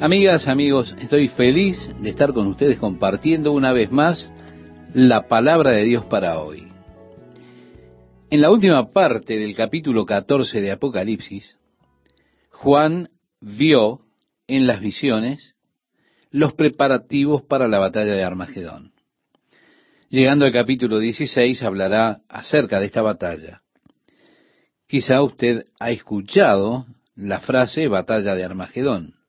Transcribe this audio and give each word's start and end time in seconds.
Amigas, 0.00 0.48
amigos, 0.48 0.96
estoy 0.98 1.28
feliz 1.28 1.94
de 2.00 2.08
estar 2.08 2.32
con 2.32 2.46
ustedes 2.46 2.78
compartiendo 2.78 3.52
una 3.52 3.70
vez 3.74 3.92
más 3.92 4.32
la 4.94 5.28
palabra 5.28 5.72
de 5.72 5.84
Dios 5.84 6.06
para 6.06 6.40
hoy. 6.40 6.66
En 8.30 8.40
la 8.40 8.50
última 8.50 8.92
parte 8.92 9.36
del 9.36 9.54
capítulo 9.54 10.06
14 10.06 10.62
de 10.62 10.72
Apocalipsis, 10.72 11.58
Juan 12.48 13.10
vio 13.42 14.00
en 14.46 14.66
las 14.66 14.80
visiones 14.80 15.54
los 16.30 16.54
preparativos 16.54 17.42
para 17.42 17.68
la 17.68 17.78
batalla 17.78 18.14
de 18.14 18.24
Armagedón. 18.24 18.92
Llegando 20.08 20.46
al 20.46 20.52
capítulo 20.52 20.98
16 20.98 21.62
hablará 21.62 22.22
acerca 22.26 22.80
de 22.80 22.86
esta 22.86 23.02
batalla. 23.02 23.60
Quizá 24.88 25.20
usted 25.20 25.66
ha 25.78 25.90
escuchado 25.90 26.86
la 27.16 27.40
frase 27.40 27.86
batalla 27.86 28.34
de 28.34 28.44
Armagedón. 28.44 29.19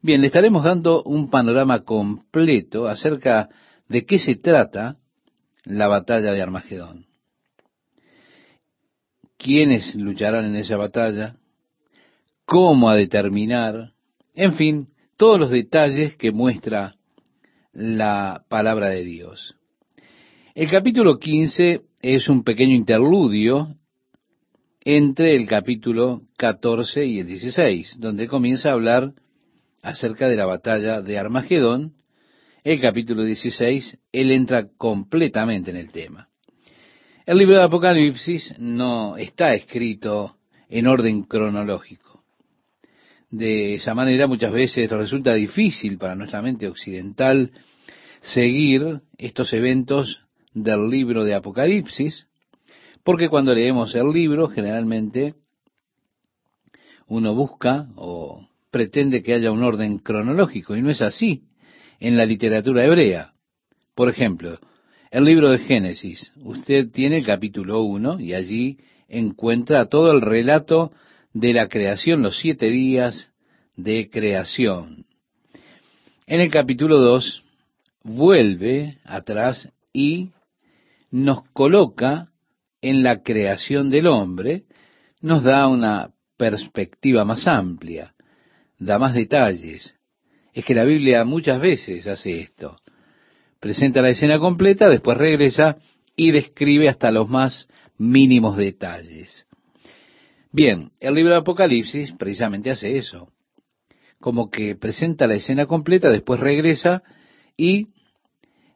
Bien, 0.00 0.20
le 0.20 0.28
estaremos 0.28 0.62
dando 0.62 1.02
un 1.02 1.28
panorama 1.28 1.82
completo 1.82 2.86
acerca 2.86 3.48
de 3.88 4.06
qué 4.06 4.20
se 4.20 4.36
trata 4.36 4.96
la 5.64 5.88
batalla 5.88 6.32
de 6.32 6.40
Armagedón. 6.40 7.06
¿Quiénes 9.36 9.96
lucharán 9.96 10.44
en 10.44 10.56
esa 10.56 10.76
batalla? 10.76 11.34
¿Cómo 12.44 12.88
a 12.90 12.96
determinar? 12.96 13.92
En 14.34 14.54
fin, 14.54 14.88
todos 15.16 15.40
los 15.40 15.50
detalles 15.50 16.14
que 16.14 16.30
muestra 16.30 16.94
la 17.72 18.44
palabra 18.48 18.88
de 18.90 19.02
Dios. 19.04 19.56
El 20.54 20.70
capítulo 20.70 21.18
15 21.18 21.82
es 22.02 22.28
un 22.28 22.44
pequeño 22.44 22.74
interludio 22.74 23.74
entre 24.80 25.34
el 25.34 25.48
capítulo 25.48 26.22
14 26.36 27.04
y 27.04 27.18
el 27.18 27.26
16, 27.26 27.98
donde 27.98 28.28
comienza 28.28 28.70
a 28.70 28.74
hablar 28.74 29.12
acerca 29.82 30.28
de 30.28 30.36
la 30.36 30.46
batalla 30.46 31.00
de 31.00 31.18
Armagedón, 31.18 31.94
el 32.64 32.80
capítulo 32.80 33.24
16, 33.24 33.98
él 34.12 34.30
entra 34.30 34.68
completamente 34.76 35.70
en 35.70 35.76
el 35.76 35.90
tema. 35.90 36.28
El 37.24 37.38
libro 37.38 37.56
de 37.56 37.62
Apocalipsis 37.62 38.54
no 38.58 39.16
está 39.16 39.54
escrito 39.54 40.38
en 40.68 40.86
orden 40.86 41.22
cronológico. 41.24 42.24
De 43.30 43.74
esa 43.74 43.94
manera 43.94 44.26
muchas 44.26 44.52
veces 44.52 44.90
resulta 44.90 45.34
difícil 45.34 45.98
para 45.98 46.14
nuestra 46.14 46.40
mente 46.40 46.66
occidental 46.66 47.52
seguir 48.22 49.00
estos 49.18 49.52
eventos 49.52 50.22
del 50.54 50.88
libro 50.88 51.24
de 51.24 51.34
Apocalipsis, 51.34 52.26
porque 53.04 53.28
cuando 53.28 53.54
leemos 53.54 53.94
el 53.94 54.10
libro 54.10 54.48
generalmente 54.48 55.34
uno 57.06 57.34
busca 57.34 57.88
o 57.96 58.47
pretende 58.70 59.22
que 59.22 59.34
haya 59.34 59.50
un 59.50 59.62
orden 59.62 59.98
cronológico, 59.98 60.76
y 60.76 60.82
no 60.82 60.90
es 60.90 61.02
así 61.02 61.42
en 62.00 62.16
la 62.16 62.26
literatura 62.26 62.84
hebrea. 62.84 63.32
Por 63.94 64.08
ejemplo, 64.08 64.58
el 65.10 65.24
libro 65.24 65.50
de 65.50 65.58
Génesis, 65.58 66.32
usted 66.36 66.90
tiene 66.90 67.18
el 67.18 67.26
capítulo 67.26 67.82
1 67.82 68.20
y 68.20 68.34
allí 68.34 68.78
encuentra 69.08 69.86
todo 69.86 70.12
el 70.12 70.20
relato 70.20 70.92
de 71.32 71.52
la 71.52 71.68
creación, 71.68 72.22
los 72.22 72.38
siete 72.38 72.70
días 72.70 73.32
de 73.76 74.10
creación. 74.10 75.06
En 76.26 76.40
el 76.40 76.50
capítulo 76.50 76.98
2 76.98 77.42
vuelve 78.04 78.98
atrás 79.04 79.72
y 79.92 80.30
nos 81.10 81.48
coloca 81.52 82.28
en 82.82 83.02
la 83.02 83.22
creación 83.22 83.90
del 83.90 84.06
hombre, 84.06 84.64
nos 85.20 85.42
da 85.42 85.66
una 85.66 86.10
perspectiva 86.36 87.24
más 87.24 87.46
amplia 87.48 88.14
da 88.78 88.98
más 88.98 89.14
detalles. 89.14 89.94
Es 90.52 90.64
que 90.64 90.74
la 90.74 90.84
Biblia 90.84 91.24
muchas 91.24 91.60
veces 91.60 92.06
hace 92.06 92.40
esto. 92.40 92.80
Presenta 93.60 94.02
la 94.02 94.10
escena 94.10 94.38
completa, 94.38 94.88
después 94.88 95.18
regresa 95.18 95.78
y 96.16 96.30
describe 96.30 96.88
hasta 96.88 97.10
los 97.10 97.28
más 97.28 97.68
mínimos 97.96 98.56
detalles. 98.56 99.46
Bien, 100.50 100.92
el 101.00 101.14
libro 101.14 101.32
de 101.32 101.40
Apocalipsis 101.40 102.12
precisamente 102.12 102.70
hace 102.70 102.96
eso. 102.96 103.30
Como 104.20 104.50
que 104.50 104.74
presenta 104.74 105.26
la 105.26 105.34
escena 105.34 105.66
completa, 105.66 106.10
después 106.10 106.40
regresa 106.40 107.02
y 107.56 107.88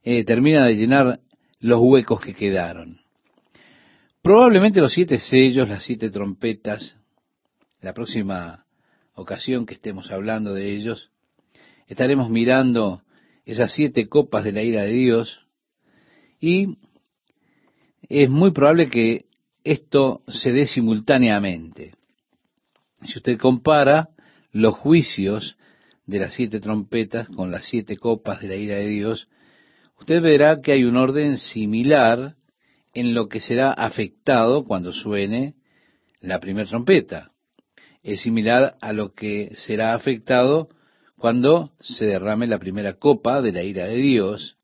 eh, 0.04 0.24
termina 0.24 0.66
de 0.66 0.76
llenar 0.76 1.20
los 1.60 1.80
huecos 1.80 2.20
que 2.20 2.34
quedaron. 2.34 3.00
Probablemente 4.22 4.80
los 4.80 4.92
siete 4.92 5.18
sellos, 5.18 5.68
las 5.68 5.84
siete 5.84 6.10
trompetas, 6.10 6.96
la 7.80 7.92
próxima 7.92 8.64
ocasión 9.14 9.66
que 9.66 9.74
estemos 9.74 10.10
hablando 10.10 10.54
de 10.54 10.74
ellos, 10.74 11.10
estaremos 11.86 12.30
mirando 12.30 13.02
esas 13.44 13.72
siete 13.72 14.08
copas 14.08 14.44
de 14.44 14.52
la 14.52 14.62
ira 14.62 14.82
de 14.82 14.92
Dios 14.92 15.46
y 16.40 16.76
es 18.08 18.28
muy 18.28 18.50
probable 18.52 18.88
que 18.88 19.26
esto 19.64 20.22
se 20.28 20.52
dé 20.52 20.66
simultáneamente. 20.66 21.92
Si 23.04 23.18
usted 23.18 23.38
compara 23.38 24.10
los 24.50 24.74
juicios 24.74 25.56
de 26.06 26.18
las 26.18 26.34
siete 26.34 26.60
trompetas 26.60 27.28
con 27.28 27.50
las 27.50 27.66
siete 27.66 27.96
copas 27.96 28.40
de 28.40 28.48
la 28.48 28.56
ira 28.56 28.76
de 28.76 28.88
Dios, 28.88 29.28
usted 29.98 30.20
verá 30.20 30.60
que 30.60 30.72
hay 30.72 30.84
un 30.84 30.96
orden 30.96 31.38
similar 31.38 32.36
en 32.94 33.14
lo 33.14 33.28
que 33.28 33.40
será 33.40 33.72
afectado 33.72 34.64
cuando 34.64 34.92
suene 34.92 35.54
la 36.20 36.40
primera 36.40 36.68
trompeta 36.68 37.32
es 38.02 38.20
similar 38.22 38.76
a 38.80 38.92
lo 38.92 39.14
que 39.14 39.52
será 39.56 39.94
afectado 39.94 40.68
cuando 41.16 41.72
se 41.80 42.06
derrame 42.06 42.46
la 42.46 42.58
primera 42.58 42.94
copa 42.94 43.40
de 43.40 43.52
la 43.52 43.62
ira 43.62 43.86
de 43.86 43.96
Dios, 43.96 44.56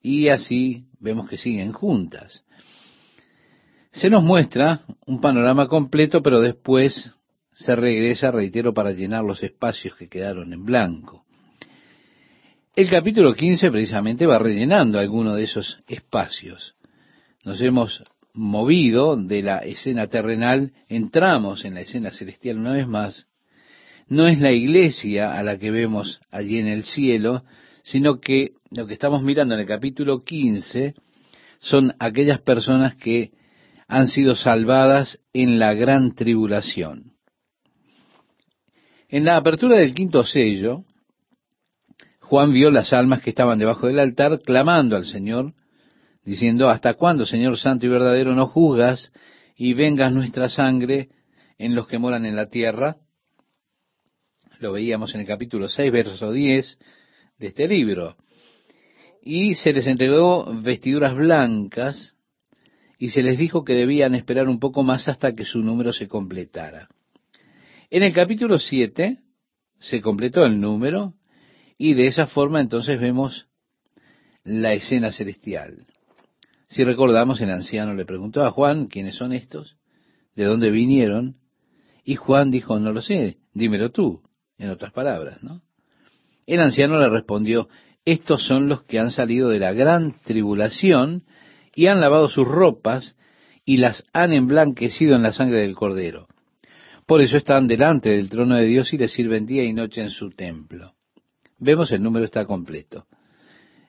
y 0.00 0.28
así 0.28 0.84
vemos 1.00 1.28
que 1.28 1.38
siguen 1.38 1.72
juntas. 1.72 2.44
Se 3.90 4.10
nos 4.10 4.22
muestra 4.22 4.82
un 5.06 5.20
panorama 5.20 5.66
completo, 5.66 6.22
pero 6.22 6.40
después 6.40 7.12
se 7.52 7.74
regresa, 7.74 8.30
reitero, 8.30 8.72
para 8.72 8.92
llenar 8.92 9.24
los 9.24 9.42
espacios 9.42 9.96
que 9.96 10.08
quedaron 10.08 10.52
en 10.52 10.64
blanco. 10.64 11.24
El 12.76 12.88
capítulo 12.88 13.34
15 13.34 13.72
precisamente 13.72 14.24
va 14.24 14.38
rellenando 14.38 15.00
alguno 15.00 15.34
de 15.34 15.42
esos 15.42 15.82
espacios. 15.88 16.76
Nos 17.44 17.60
hemos 17.60 18.04
movido 18.38 19.16
de 19.16 19.42
la 19.42 19.58
escena 19.58 20.06
terrenal, 20.06 20.72
entramos 20.88 21.64
en 21.64 21.74
la 21.74 21.80
escena 21.80 22.12
celestial 22.12 22.58
una 22.58 22.72
vez 22.72 22.86
más, 22.86 23.26
no 24.06 24.28
es 24.28 24.38
la 24.38 24.52
iglesia 24.52 25.36
a 25.36 25.42
la 25.42 25.58
que 25.58 25.72
vemos 25.72 26.20
allí 26.30 26.58
en 26.58 26.68
el 26.68 26.84
cielo, 26.84 27.42
sino 27.82 28.20
que 28.20 28.52
lo 28.70 28.86
que 28.86 28.94
estamos 28.94 29.22
mirando 29.22 29.54
en 29.54 29.60
el 29.60 29.66
capítulo 29.66 30.22
15 30.22 30.94
son 31.58 31.94
aquellas 31.98 32.40
personas 32.40 32.94
que 32.94 33.32
han 33.88 34.06
sido 34.06 34.36
salvadas 34.36 35.18
en 35.32 35.58
la 35.58 35.74
gran 35.74 36.14
tribulación. 36.14 37.14
En 39.08 39.24
la 39.24 39.36
apertura 39.36 39.76
del 39.78 39.94
quinto 39.94 40.22
sello, 40.22 40.84
Juan 42.20 42.52
vio 42.52 42.70
las 42.70 42.92
almas 42.92 43.20
que 43.20 43.30
estaban 43.30 43.58
debajo 43.58 43.88
del 43.88 43.98
altar 43.98 44.40
clamando 44.44 44.94
al 44.94 45.06
Señor, 45.06 45.54
diciendo, 46.28 46.68
¿hasta 46.68 46.92
cuándo, 46.92 47.24
Señor 47.24 47.56
Santo 47.56 47.86
y 47.86 47.88
verdadero, 47.88 48.34
no 48.34 48.48
juzgas 48.48 49.12
y 49.56 49.72
vengas 49.72 50.12
nuestra 50.12 50.50
sangre 50.50 51.08
en 51.56 51.74
los 51.74 51.88
que 51.88 51.98
moran 51.98 52.26
en 52.26 52.36
la 52.36 52.50
tierra? 52.50 52.98
Lo 54.58 54.72
veíamos 54.72 55.14
en 55.14 55.22
el 55.22 55.26
capítulo 55.26 55.68
6, 55.68 55.90
verso 55.90 56.30
10 56.30 56.78
de 57.38 57.46
este 57.46 57.66
libro. 57.66 58.16
Y 59.22 59.54
se 59.54 59.72
les 59.72 59.86
entregó 59.86 60.52
vestiduras 60.62 61.14
blancas 61.14 62.14
y 62.98 63.08
se 63.08 63.22
les 63.22 63.38
dijo 63.38 63.64
que 63.64 63.72
debían 63.72 64.14
esperar 64.14 64.48
un 64.48 64.60
poco 64.60 64.82
más 64.82 65.08
hasta 65.08 65.32
que 65.32 65.46
su 65.46 65.60
número 65.60 65.94
se 65.94 66.08
completara. 66.08 66.88
En 67.88 68.02
el 68.02 68.12
capítulo 68.12 68.58
7 68.58 69.16
se 69.78 70.00
completó 70.02 70.44
el 70.44 70.60
número 70.60 71.14
y 71.78 71.94
de 71.94 72.06
esa 72.06 72.26
forma 72.26 72.60
entonces 72.60 73.00
vemos 73.00 73.46
la 74.44 74.74
escena 74.74 75.10
celestial. 75.10 75.86
Si 76.68 76.84
recordamos, 76.84 77.40
el 77.40 77.50
anciano 77.50 77.94
le 77.94 78.04
preguntó 78.04 78.44
a 78.44 78.50
Juan, 78.50 78.86
¿quiénes 78.86 79.16
son 79.16 79.32
estos? 79.32 79.76
¿De 80.34 80.44
dónde 80.44 80.70
vinieron? 80.70 81.36
Y 82.04 82.16
Juan 82.16 82.50
dijo, 82.50 82.78
no 82.78 82.92
lo 82.92 83.00
sé, 83.00 83.38
dímelo 83.54 83.90
tú, 83.90 84.22
en 84.58 84.70
otras 84.70 84.92
palabras, 84.92 85.42
¿no? 85.42 85.62
El 86.46 86.60
anciano 86.60 86.98
le 86.98 87.08
respondió, 87.08 87.68
estos 88.04 88.46
son 88.46 88.68
los 88.68 88.82
que 88.84 88.98
han 88.98 89.10
salido 89.10 89.50
de 89.50 89.58
la 89.58 89.72
gran 89.72 90.14
tribulación 90.24 91.24
y 91.74 91.86
han 91.86 92.00
lavado 92.00 92.28
sus 92.28 92.48
ropas 92.48 93.16
y 93.64 93.76
las 93.76 94.04
han 94.14 94.32
emblanquecido 94.32 95.14
en 95.14 95.22
la 95.22 95.32
sangre 95.32 95.58
del 95.58 95.74
cordero. 95.74 96.26
Por 97.06 97.20
eso 97.20 97.36
están 97.36 97.68
delante 97.68 98.10
del 98.10 98.30
trono 98.30 98.56
de 98.56 98.64
Dios 98.64 98.92
y 98.92 98.98
le 98.98 99.08
sirven 99.08 99.46
día 99.46 99.64
y 99.64 99.72
noche 99.72 100.00
en 100.00 100.10
su 100.10 100.30
templo. 100.30 100.94
Vemos 101.58 101.92
el 101.92 102.02
número 102.02 102.24
está 102.24 102.46
completo. 102.46 103.06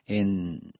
En 0.06 0.72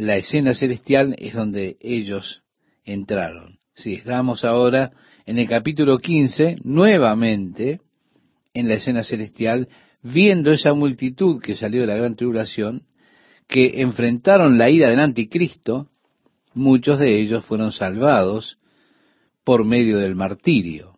la 0.00 0.16
escena 0.16 0.54
celestial 0.54 1.14
es 1.18 1.34
donde 1.34 1.76
ellos 1.78 2.42
entraron. 2.84 3.58
Si 3.74 3.94
estamos 3.94 4.46
ahora 4.46 4.92
en 5.26 5.38
el 5.38 5.46
capítulo 5.46 5.98
15, 5.98 6.56
nuevamente 6.64 7.80
en 8.54 8.68
la 8.68 8.74
escena 8.74 9.04
celestial, 9.04 9.68
viendo 10.02 10.52
esa 10.52 10.72
multitud 10.72 11.42
que 11.42 11.54
salió 11.54 11.82
de 11.82 11.88
la 11.88 11.96
gran 11.96 12.16
tribulación, 12.16 12.86
que 13.46 13.82
enfrentaron 13.82 14.56
la 14.56 14.70
ira 14.70 14.88
del 14.88 15.00
anticristo, 15.00 15.86
muchos 16.54 16.98
de 16.98 17.20
ellos 17.20 17.44
fueron 17.44 17.70
salvados 17.70 18.56
por 19.44 19.66
medio 19.66 19.98
del 19.98 20.14
martirio. 20.14 20.94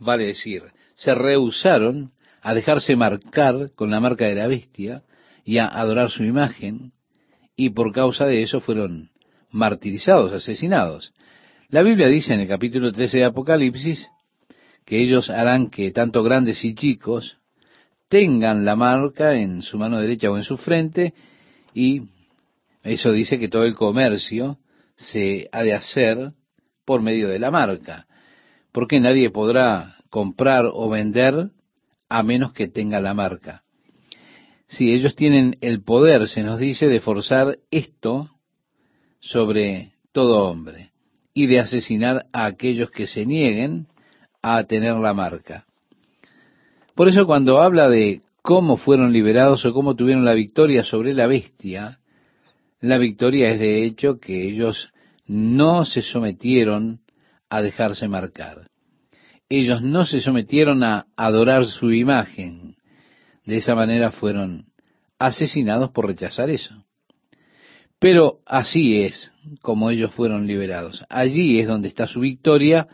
Vale 0.00 0.26
decir, 0.26 0.62
se 0.96 1.14
rehusaron 1.14 2.10
a 2.42 2.52
dejarse 2.52 2.96
marcar 2.96 3.70
con 3.76 3.92
la 3.92 4.00
marca 4.00 4.24
de 4.26 4.34
la 4.34 4.48
bestia 4.48 5.04
y 5.44 5.58
a 5.58 5.68
adorar 5.68 6.10
su 6.10 6.24
imagen, 6.24 6.92
y 7.56 7.70
por 7.70 7.92
causa 7.92 8.26
de 8.26 8.42
eso 8.42 8.60
fueron 8.60 9.10
martirizados, 9.50 10.32
asesinados. 10.32 11.12
La 11.68 11.82
Biblia 11.82 12.08
dice 12.08 12.34
en 12.34 12.40
el 12.40 12.48
capítulo 12.48 12.92
13 12.92 13.18
de 13.18 13.24
Apocalipsis 13.24 14.08
que 14.84 15.00
ellos 15.00 15.30
harán 15.30 15.70
que 15.70 15.90
tanto 15.90 16.22
grandes 16.22 16.64
y 16.64 16.74
chicos 16.74 17.38
tengan 18.08 18.64
la 18.64 18.76
marca 18.76 19.34
en 19.34 19.62
su 19.62 19.78
mano 19.78 19.98
derecha 19.98 20.30
o 20.30 20.36
en 20.36 20.44
su 20.44 20.56
frente 20.56 21.14
y 21.74 22.02
eso 22.82 23.10
dice 23.10 23.38
que 23.38 23.48
todo 23.48 23.64
el 23.64 23.74
comercio 23.74 24.58
se 24.94 25.48
ha 25.50 25.62
de 25.62 25.74
hacer 25.74 26.32
por 26.84 27.02
medio 27.02 27.28
de 27.28 27.40
la 27.40 27.50
marca, 27.50 28.06
porque 28.70 29.00
nadie 29.00 29.30
podrá 29.30 29.96
comprar 30.08 30.66
o 30.72 30.88
vender 30.88 31.50
a 32.08 32.22
menos 32.22 32.52
que 32.52 32.68
tenga 32.68 33.00
la 33.00 33.12
marca. 33.12 33.64
Si 34.68 34.92
ellos 34.92 35.14
tienen 35.14 35.56
el 35.60 35.82
poder, 35.82 36.28
se 36.28 36.42
nos 36.42 36.58
dice, 36.58 36.88
de 36.88 37.00
forzar 37.00 37.58
esto 37.70 38.30
sobre 39.20 39.92
todo 40.12 40.48
hombre 40.48 40.90
y 41.34 41.46
de 41.46 41.60
asesinar 41.60 42.26
a 42.32 42.46
aquellos 42.46 42.90
que 42.90 43.06
se 43.06 43.26
nieguen 43.26 43.86
a 44.42 44.64
tener 44.64 44.94
la 44.94 45.12
marca. 45.12 45.64
Por 46.94 47.08
eso 47.08 47.26
cuando 47.26 47.60
habla 47.60 47.88
de 47.90 48.22
cómo 48.42 48.76
fueron 48.76 49.12
liberados 49.12 49.66
o 49.66 49.72
cómo 49.72 49.96
tuvieron 49.96 50.24
la 50.24 50.34
victoria 50.34 50.82
sobre 50.84 51.14
la 51.14 51.26
bestia, 51.26 51.98
la 52.80 52.96
victoria 52.96 53.50
es 53.50 53.58
de 53.58 53.84
hecho 53.84 54.18
que 54.18 54.48
ellos 54.48 54.92
no 55.26 55.84
se 55.84 56.02
sometieron 56.02 57.00
a 57.50 57.60
dejarse 57.60 58.08
marcar. 58.08 58.68
Ellos 59.48 59.82
no 59.82 60.04
se 60.04 60.20
sometieron 60.20 60.82
a 60.84 61.06
adorar 61.16 61.66
su 61.66 61.92
imagen. 61.92 62.75
De 63.46 63.58
esa 63.58 63.74
manera 63.76 64.10
fueron 64.10 64.66
asesinados 65.18 65.90
por 65.92 66.06
rechazar 66.06 66.50
eso. 66.50 66.84
Pero 67.98 68.40
así 68.44 69.02
es 69.02 69.32
como 69.62 69.90
ellos 69.90 70.12
fueron 70.12 70.46
liberados. 70.46 71.04
Allí 71.08 71.60
es 71.60 71.68
donde 71.68 71.88
está 71.88 72.06
su 72.06 72.20
victoria 72.20 72.88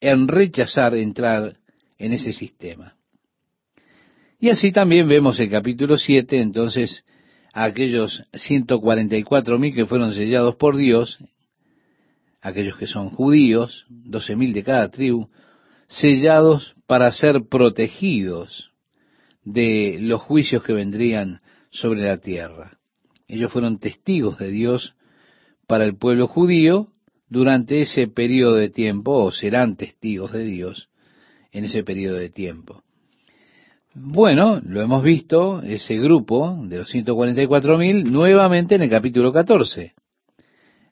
en 0.00 0.26
rechazar 0.26 0.94
entrar 0.94 1.58
en 1.98 2.12
ese 2.14 2.32
sistema. 2.32 2.96
Y 4.38 4.48
así 4.48 4.72
también 4.72 5.06
vemos 5.06 5.38
el 5.38 5.50
capítulo 5.50 5.98
7, 5.98 6.40
entonces, 6.40 7.04
a 7.52 7.64
aquellos 7.64 8.22
144.000 8.32 9.74
que 9.74 9.84
fueron 9.84 10.14
sellados 10.14 10.56
por 10.56 10.78
Dios, 10.78 11.18
aquellos 12.40 12.78
que 12.78 12.86
son 12.86 13.10
judíos, 13.10 13.84
12.000 13.90 14.52
de 14.54 14.64
cada 14.64 14.88
tribu, 14.88 15.28
sellados 15.88 16.74
para 16.86 17.12
ser 17.12 17.42
protegidos 17.50 18.69
de 19.52 19.98
los 20.00 20.20
juicios 20.22 20.62
que 20.62 20.72
vendrían 20.72 21.40
sobre 21.70 22.02
la 22.02 22.18
tierra. 22.18 22.78
Ellos 23.28 23.52
fueron 23.52 23.78
testigos 23.78 24.38
de 24.38 24.50
Dios 24.50 24.94
para 25.66 25.84
el 25.84 25.96
pueblo 25.96 26.26
judío 26.26 26.88
durante 27.28 27.80
ese 27.80 28.08
periodo 28.08 28.56
de 28.56 28.70
tiempo, 28.70 29.24
o 29.24 29.30
serán 29.30 29.76
testigos 29.76 30.32
de 30.32 30.44
Dios 30.44 30.88
en 31.52 31.64
ese 31.64 31.84
periodo 31.84 32.16
de 32.16 32.28
tiempo. 32.28 32.82
Bueno, 33.94 34.60
lo 34.64 34.80
hemos 34.80 35.02
visto, 35.02 35.62
ese 35.62 35.96
grupo 35.96 36.56
de 36.64 36.78
los 36.78 36.94
144.000, 36.94 38.04
nuevamente 38.04 38.76
en 38.76 38.82
el 38.82 38.90
capítulo 38.90 39.32
14. 39.32 39.94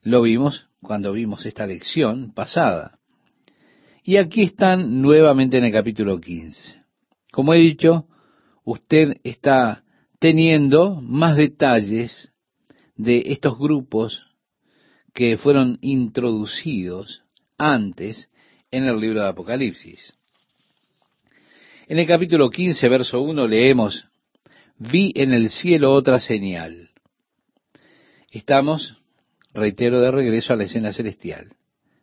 Lo 0.03 0.23
vimos 0.23 0.69
cuando 0.81 1.13
vimos 1.13 1.45
esta 1.47 1.67
lección 1.67 2.33
pasada. 2.33 2.99
Y 4.03 4.17
aquí 4.17 4.43
están 4.43 5.03
nuevamente 5.03 5.59
en 5.59 5.65
el 5.65 5.73
capítulo 5.73 6.21
15. 6.21 6.77
Como 7.31 7.55
he 7.55 7.59
dicho, 7.59 8.07
usted 8.71 9.17
está 9.25 9.83
teniendo 10.19 11.01
más 11.01 11.37
detalles 11.37 12.31
de 12.97 13.23
estos 13.29 13.59
grupos 13.59 14.27
que 15.15 15.39
fueron 15.39 15.79
introducidos 15.81 17.23
antes 17.57 18.29
en 18.71 18.85
el 18.85 19.01
libro 19.01 19.23
de 19.23 19.29
Apocalipsis. 19.29 20.13
En 21.87 21.99
el 21.99 22.07
capítulo 22.07 22.51
15, 22.51 22.87
verso 22.91 23.23
1, 23.23 23.47
leemos, 23.47 24.05
vi 24.77 25.13
en 25.15 25.33
el 25.33 25.49
cielo 25.49 25.95
otra 25.95 26.21
señal. 26.21 26.91
Estamos, 28.31 28.99
reitero, 29.55 29.99
de 30.03 30.11
regreso 30.11 30.53
a 30.53 30.57
la 30.57 30.65
escena 30.65 30.93
celestial. 30.93 31.57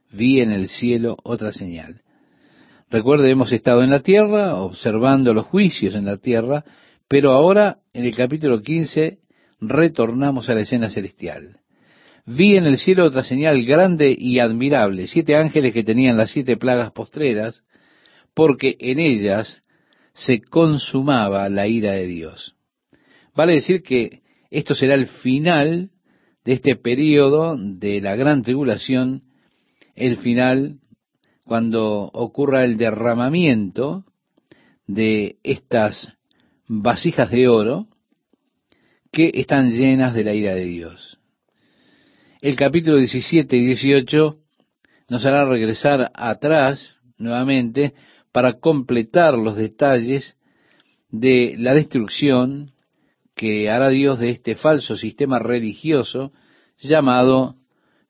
Vi 0.09 0.41
en 0.41 0.51
el 0.51 0.67
cielo 0.67 1.15
otra 1.21 1.53
señal. 1.53 2.01
Recuerde, 2.89 3.29
hemos 3.29 3.51
estado 3.51 3.83
en 3.83 3.89
la 3.89 4.01
tierra, 4.01 4.55
observando 4.55 5.33
los 5.33 5.45
juicios 5.45 5.95
en 5.95 6.05
la 6.05 6.17
tierra, 6.17 6.63
pero 7.07 7.31
ahora, 7.31 7.79
en 7.93 8.05
el 8.05 8.15
capítulo 8.15 8.61
15, 8.61 9.19
retornamos 9.61 10.49
a 10.49 10.53
la 10.53 10.61
escena 10.61 10.89
celestial 10.89 11.59
vi 12.25 12.57
en 12.57 12.65
el 12.65 12.77
cielo 12.77 13.05
otra 13.05 13.23
señal 13.23 13.63
grande 13.65 14.15
y 14.17 14.39
admirable, 14.39 15.07
siete 15.07 15.35
ángeles 15.35 15.73
que 15.73 15.83
tenían 15.83 16.17
las 16.17 16.31
siete 16.31 16.57
plagas 16.57 16.91
postreras, 16.91 17.63
porque 18.33 18.75
en 18.79 18.99
ellas 18.99 19.61
se 20.13 20.41
consumaba 20.41 21.49
la 21.49 21.67
ira 21.67 21.93
de 21.93 22.07
Dios. 22.07 22.55
Vale 23.35 23.53
decir 23.53 23.83
que 23.83 24.21
esto 24.49 24.75
será 24.75 24.95
el 24.95 25.07
final 25.07 25.91
de 26.43 26.53
este 26.53 26.75
periodo 26.75 27.57
de 27.57 28.01
la 28.01 28.15
gran 28.15 28.41
tribulación, 28.41 29.23
el 29.95 30.17
final 30.17 30.79
cuando 31.45 32.09
ocurra 32.13 32.65
el 32.65 32.77
derramamiento 32.77 34.03
de 34.87 35.37
estas 35.43 36.13
vasijas 36.67 37.31
de 37.31 37.47
oro 37.47 37.87
que 39.11 39.31
están 39.33 39.71
llenas 39.71 40.13
de 40.13 40.23
la 40.23 40.33
ira 40.33 40.53
de 40.53 40.65
Dios 40.65 41.15
el 42.45 42.55
capítulo 42.55 42.97
17 42.97 43.57
y 43.57 43.65
18 43.65 44.37
nos 45.09 45.25
hará 45.25 45.45
regresar 45.45 46.11
atrás 46.13 46.95
nuevamente 47.17 47.95
para 48.31 48.59
completar 48.59 49.33
los 49.33 49.55
detalles 49.55 50.35
de 51.09 51.55
la 51.57 51.73
destrucción 51.73 52.69
que 53.35 53.71
hará 53.71 53.89
Dios 53.89 54.19
de 54.19 54.29
este 54.29 54.55
falso 54.55 54.95
sistema 54.95 55.39
religioso 55.39 56.33
llamado 56.77 57.55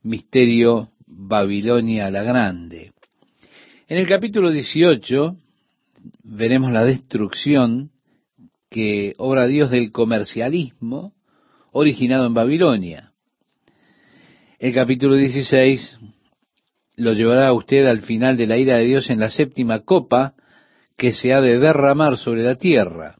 Misterio 0.01 0.89
Babilonia 1.07 2.11
la 2.11 2.23
Grande. 2.23 2.91
En 3.87 3.99
el 3.99 4.07
capítulo 4.07 4.49
18 4.49 5.35
veremos 6.23 6.71
la 6.71 6.83
destrucción 6.83 7.91
que 8.71 9.13
obra 9.17 9.45
Dios 9.45 9.69
del 9.69 9.91
comercialismo 9.91 11.13
originado 11.71 12.25
en 12.25 12.33
Babilonia. 12.33 13.11
El 14.57 14.73
capítulo 14.73 15.15
16 15.15 15.99
lo 16.95 17.13
llevará 17.13 17.49
a 17.49 17.53
usted 17.53 17.85
al 17.85 18.01
final 18.01 18.37
de 18.37 18.47
la 18.47 18.57
ira 18.57 18.79
de 18.79 18.85
Dios 18.85 19.11
en 19.11 19.19
la 19.19 19.29
séptima 19.29 19.81
copa 19.81 20.33
que 20.97 21.13
se 21.13 21.31
ha 21.31 21.39
de 21.39 21.59
derramar 21.59 22.17
sobre 22.17 22.41
la 22.41 22.55
tierra. 22.55 23.17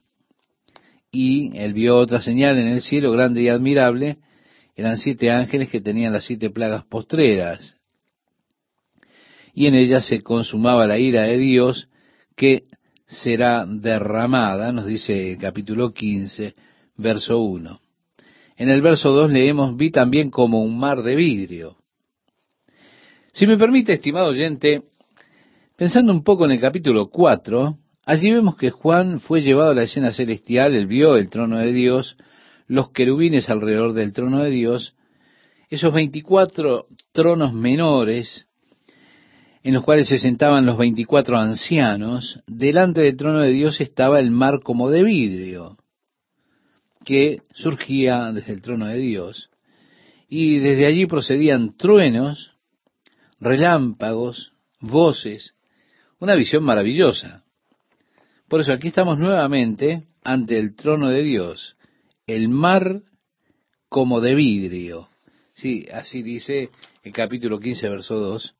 Y 1.12 1.56
él 1.56 1.74
vio 1.74 1.96
otra 1.96 2.20
señal 2.20 2.58
en 2.58 2.66
el 2.66 2.82
cielo 2.82 3.12
grande 3.12 3.40
y 3.40 3.48
admirable. 3.48 4.18
Eran 4.74 4.98
siete 4.98 5.30
ángeles 5.30 5.68
que 5.68 5.80
tenían 5.80 6.12
las 6.12 6.24
siete 6.24 6.50
plagas 6.50 6.84
postreras. 6.86 7.75
Y 9.56 9.68
en 9.68 9.74
ellas 9.74 10.06
se 10.06 10.22
consumaba 10.22 10.86
la 10.86 10.98
ira 10.98 11.22
de 11.22 11.38
Dios 11.38 11.88
que 12.36 12.64
será 13.06 13.64
derramada, 13.66 14.70
nos 14.70 14.84
dice 14.84 15.32
el 15.32 15.38
capítulo 15.38 15.92
15, 15.92 16.54
verso 16.98 17.38
1. 17.38 17.80
En 18.58 18.68
el 18.68 18.82
verso 18.82 19.12
2 19.12 19.32
leemos, 19.32 19.74
vi 19.74 19.90
también 19.90 20.30
como 20.30 20.62
un 20.62 20.78
mar 20.78 21.02
de 21.02 21.16
vidrio. 21.16 21.78
Si 23.32 23.46
me 23.46 23.56
permite, 23.56 23.94
estimado 23.94 24.28
oyente, 24.28 24.82
pensando 25.74 26.12
un 26.12 26.22
poco 26.22 26.44
en 26.44 26.50
el 26.50 26.60
capítulo 26.60 27.08
4, 27.08 27.78
allí 28.04 28.30
vemos 28.30 28.56
que 28.56 28.70
Juan 28.70 29.20
fue 29.20 29.40
llevado 29.40 29.70
a 29.70 29.74
la 29.74 29.84
escena 29.84 30.12
celestial, 30.12 30.74
él 30.74 30.86
vio 30.86 31.16
el 31.16 31.30
trono 31.30 31.56
de 31.56 31.72
Dios, 31.72 32.18
los 32.66 32.90
querubines 32.90 33.48
alrededor 33.48 33.94
del 33.94 34.12
trono 34.12 34.42
de 34.42 34.50
Dios, 34.50 34.94
esos 35.70 35.94
24 35.94 36.88
tronos 37.12 37.54
menores 37.54 38.46
en 39.66 39.74
los 39.74 39.82
cuales 39.82 40.06
se 40.06 40.20
sentaban 40.20 40.64
los 40.64 40.78
24 40.78 41.36
ancianos, 41.38 42.38
delante 42.46 43.00
del 43.00 43.16
trono 43.16 43.40
de 43.40 43.50
Dios 43.50 43.80
estaba 43.80 44.20
el 44.20 44.30
mar 44.30 44.60
como 44.62 44.90
de 44.90 45.02
vidrio 45.02 45.76
que 47.04 47.42
surgía 47.52 48.30
desde 48.32 48.52
el 48.52 48.62
trono 48.62 48.86
de 48.86 48.98
Dios, 48.98 49.50
y 50.28 50.58
desde 50.58 50.86
allí 50.86 51.06
procedían 51.06 51.76
truenos, 51.76 52.56
relámpagos, 53.40 54.52
voces, 54.78 55.56
una 56.20 56.36
visión 56.36 56.62
maravillosa. 56.62 57.42
Por 58.46 58.60
eso 58.60 58.72
aquí 58.72 58.86
estamos 58.86 59.18
nuevamente 59.18 60.06
ante 60.22 60.60
el 60.60 60.76
trono 60.76 61.08
de 61.08 61.24
Dios, 61.24 61.76
el 62.28 62.48
mar 62.48 63.02
como 63.88 64.20
de 64.20 64.36
vidrio. 64.36 65.08
Sí, 65.56 65.88
así 65.92 66.22
dice 66.22 66.70
el 67.02 67.12
capítulo 67.12 67.58
15, 67.58 67.88
verso 67.88 68.14
2. 68.14 68.55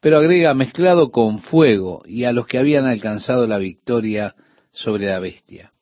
Pero 0.00 0.18
agrega 0.18 0.54
mezclado 0.54 1.10
con 1.10 1.38
fuego 1.38 2.02
y 2.06 2.24
a 2.24 2.32
los 2.32 2.46
que 2.46 2.58
habían 2.58 2.86
alcanzado 2.86 3.46
la 3.46 3.58
victoria 3.58 4.34
sobre 4.72 5.06
la 5.06 5.18
bestia. 5.18 5.72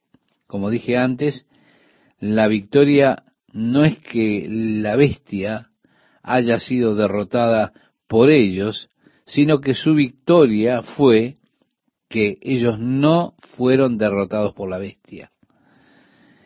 Como 0.47 0.71
dije 0.71 0.97
antes, 0.97 1.47
la 2.21 2.47
victoria 2.47 3.25
no 3.53 3.85
es 3.85 3.99
que 3.99 4.47
la 4.49 4.97
bestia 4.97 5.71
haya 6.23 6.61
sido 6.61 6.95
derrotada 6.95 7.73
por 8.07 8.31
ellos, 8.31 8.89
sino 9.27 9.61
que 9.61 9.75
su 9.75 9.95
victoria 9.95 10.83
fue 10.83 11.37
que 12.09 12.39
ellos 12.43 12.79
no 12.79 13.35
fueron 13.57 13.99
derrotados 13.99 14.55
por 14.55 14.71
la 14.71 14.79
bestia. 14.79 15.31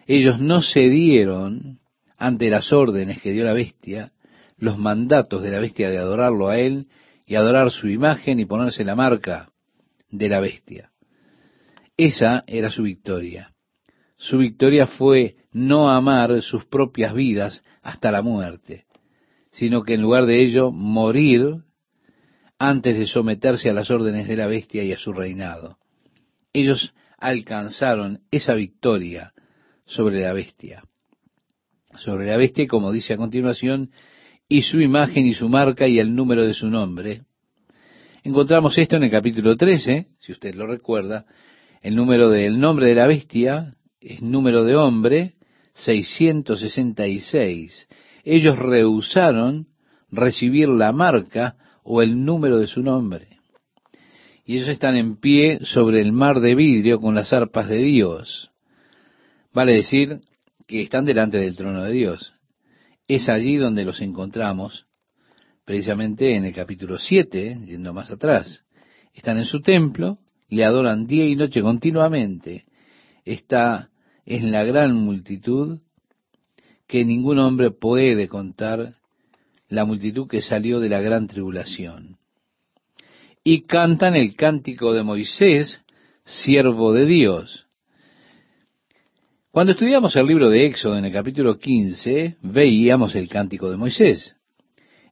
Ellos 0.07 0.41
no 0.41 0.63
cedieron 0.63 1.81
ante 2.17 2.49
las 2.49 2.73
órdenes 2.73 3.21
que 3.21 3.33
dio 3.33 3.45
la 3.45 3.53
bestia, 3.53 4.13
los 4.57 4.79
mandatos 4.79 5.43
de 5.43 5.51
la 5.51 5.61
bestia 5.61 5.91
de 5.91 5.99
adorarlo 5.99 6.49
a 6.49 6.59
él 6.59 6.87
y 7.29 7.37
adorar 7.37 7.71
su 7.71 7.89
imagen 7.89 8.41
y 8.41 8.47
ponerse 8.47 8.85
la 8.85 8.97
marca 8.97 9.53
de 10.11 10.31
la 10.31 10.41
bestia. 10.41 10.91
Esa 11.95 12.43
era 12.47 12.71
su 12.71 12.85
victoria. 12.85 13.53
Su 14.17 14.39
victoria 14.39 14.87
fue 14.87 15.37
no 15.53 15.91
amar 15.91 16.41
sus 16.41 16.65
propias 16.65 17.13
vidas 17.13 17.63
hasta 17.83 18.11
la 18.11 18.23
muerte, 18.23 18.87
sino 19.53 19.83
que 19.83 19.95
en 19.95 20.03
lugar 20.03 20.25
de 20.25 20.43
ello 20.43 20.73
morir 20.73 21.65
antes 22.59 22.99
de 22.99 23.07
someterse 23.07 23.69
a 23.69 23.75
las 23.75 23.91
órdenes 23.91 24.27
de 24.27 24.37
la 24.37 24.47
bestia 24.47 24.83
y 24.83 24.93
a 24.93 24.99
su 24.99 25.13
reinado. 25.13 25.77
Ellos 26.55 26.95
alcanzaron 27.19 28.23
esa 28.31 28.55
victoria 28.55 29.35
sobre 29.85 30.23
la 30.23 30.33
bestia. 30.33 30.83
Sobre 31.97 32.27
la 32.27 32.39
bestia, 32.39 32.67
como 32.67 32.91
dice 32.91 33.15
a 33.15 33.19
continuación, 33.19 33.91
y 34.49 34.62
su 34.62 34.81
imagen 34.81 35.26
y 35.26 35.35
su 35.35 35.49
marca 35.49 35.87
y 35.87 35.99
el 35.99 36.14
número 36.14 36.45
de 36.45 36.55
su 36.55 36.71
nombre. 36.71 37.23
Encontramos 38.23 38.76
esto 38.78 38.97
en 38.97 39.05
el 39.05 39.11
capítulo 39.11 39.57
13, 39.57 40.07
si 40.19 40.33
usted 40.33 40.55
lo 40.55 40.67
recuerda, 40.67 41.26
el 41.83 41.95
número 41.95 42.31
del 42.31 42.59
nombre 42.59 42.87
de 42.87 42.95
la 42.95 43.07
bestia 43.07 43.75
es 44.00 44.23
número 44.23 44.64
de 44.64 44.76
hombre 44.76 45.35
666. 45.75 47.88
Ellos 48.25 48.59
rehusaron 48.59 49.67
recibir 50.11 50.69
la 50.69 50.93
marca 50.93 51.57
o 51.83 52.02
el 52.02 52.25
número 52.25 52.59
de 52.59 52.67
su 52.67 52.83
nombre. 52.83 53.28
Y 54.45 54.57
ellos 54.57 54.69
están 54.69 54.97
en 54.97 55.17
pie 55.17 55.61
sobre 55.62 56.00
el 56.00 56.12
mar 56.12 56.40
de 56.40 56.55
vidrio 56.55 57.00
con 57.00 57.14
las 57.14 57.33
arpas 57.33 57.69
de 57.69 57.78
Dios. 57.78 58.50
Vale 59.52 59.75
decir 59.75 60.21
que 60.67 60.83
están 60.83 61.05
delante 61.05 61.38
del 61.38 61.57
trono 61.57 61.85
de 61.85 61.93
Dios. 61.93 62.35
Es 63.09 63.31
allí 63.31 63.57
donde 63.57 63.87
los 63.87 64.03
encontramos, 64.03 64.85
precisamente 65.65 66.37
en 66.37 66.45
el 66.45 66.55
capítulo 66.55 66.99
7, 66.99 67.57
yendo 67.67 67.95
más 67.95 68.11
atrás. 68.11 68.65
Están 69.15 69.38
en 69.38 69.47
su 69.47 69.62
templo, 69.62 70.19
le 70.50 70.62
adoran 70.62 71.07
día 71.07 71.25
y 71.25 71.35
noche 71.35 71.62
continuamente. 71.62 72.67
Esta 73.25 73.88
es 74.27 74.43
la 74.43 74.62
gran 74.62 74.95
multitud 74.95 75.81
que 76.87 77.07
ningún 77.07 77.38
hombre 77.38 77.71
puede 77.71 78.29
contar 78.29 78.93
la 79.69 79.87
multitud 79.87 80.29
que 80.29 80.43
salió 80.43 80.79
de 80.79 80.91
la 80.91 81.00
gran 81.00 81.29
tribulación. 81.29 82.19
Y 83.43 83.62
cantan 83.62 84.17
el 84.17 84.35
cántico 84.37 84.93
de 84.93 85.03
Moisés, 85.03 85.83
siervo 86.25 86.93
de 86.93 87.07
Dios. 87.07 87.68
Cuando 89.59 89.73
estudiamos 89.73 90.15
el 90.15 90.25
libro 90.25 90.50
de 90.50 90.67
Éxodo 90.67 90.97
en 90.97 91.05
el 91.05 91.12
capítulo 91.12 91.59
15, 91.59 92.37
veíamos 92.43 93.17
el 93.17 93.29
cántico 93.29 93.69
de 93.69 93.77
Moisés, 93.77 94.37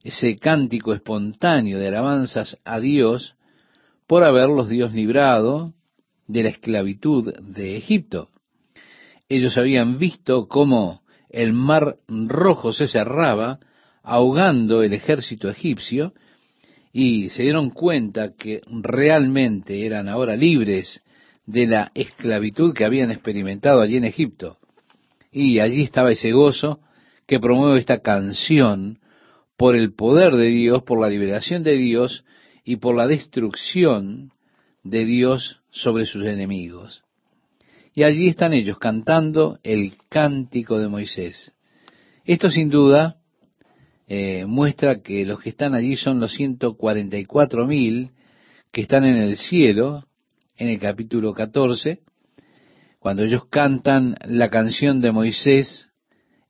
ese 0.01 0.37
cántico 0.37 0.93
espontáneo 0.93 1.77
de 1.77 1.89
alabanzas 1.89 2.57
a 2.63 2.79
Dios 2.79 3.35
por 4.07 4.23
haberlos 4.23 4.69
Dios 4.69 4.93
librado 4.93 5.73
de 6.27 6.43
la 6.43 6.49
esclavitud 6.49 7.33
de 7.41 7.75
Egipto. 7.75 8.29
Ellos 9.27 9.57
habían 9.57 9.99
visto 9.99 10.47
cómo 10.47 11.01
el 11.29 11.51
mar 11.51 11.97
rojo 12.07 12.71
se 12.71 12.87
cerraba 12.87 13.59
ahogando 14.01 14.81
el 14.81 14.93
ejército 14.93 15.49
egipcio 15.49 16.13
y 16.93 17.27
se 17.31 17.43
dieron 17.43 17.69
cuenta 17.69 18.31
que 18.33 18.61
realmente 18.65 19.85
eran 19.85 20.07
ahora 20.07 20.37
libres 20.37 21.03
de 21.47 21.65
la 21.65 21.91
esclavitud 21.95 22.73
que 22.73 22.85
habían 22.85 23.09
experimentado 23.09 23.81
allí 23.81 23.97
en 23.97 24.03
Egipto. 24.03 24.57
Y 25.31 25.59
allí 25.59 25.81
estaba 25.81 26.11
ese 26.11 26.31
gozo 26.31 26.79
que 27.25 27.39
promueve 27.39 27.79
esta 27.79 28.01
canción 28.01 28.99
por 29.57 29.75
el 29.75 29.93
poder 29.93 30.35
de 30.35 30.47
Dios, 30.47 30.83
por 30.83 31.01
la 31.01 31.09
liberación 31.09 31.63
de 31.63 31.77
Dios 31.77 32.25
y 32.63 32.75
por 32.75 32.95
la 32.95 33.07
destrucción 33.07 34.31
de 34.83 35.05
Dios 35.05 35.61
sobre 35.71 36.05
sus 36.05 36.25
enemigos. 36.25 37.03
Y 37.93 38.03
allí 38.03 38.27
están 38.27 38.53
ellos 38.53 38.77
cantando 38.77 39.57
el 39.63 39.93
cántico 40.09 40.77
de 40.77 40.87
Moisés. 40.87 41.53
Esto 42.25 42.51
sin 42.51 42.69
duda 42.69 43.17
eh, 44.07 44.45
muestra 44.45 45.01
que 45.01 45.25
los 45.25 45.39
que 45.39 45.49
están 45.49 45.73
allí 45.73 45.95
son 45.95 46.19
los 46.19 46.33
144 46.33 47.65
mil 47.65 48.11
que 48.71 48.81
están 48.81 49.05
en 49.05 49.15
el 49.15 49.37
cielo, 49.37 50.03
en 50.57 50.69
el 50.69 50.79
capítulo 50.79 51.33
14, 51.33 51.99
cuando 52.99 53.23
ellos 53.23 53.45
cantan 53.49 54.15
la 54.25 54.49
canción 54.49 55.01
de 55.01 55.11
Moisés 55.11 55.87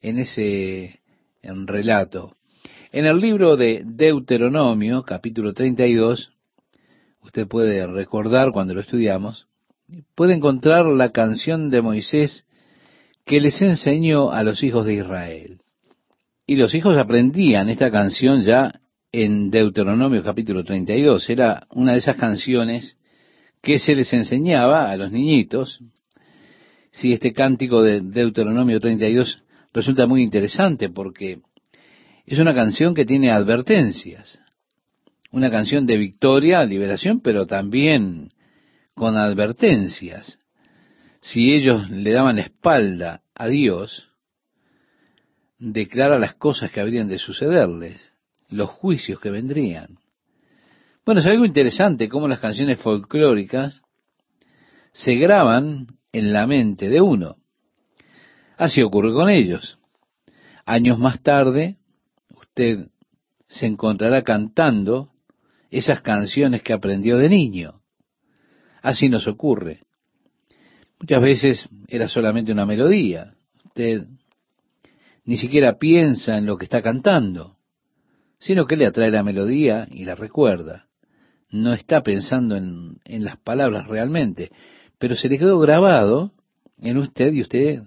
en 0.01 0.19
ese 0.19 1.01
en 1.41 1.67
relato. 1.67 2.35
En 2.91 3.05
el 3.05 3.19
libro 3.19 3.57
de 3.57 3.83
Deuteronomio, 3.85 5.03
capítulo 5.03 5.53
32, 5.53 6.31
usted 7.21 7.47
puede 7.47 7.85
recordar 7.85 8.51
cuando 8.51 8.73
lo 8.73 8.79
estudiamos, 8.79 9.47
puede 10.15 10.33
encontrar 10.33 10.85
la 10.85 11.11
canción 11.11 11.69
de 11.69 11.81
Moisés 11.81 12.45
que 13.25 13.41
les 13.41 13.61
enseñó 13.61 14.31
a 14.31 14.41
los 14.43 14.63
hijos 14.63 14.85
de 14.85 14.95
Israel. 14.95 15.59
Y 16.45 16.55
los 16.55 16.73
hijos 16.73 16.97
aprendían 16.97 17.67
esta 17.67 17.91
canción 17.91 18.43
ya 18.43 18.79
en 19.11 19.51
Deuteronomio 19.51 20.23
capítulo 20.23 20.63
32. 20.63 21.29
Era 21.29 21.67
una 21.71 21.91
de 21.91 21.97
esas 21.97 22.15
canciones 22.15 22.96
que 23.61 23.79
se 23.79 23.95
les 23.95 24.11
enseñaba 24.13 24.89
a 24.89 24.97
los 24.97 25.11
niñitos. 25.11 25.79
Si 26.91 27.13
este 27.13 27.33
cántico 27.33 27.83
de 27.83 28.01
Deuteronomio 28.01 28.79
32 28.79 29.43
resulta 29.73 30.07
muy 30.07 30.23
interesante 30.23 30.89
porque 30.89 31.41
es 32.25 32.39
una 32.39 32.53
canción 32.53 32.93
que 32.93 33.05
tiene 33.05 33.31
advertencias. 33.31 34.39
Una 35.31 35.51
canción 35.51 35.85
de 35.85 35.97
victoria, 35.97 36.63
liberación, 36.63 37.21
pero 37.21 37.45
también 37.45 38.31
con 38.95 39.17
advertencias. 39.17 40.39
Si 41.21 41.53
ellos 41.53 41.89
le 41.89 42.11
daban 42.11 42.37
la 42.37 42.43
espalda 42.43 43.21
a 43.35 43.47
Dios, 43.47 44.07
declara 45.59 46.19
las 46.19 46.35
cosas 46.35 46.71
que 46.71 46.79
habrían 46.79 47.07
de 47.07 47.17
sucederles, 47.17 48.13
los 48.49 48.69
juicios 48.69 49.19
que 49.19 49.29
vendrían. 49.29 49.99
Bueno, 51.07 51.21
es 51.21 51.27
algo 51.27 51.45
interesante 51.45 52.09
cómo 52.09 52.27
las 52.27 52.41
canciones 52.41 52.81
folclóricas 52.81 53.81
se 54.91 55.15
graban 55.15 55.87
en 56.11 56.33
la 56.33 56.45
mente 56.47 56.89
de 56.89 56.99
uno. 56.99 57.37
Así 58.57 58.81
ocurre 58.81 59.13
con 59.13 59.29
ellos. 59.29 59.79
Años 60.65 60.99
más 60.99 61.21
tarde, 61.23 61.77
usted 62.35 62.89
se 63.47 63.67
encontrará 63.67 64.23
cantando 64.23 65.13
esas 65.71 66.01
canciones 66.01 66.61
que 66.61 66.73
aprendió 66.73 67.17
de 67.17 67.29
niño. 67.29 67.79
Así 68.81 69.07
nos 69.07 69.29
ocurre. 69.29 69.83
Muchas 70.99 71.21
veces 71.21 71.69
era 71.87 72.09
solamente 72.09 72.51
una 72.51 72.65
melodía. 72.65 73.33
Usted 73.63 74.07
ni 75.23 75.37
siquiera 75.37 75.77
piensa 75.77 76.37
en 76.37 76.45
lo 76.45 76.57
que 76.57 76.65
está 76.65 76.81
cantando, 76.81 77.55
sino 78.39 78.67
que 78.67 78.75
le 78.75 78.87
atrae 78.87 79.09
la 79.09 79.23
melodía 79.23 79.87
y 79.89 80.03
la 80.03 80.13
recuerda. 80.13 80.86
No 81.49 81.73
está 81.73 82.03
pensando 82.03 82.55
en, 82.55 82.99
las 83.05 83.37
palabras 83.37 83.87
realmente, 83.87 84.51
pero 84.97 85.15
se 85.15 85.29
le 85.29 85.37
quedó 85.37 85.59
grabado 85.59 86.31
en 86.79 86.97
usted 86.97 87.33
y 87.33 87.41
usted 87.41 87.83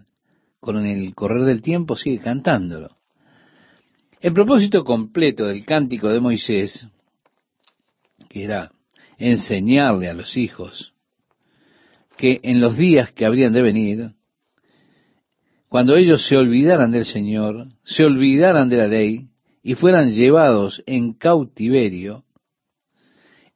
con 0.61 0.85
el 0.85 1.14
correr 1.14 1.45
del 1.45 1.62
tiempo 1.62 1.97
sigue 1.97 2.21
cantándolo. 2.21 2.97
El 4.21 4.33
propósito 4.33 4.85
completo 4.85 5.47
del 5.47 5.64
cántico 5.64 6.09
de 6.09 6.21
Moisés, 6.21 6.87
que 8.29 8.45
era 8.45 8.73
enseñarle 9.19 10.09
a 10.09 10.14
los 10.14 10.37
hijos 10.37 10.93
que 12.21 12.38
en 12.43 12.61
los 12.61 12.76
días 12.76 13.12
que 13.12 13.25
habrían 13.25 13.55
de 13.55 13.62
venir, 13.62 14.11
cuando 15.71 15.97
ellos 15.97 16.29
se 16.29 16.37
olvidaran 16.37 16.90
del 16.90 17.07
Señor, 17.07 17.69
se 17.83 18.05
olvidaran 18.05 18.69
de 18.69 18.76
la 18.76 18.88
ley 18.88 19.29
y 19.62 19.75
fueran 19.75 20.11
llevados 20.11 20.83
en 20.85 21.14
cautiverio, 21.14 22.25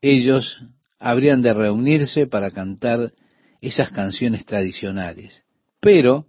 ellos 0.05 0.63
habrían 0.99 1.41
de 1.41 1.55
reunirse 1.55 2.27
para 2.27 2.51
cantar 2.51 3.13
esas 3.63 3.91
canciones 3.91 4.45
tradicionales. 4.45 5.43
Pero 5.81 6.27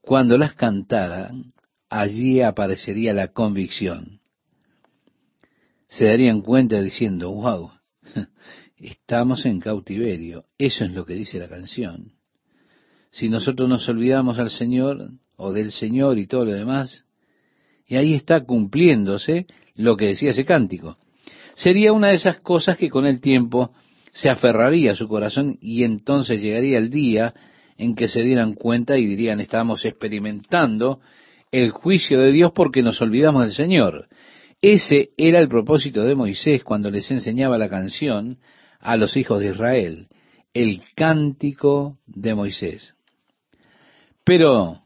cuando 0.00 0.36
las 0.36 0.54
cantaran, 0.54 1.52
allí 1.88 2.40
aparecería 2.40 3.14
la 3.14 3.28
convicción. 3.28 4.20
Se 5.86 6.06
darían 6.06 6.40
cuenta 6.40 6.82
diciendo, 6.82 7.30
wow, 7.30 7.70
estamos 8.76 9.46
en 9.46 9.60
cautiverio. 9.60 10.46
Eso 10.58 10.84
es 10.84 10.90
lo 10.90 11.06
que 11.06 11.14
dice 11.14 11.38
la 11.38 11.48
canción. 11.48 12.14
Si 13.12 13.28
nosotros 13.28 13.68
nos 13.68 13.88
olvidamos 13.88 14.40
al 14.40 14.50
Señor 14.50 15.10
o 15.36 15.52
del 15.52 15.70
Señor 15.70 16.18
y 16.18 16.26
todo 16.26 16.46
lo 16.46 16.52
demás, 16.52 17.04
y 17.86 17.94
ahí 17.94 18.14
está 18.14 18.44
cumpliéndose 18.44 19.46
lo 19.76 19.96
que 19.96 20.06
decía 20.06 20.30
ese 20.32 20.44
cántico. 20.44 20.98
Sería 21.54 21.92
una 21.92 22.08
de 22.08 22.14
esas 22.14 22.40
cosas 22.40 22.76
que 22.76 22.90
con 22.90 23.06
el 23.06 23.20
tiempo 23.20 23.72
se 24.12 24.28
aferraría 24.28 24.92
a 24.92 24.96
su 24.96 25.08
corazón 25.08 25.58
y 25.60 25.84
entonces 25.84 26.40
llegaría 26.40 26.78
el 26.78 26.90
día 26.90 27.34
en 27.78 27.94
que 27.94 28.08
se 28.08 28.22
dieran 28.22 28.54
cuenta 28.54 28.96
y 28.98 29.06
dirían, 29.06 29.40
estamos 29.40 29.84
experimentando 29.84 31.00
el 31.50 31.70
juicio 31.70 32.20
de 32.20 32.32
Dios 32.32 32.52
porque 32.54 32.82
nos 32.82 33.00
olvidamos 33.00 33.42
del 33.42 33.52
Señor. 33.52 34.08
Ese 34.60 35.10
era 35.16 35.38
el 35.38 35.48
propósito 35.48 36.04
de 36.04 36.14
Moisés 36.14 36.62
cuando 36.62 36.90
les 36.90 37.10
enseñaba 37.10 37.58
la 37.58 37.68
canción 37.68 38.38
a 38.80 38.96
los 38.96 39.16
hijos 39.16 39.40
de 39.40 39.48
Israel, 39.48 40.08
el 40.54 40.82
cántico 40.94 41.98
de 42.06 42.34
Moisés. 42.34 42.94
Pero 44.24 44.82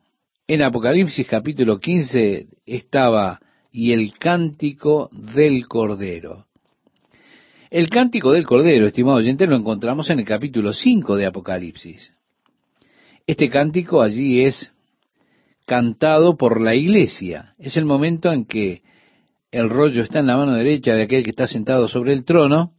en 0.46 0.62
Apocalipsis 0.62 1.26
capítulo 1.26 1.78
15 1.78 2.46
estaba 2.64 3.40
y 3.72 3.92
el 3.92 4.16
cántico 4.16 5.10
del 5.12 5.66
Cordero. 5.68 6.45
El 7.70 7.88
cántico 7.90 8.32
del 8.32 8.46
Cordero, 8.46 8.86
estimado 8.86 9.16
oyente, 9.16 9.46
lo 9.46 9.56
encontramos 9.56 10.08
en 10.10 10.20
el 10.20 10.24
capítulo 10.24 10.72
5 10.72 11.16
de 11.16 11.26
Apocalipsis. 11.26 12.12
Este 13.26 13.50
cántico 13.50 14.02
allí 14.02 14.42
es 14.42 14.72
cantado 15.64 16.36
por 16.36 16.60
la 16.60 16.76
iglesia. 16.76 17.54
Es 17.58 17.76
el 17.76 17.84
momento 17.84 18.32
en 18.32 18.44
que 18.44 18.82
el 19.50 19.68
rollo 19.68 20.02
está 20.02 20.20
en 20.20 20.28
la 20.28 20.36
mano 20.36 20.54
derecha 20.54 20.94
de 20.94 21.02
aquel 21.02 21.24
que 21.24 21.30
está 21.30 21.48
sentado 21.48 21.88
sobre 21.88 22.12
el 22.12 22.24
trono. 22.24 22.72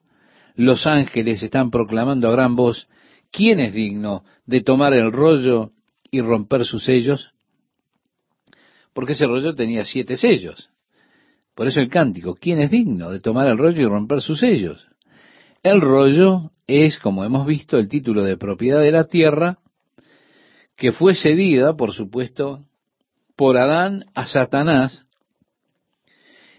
Los 0.55 0.87
ángeles 0.87 1.43
están 1.43 1.69
proclamando 1.69 2.29
a 2.29 2.31
gran 2.31 2.55
voz, 2.55 2.87
¿quién 3.29 3.59
es 3.59 3.73
digno 3.73 4.23
de 4.45 4.61
tomar 4.61 4.93
el 4.93 5.11
rollo 5.11 5.71
y 6.09 6.21
romper 6.21 6.63
sus 6.63 6.85
sellos? 6.85 7.33
Porque 8.93 9.13
ese 9.13 9.27
rollo 9.27 9.53
tenía 9.53 9.83
siete 9.85 10.15
sellos. 10.15 10.69
Por 11.57 11.65
eso 11.65 11.79
el 11.79 11.89
cántico, 11.89 12.35
¿quién 12.35 12.59
es 12.59 12.69
digno 12.69 13.09
de 13.09 13.19
tomar 13.19 13.47
el 13.47 13.57
rollo 13.57 13.81
y 13.81 13.85
romper 13.85 14.21
sus 14.21 14.41
sellos? 14.41 14.85
El 15.63 15.81
rollo 15.81 16.51
es, 16.67 16.99
como 16.99 17.25
hemos 17.25 17.47
visto, 17.47 17.79
el 17.79 17.89
título 17.89 18.23
de 18.23 18.37
propiedad 18.37 18.79
de 18.79 18.91
la 18.91 19.05
tierra 19.05 19.57
que 20.75 20.91
fue 20.91 21.15
cedida, 21.15 21.75
por 21.75 21.93
supuesto, 21.93 22.61
por 23.35 23.57
Adán 23.57 24.05
a 24.13 24.27
Satanás, 24.27 25.07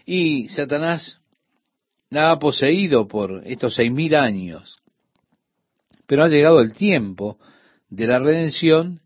y 0.05 0.49
Satanás 0.49 1.21
la 2.09 2.31
ha 2.31 2.39
poseído 2.39 3.07
por 3.07 3.43
estos 3.45 3.75
seis 3.75 3.93
mil 3.93 4.13
años. 4.15 4.79
Pero 6.07 6.25
ha 6.25 6.27
llegado 6.27 6.59
el 6.59 6.73
tiempo 6.73 7.39
de 7.89 8.05
la 8.05 8.19
redención 8.19 8.99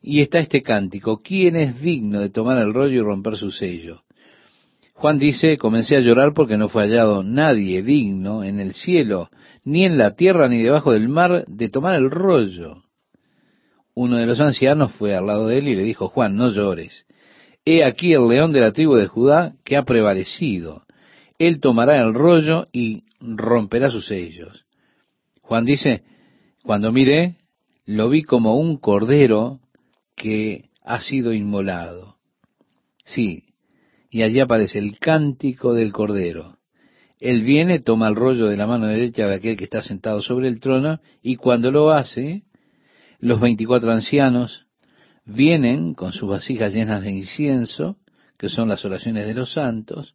y 0.00 0.22
está 0.22 0.38
este 0.38 0.62
cántico, 0.62 1.20
¿quién 1.22 1.56
es 1.56 1.82
digno 1.82 2.20
de 2.20 2.30
tomar 2.30 2.56
el 2.56 2.72
rollo 2.72 2.94
y 2.94 3.04
romper 3.04 3.36
su 3.36 3.50
sello? 3.50 4.01
Juan 4.94 5.18
dice, 5.18 5.58
comencé 5.58 5.96
a 5.96 6.00
llorar 6.00 6.32
porque 6.34 6.56
no 6.56 6.68
fue 6.68 6.84
hallado 6.84 7.22
nadie 7.22 7.82
digno 7.82 8.44
en 8.44 8.60
el 8.60 8.74
cielo, 8.74 9.30
ni 9.64 9.84
en 9.84 9.98
la 9.98 10.14
tierra, 10.14 10.48
ni 10.48 10.62
debajo 10.62 10.92
del 10.92 11.08
mar, 11.08 11.44
de 11.48 11.68
tomar 11.68 11.94
el 11.94 12.10
rollo 12.10 12.82
uno 13.94 14.16
de 14.16 14.26
los 14.26 14.40
ancianos 14.40 14.92
fue 14.92 15.14
al 15.14 15.26
lado 15.26 15.48
de 15.48 15.58
él 15.58 15.68
y 15.68 15.76
le 15.76 15.82
dijo, 15.82 16.08
Juan, 16.08 16.36
no 16.36 16.50
llores. 16.50 17.06
He 17.64 17.84
aquí 17.84 18.12
el 18.12 18.26
león 18.26 18.52
de 18.52 18.60
la 18.60 18.72
tribu 18.72 18.94
de 18.94 19.06
Judá 19.06 19.54
que 19.64 19.76
ha 19.76 19.84
prevalecido. 19.84 20.84
Él 21.38 21.60
tomará 21.60 22.00
el 22.00 22.14
rollo 22.14 22.64
y 22.72 23.04
romperá 23.20 23.90
sus 23.90 24.06
sellos. 24.06 24.64
Juan 25.42 25.64
dice, 25.64 26.02
cuando 26.62 26.92
miré, 26.92 27.36
lo 27.84 28.08
vi 28.08 28.22
como 28.22 28.56
un 28.56 28.78
cordero 28.78 29.60
que 30.16 30.70
ha 30.82 31.00
sido 31.00 31.32
inmolado. 31.32 32.16
Sí, 33.04 33.44
y 34.12 34.22
allí 34.22 34.40
aparece 34.40 34.78
el 34.78 34.98
cántico 34.98 35.72
del 35.72 35.90
cordero. 35.90 36.58
Él 37.18 37.44
viene, 37.44 37.80
toma 37.80 38.08
el 38.08 38.14
rollo 38.14 38.46
de 38.46 38.58
la 38.58 38.66
mano 38.66 38.86
derecha 38.86 39.26
de 39.26 39.36
aquel 39.36 39.56
que 39.56 39.64
está 39.64 39.82
sentado 39.82 40.20
sobre 40.20 40.48
el 40.48 40.60
trono, 40.60 41.00
y 41.22 41.36
cuando 41.36 41.70
lo 41.70 41.92
hace, 41.92 42.42
los 43.20 43.40
veinticuatro 43.40 43.90
ancianos 43.90 44.66
vienen 45.24 45.94
con 45.94 46.12
sus 46.12 46.28
vasijas 46.28 46.74
llenas 46.74 47.00
de 47.02 47.10
incienso, 47.10 47.96
que 48.36 48.50
son 48.50 48.68
las 48.68 48.84
oraciones 48.84 49.26
de 49.26 49.32
los 49.32 49.54
santos, 49.54 50.14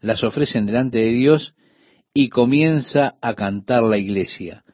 las 0.00 0.24
ofrecen 0.24 0.64
delante 0.64 1.00
de 1.00 1.12
Dios 1.12 1.54
y 2.14 2.30
comienza 2.30 3.16
a 3.20 3.34
cantar 3.34 3.82
la 3.82 3.98
iglesia. 3.98 4.64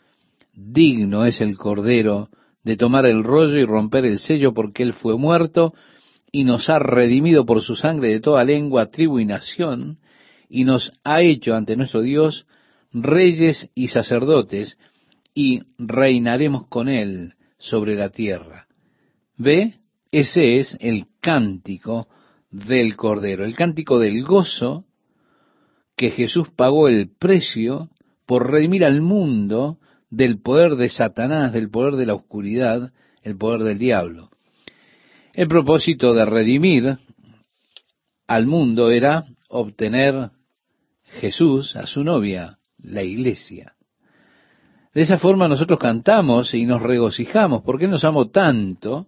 Digno 0.54 1.24
es 1.24 1.40
el 1.40 1.56
Cordero 1.56 2.28
de 2.62 2.76
tomar 2.76 3.04
el 3.06 3.24
rollo 3.24 3.58
y 3.58 3.64
romper 3.64 4.04
el 4.04 4.20
sello 4.20 4.54
porque 4.54 4.84
Él 4.84 4.92
fue 4.92 5.18
muerto 5.18 5.74
y 6.32 6.44
nos 6.44 6.68
ha 6.70 6.78
redimido 6.78 7.44
por 7.44 7.62
su 7.62 7.76
sangre 7.76 8.08
de 8.08 8.20
toda 8.20 8.44
lengua, 8.44 8.90
tribu 8.90 9.18
y 9.18 9.24
nación, 9.24 9.98
y 10.48 10.64
nos 10.64 10.92
ha 11.04 11.22
hecho 11.22 11.54
ante 11.54 11.76
nuestro 11.76 12.02
Dios 12.02 12.46
reyes 12.92 13.70
y 13.74 13.88
sacerdotes, 13.88 14.76
y 15.34 15.62
reinaremos 15.78 16.66
con 16.66 16.88
Él 16.88 17.34
sobre 17.58 17.94
la 17.94 18.10
tierra. 18.10 18.66
¿Ve? 19.36 19.74
Ese 20.10 20.58
es 20.58 20.76
el 20.80 21.06
cántico 21.20 22.08
del 22.50 22.96
Cordero, 22.96 23.44
el 23.44 23.54
cántico 23.54 23.98
del 23.98 24.24
gozo 24.24 24.84
que 25.96 26.10
Jesús 26.10 26.48
pagó 26.50 26.88
el 26.88 27.10
precio 27.10 27.90
por 28.26 28.50
redimir 28.50 28.84
al 28.84 29.02
mundo 29.02 29.78
del 30.08 30.40
poder 30.40 30.76
de 30.76 30.88
Satanás, 30.88 31.52
del 31.52 31.70
poder 31.70 31.94
de 31.94 32.06
la 32.06 32.14
oscuridad, 32.14 32.92
el 33.22 33.36
poder 33.36 33.62
del 33.62 33.78
diablo. 33.78 34.29
El 35.32 35.46
propósito 35.48 36.12
de 36.12 36.24
redimir 36.24 36.98
al 38.26 38.46
mundo 38.46 38.90
era 38.90 39.24
obtener 39.48 40.30
Jesús 41.20 41.76
a 41.76 41.86
su 41.86 42.02
novia, 42.02 42.58
la 42.78 43.02
iglesia. 43.02 43.74
De 44.92 45.02
esa 45.02 45.18
forma 45.18 45.46
nosotros 45.46 45.78
cantamos 45.78 46.52
y 46.54 46.66
nos 46.66 46.82
regocijamos 46.82 47.62
porque 47.62 47.84
Él 47.84 47.92
nos 47.92 48.04
amó 48.04 48.28
tanto 48.30 49.06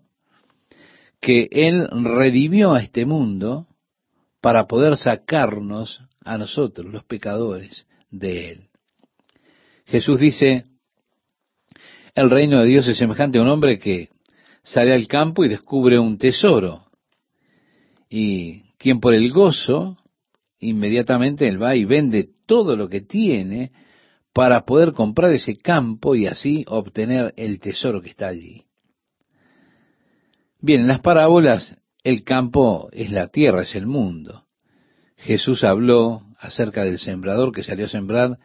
que 1.20 1.48
Él 1.50 1.88
redimió 1.90 2.72
a 2.72 2.80
este 2.80 3.04
mundo 3.04 3.66
para 4.40 4.66
poder 4.66 4.96
sacarnos 4.96 6.00
a 6.24 6.38
nosotros, 6.38 6.92
los 6.92 7.04
pecadores, 7.04 7.86
de 8.10 8.50
Él. 8.50 8.68
Jesús 9.86 10.20
dice, 10.20 10.64
el 12.14 12.30
reino 12.30 12.60
de 12.60 12.66
Dios 12.66 12.86
es 12.88 12.96
semejante 12.96 13.38
a 13.38 13.42
un 13.42 13.48
hombre 13.48 13.78
que 13.78 14.11
sale 14.62 14.92
al 14.92 15.08
campo 15.08 15.44
y 15.44 15.48
descubre 15.48 15.98
un 15.98 16.18
tesoro. 16.18 16.86
Y 18.08 18.62
quien 18.78 19.00
por 19.00 19.14
el 19.14 19.30
gozo, 19.32 19.96
inmediatamente 20.58 21.48
él 21.48 21.62
va 21.62 21.74
y 21.76 21.84
vende 21.84 22.28
todo 22.46 22.76
lo 22.76 22.88
que 22.88 23.00
tiene 23.00 23.72
para 24.32 24.64
poder 24.64 24.92
comprar 24.92 25.32
ese 25.32 25.56
campo 25.56 26.14
y 26.14 26.26
así 26.26 26.64
obtener 26.68 27.34
el 27.36 27.58
tesoro 27.58 28.00
que 28.00 28.10
está 28.10 28.28
allí. 28.28 28.64
Bien, 30.60 30.82
en 30.82 30.88
las 30.88 31.00
parábolas 31.00 31.76
el 32.04 32.24
campo 32.24 32.88
es 32.92 33.10
la 33.10 33.28
tierra, 33.28 33.62
es 33.62 33.74
el 33.74 33.86
mundo. 33.86 34.44
Jesús 35.16 35.64
habló 35.64 36.22
acerca 36.38 36.84
del 36.84 36.98
sembrador 36.98 37.52
que 37.52 37.62
salió 37.62 37.86
a 37.86 37.88
sembrar. 37.88 38.38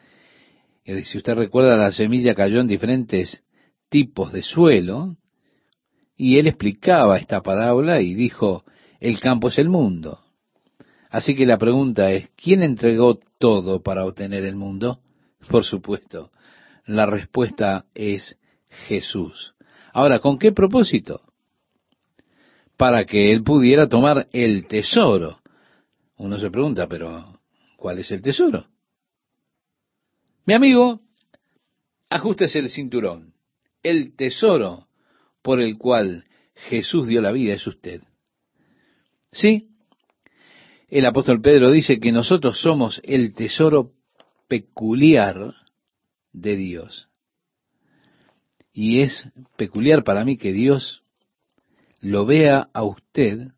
Y 0.86 1.04
si 1.04 1.18
usted 1.18 1.36
recuerda, 1.36 1.76
la 1.76 1.92
semilla 1.92 2.36
cayó 2.36 2.60
en 2.60 2.68
diferentes 2.68 3.44
tipos 3.90 4.32
de 4.32 4.44
suelo. 4.44 5.18
Y 6.18 6.40
él 6.40 6.48
explicaba 6.48 7.18
esta 7.18 7.42
parábola 7.42 8.02
y 8.02 8.16
dijo, 8.16 8.66
el 9.00 9.20
campo 9.20 9.50
es 9.50 9.60
el 9.60 9.70
mundo. 9.70 10.20
Así 11.10 11.36
que 11.36 11.46
la 11.46 11.58
pregunta 11.58 12.12
es, 12.12 12.30
¿quién 12.36 12.64
entregó 12.64 13.20
todo 13.38 13.82
para 13.82 14.04
obtener 14.04 14.44
el 14.44 14.56
mundo? 14.56 15.00
Por 15.50 15.64
supuesto, 15.64 16.32
la 16.86 17.06
respuesta 17.06 17.86
es 17.94 18.38
Jesús. 18.88 19.54
Ahora, 19.94 20.20
¿con 20.20 20.38
qué 20.38 20.52
propósito? 20.52 21.22
Para 22.76 23.06
que 23.06 23.32
él 23.32 23.44
pudiera 23.44 23.88
tomar 23.88 24.28
el 24.34 24.66
tesoro. 24.68 25.40
Uno 26.18 26.38
se 26.38 26.50
pregunta, 26.50 26.88
pero 26.88 27.40
¿cuál 27.78 28.00
es 28.00 28.12
el 28.12 28.22
tesoro? 28.22 28.66
Mi 30.46 30.54
amigo, 30.54 31.02
ajustese 32.10 32.60
el 32.60 32.70
cinturón. 32.70 33.34
El 33.84 34.16
tesoro 34.16 34.87
por 35.48 35.62
el 35.62 35.78
cual 35.78 36.26
Jesús 36.56 37.08
dio 37.08 37.22
la 37.22 37.32
vida 37.32 37.54
es 37.54 37.66
usted. 37.66 38.02
Sí, 39.32 39.70
el 40.90 41.06
apóstol 41.06 41.40
Pedro 41.40 41.72
dice 41.72 42.02
que 42.02 42.12
nosotros 42.12 42.60
somos 42.60 43.00
el 43.06 43.34
tesoro 43.34 43.94
peculiar 44.50 45.54
de 46.34 46.58
Dios. 46.58 47.08
Y 48.74 49.00
es 49.00 49.32
peculiar 49.56 50.04
para 50.04 50.26
mí 50.26 50.36
que 50.36 50.52
Dios 50.52 51.06
lo 52.02 52.26
vea 52.26 52.68
a 52.74 52.84
usted 52.84 53.54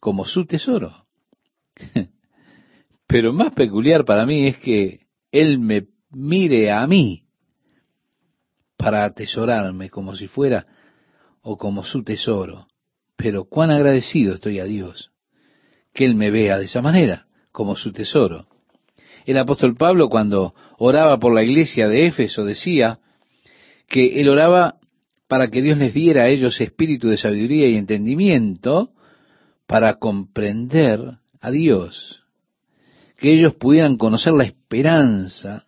como 0.00 0.24
su 0.24 0.46
tesoro. 0.46 1.04
Pero 3.06 3.34
más 3.34 3.52
peculiar 3.52 4.06
para 4.06 4.24
mí 4.24 4.46
es 4.46 4.56
que 4.60 5.00
Él 5.30 5.58
me 5.58 5.88
mire 6.08 6.72
a 6.72 6.86
mí 6.86 7.26
para 8.78 9.04
atesorarme 9.04 9.90
como 9.90 10.16
si 10.16 10.26
fuera 10.26 10.66
o 11.48 11.56
como 11.56 11.84
su 11.84 12.02
tesoro. 12.02 12.66
Pero 13.16 13.44
cuán 13.44 13.70
agradecido 13.70 14.34
estoy 14.34 14.58
a 14.58 14.64
Dios 14.64 15.12
que 15.94 16.04
Él 16.04 16.16
me 16.16 16.30
vea 16.30 16.58
de 16.58 16.64
esa 16.64 16.82
manera, 16.82 17.26
como 17.52 17.76
su 17.76 17.92
tesoro. 17.92 18.48
El 19.24 19.38
apóstol 19.38 19.76
Pablo 19.76 20.08
cuando 20.08 20.54
oraba 20.76 21.18
por 21.18 21.32
la 21.32 21.44
iglesia 21.44 21.88
de 21.88 22.06
Éfeso 22.08 22.44
decía 22.44 22.98
que 23.88 24.20
él 24.20 24.28
oraba 24.28 24.76
para 25.28 25.48
que 25.48 25.62
Dios 25.62 25.78
les 25.78 25.94
diera 25.94 26.24
a 26.24 26.28
ellos 26.28 26.60
espíritu 26.60 27.08
de 27.08 27.16
sabiduría 27.16 27.68
y 27.68 27.76
entendimiento 27.76 28.90
para 29.66 29.94
comprender 29.94 31.00
a 31.40 31.50
Dios, 31.50 32.22
que 33.16 33.32
ellos 33.32 33.54
pudieran 33.54 33.96
conocer 33.96 34.32
la 34.34 34.44
esperanza 34.44 35.64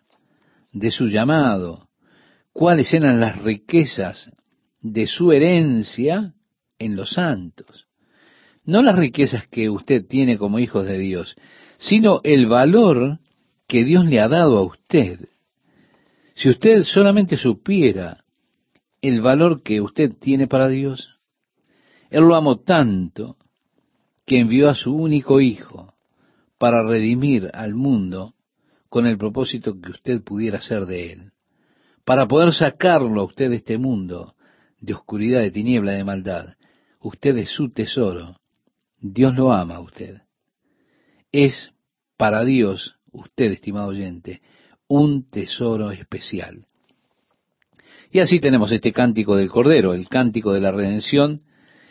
de 0.72 0.90
su 0.90 1.06
llamado, 1.06 1.88
cuáles 2.52 2.92
eran 2.92 3.20
las 3.20 3.40
riquezas 3.42 4.30
de 4.80 5.06
su 5.06 5.32
herencia 5.32 6.34
en 6.78 6.96
los 6.96 7.10
santos. 7.10 7.86
No 8.64 8.82
las 8.82 8.98
riquezas 8.98 9.46
que 9.48 9.70
usted 9.70 10.06
tiene 10.06 10.38
como 10.38 10.58
hijos 10.58 10.86
de 10.86 10.98
Dios, 10.98 11.36
sino 11.78 12.20
el 12.24 12.46
valor 12.46 13.18
que 13.66 13.84
Dios 13.84 14.04
le 14.06 14.20
ha 14.20 14.28
dado 14.28 14.58
a 14.58 14.62
usted. 14.62 15.28
Si 16.34 16.48
usted 16.48 16.82
solamente 16.82 17.36
supiera 17.36 18.24
el 19.00 19.20
valor 19.20 19.62
que 19.62 19.80
usted 19.80 20.12
tiene 20.18 20.46
para 20.46 20.68
Dios, 20.68 21.18
Él 22.10 22.24
lo 22.24 22.34
amó 22.34 22.60
tanto 22.60 23.36
que 24.26 24.38
envió 24.38 24.68
a 24.68 24.74
su 24.74 24.94
único 24.94 25.40
Hijo 25.40 25.94
para 26.58 26.82
redimir 26.82 27.50
al 27.54 27.74
mundo 27.74 28.34
con 28.88 29.06
el 29.06 29.16
propósito 29.18 29.80
que 29.80 29.90
usted 29.90 30.22
pudiera 30.22 30.60
ser 30.60 30.86
de 30.86 31.12
Él, 31.12 31.32
para 32.04 32.26
poder 32.26 32.52
sacarlo 32.52 33.20
a 33.20 33.24
usted 33.24 33.50
de 33.50 33.56
este 33.56 33.78
mundo 33.78 34.34
de 34.80 34.94
oscuridad, 34.94 35.40
de 35.40 35.50
tiniebla, 35.50 35.92
de 35.92 36.04
maldad. 36.04 36.54
Usted 37.00 37.36
es 37.38 37.50
su 37.50 37.70
tesoro. 37.70 38.36
Dios 39.00 39.34
lo 39.34 39.52
ama 39.52 39.76
a 39.76 39.80
usted. 39.80 40.22
Es 41.32 41.70
para 42.16 42.44
Dios, 42.44 42.96
usted, 43.12 43.52
estimado 43.52 43.88
oyente, 43.88 44.42
un 44.88 45.28
tesoro 45.28 45.90
especial. 45.90 46.66
Y 48.10 48.20
así 48.20 48.40
tenemos 48.40 48.72
este 48.72 48.92
cántico 48.92 49.36
del 49.36 49.50
Cordero, 49.50 49.92
el 49.92 50.08
cántico 50.08 50.52
de 50.52 50.60
la 50.60 50.72
redención, 50.72 51.42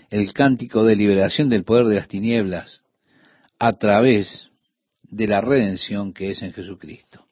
el 0.09 0.33
cántico 0.33 0.83
de 0.83 0.95
liberación 0.95 1.49
del 1.49 1.63
poder 1.63 1.85
de 1.85 1.95
las 1.95 2.07
tinieblas 2.07 2.83
a 3.59 3.73
través 3.73 4.49
de 5.03 5.27
la 5.27 5.41
redención 5.41 6.13
que 6.13 6.31
es 6.31 6.41
en 6.41 6.53
Jesucristo. 6.53 7.25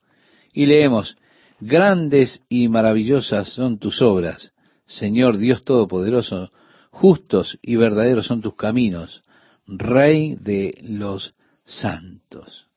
Y 0.54 0.68
leemos, 0.68 1.18
grandes 1.60 2.42
y 2.48 2.68
maravillosas 2.68 3.50
son 3.50 3.80
tus 3.80 4.02
obras, 4.02 4.54
Señor 4.86 5.38
Dios 5.38 5.64
Todopoderoso, 5.64 6.52
justos 6.92 7.58
y 7.62 7.76
verdaderos 7.76 8.28
son 8.28 8.42
tus 8.42 8.56
caminos, 8.56 9.24
Rey 9.68 10.36
de 10.36 10.78
los 10.84 11.34
santos. 11.64 12.68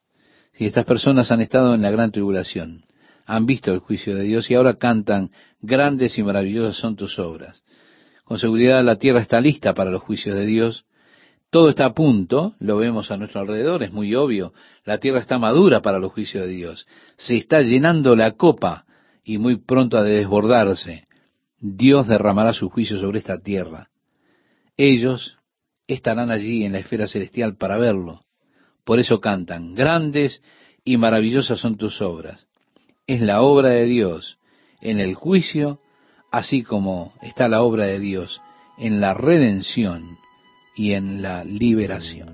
Si 0.55 0.65
estas 0.65 0.87
personas 0.87 1.31
han 1.31 1.41
estado 1.41 1.75
en 1.75 1.83
la 1.83 1.91
gran 1.91 2.11
tribulación, 2.11 2.81
han 3.27 3.45
visto 3.45 3.73
el 3.73 3.81
juicio 3.81 4.17
de 4.17 4.23
Dios 4.23 4.51
y 4.51 4.55
ahora 4.55 4.75
cantan, 4.75 5.31
grandes 5.61 6.19
y 6.19 6.23
maravillosas 6.23 6.77
son 6.77 6.97
tus 6.97 7.19
obras. 7.19 7.63
Con 8.25 8.39
seguridad 8.39 8.83
la 8.83 8.97
tierra 8.97 9.21
está 9.21 9.41
lista 9.41 9.75
para 9.75 9.91
los 9.91 10.03
juicios 10.03 10.35
de 10.35 10.47
Dios. 10.47 10.87
Todo 11.51 11.69
está 11.69 11.87
a 11.87 11.95
punto, 11.95 12.55
lo 12.59 12.77
vemos 12.77 13.11
a 13.11 13.17
nuestro 13.17 13.41
alrededor, 13.41 13.83
es 13.83 13.93
muy 13.93 14.15
obvio. 14.15 14.53
La 14.85 14.99
tierra 14.99 15.21
está 15.21 15.39
madura 15.39 15.83
para 15.83 15.99
los 15.99 16.13
juicios 16.13 16.45
de 16.45 16.51
Dios. 16.51 16.87
Se 17.17 17.37
está 17.37 17.61
llenando 17.61 18.17
la 18.17 18.33
copa 18.33 18.87
y 19.25 19.39
muy 19.39 19.57
pronto 19.57 19.99
ha 19.99 20.03
de 20.03 20.19
desbordarse. 20.19 21.08
Dios 21.61 22.07
derramará 22.07 22.53
su 22.53 22.69
juicio 22.71 22.99
sobre 22.99 23.19
esta 23.19 23.39
tierra. 23.39 23.91
Ellos 24.77 25.39
estarán 25.87 26.31
allí 26.31 26.65
en 26.65 26.73
la 26.73 26.79
esfera 26.79 27.07
celestial 27.07 27.57
para 27.57 27.79
verlo. 27.79 28.25
Por 28.85 29.01
eso 29.01 29.21
cantan, 29.21 29.75
grandes 29.75 30.43
y 30.85 30.97
maravillosas 30.97 31.59
son 31.59 31.77
tus 31.77 32.01
obras 32.01 32.49
es 33.09 33.23
la 33.23 33.41
obra 33.41 33.71
de 33.71 33.87
Dios 33.87 34.39
en 34.83 35.01
el 35.01 35.15
juicio, 35.15 35.81
así 36.31 36.63
como 36.63 37.15
está 37.23 37.49
la 37.49 37.63
obra 37.63 37.85
de 37.87 37.99
Dios 37.99 38.41
en 38.77 39.01
la 39.01 39.15
redención 39.15 40.19
y 40.77 40.93
en 40.93 41.23
la 41.23 41.43
liberación. 41.43 42.29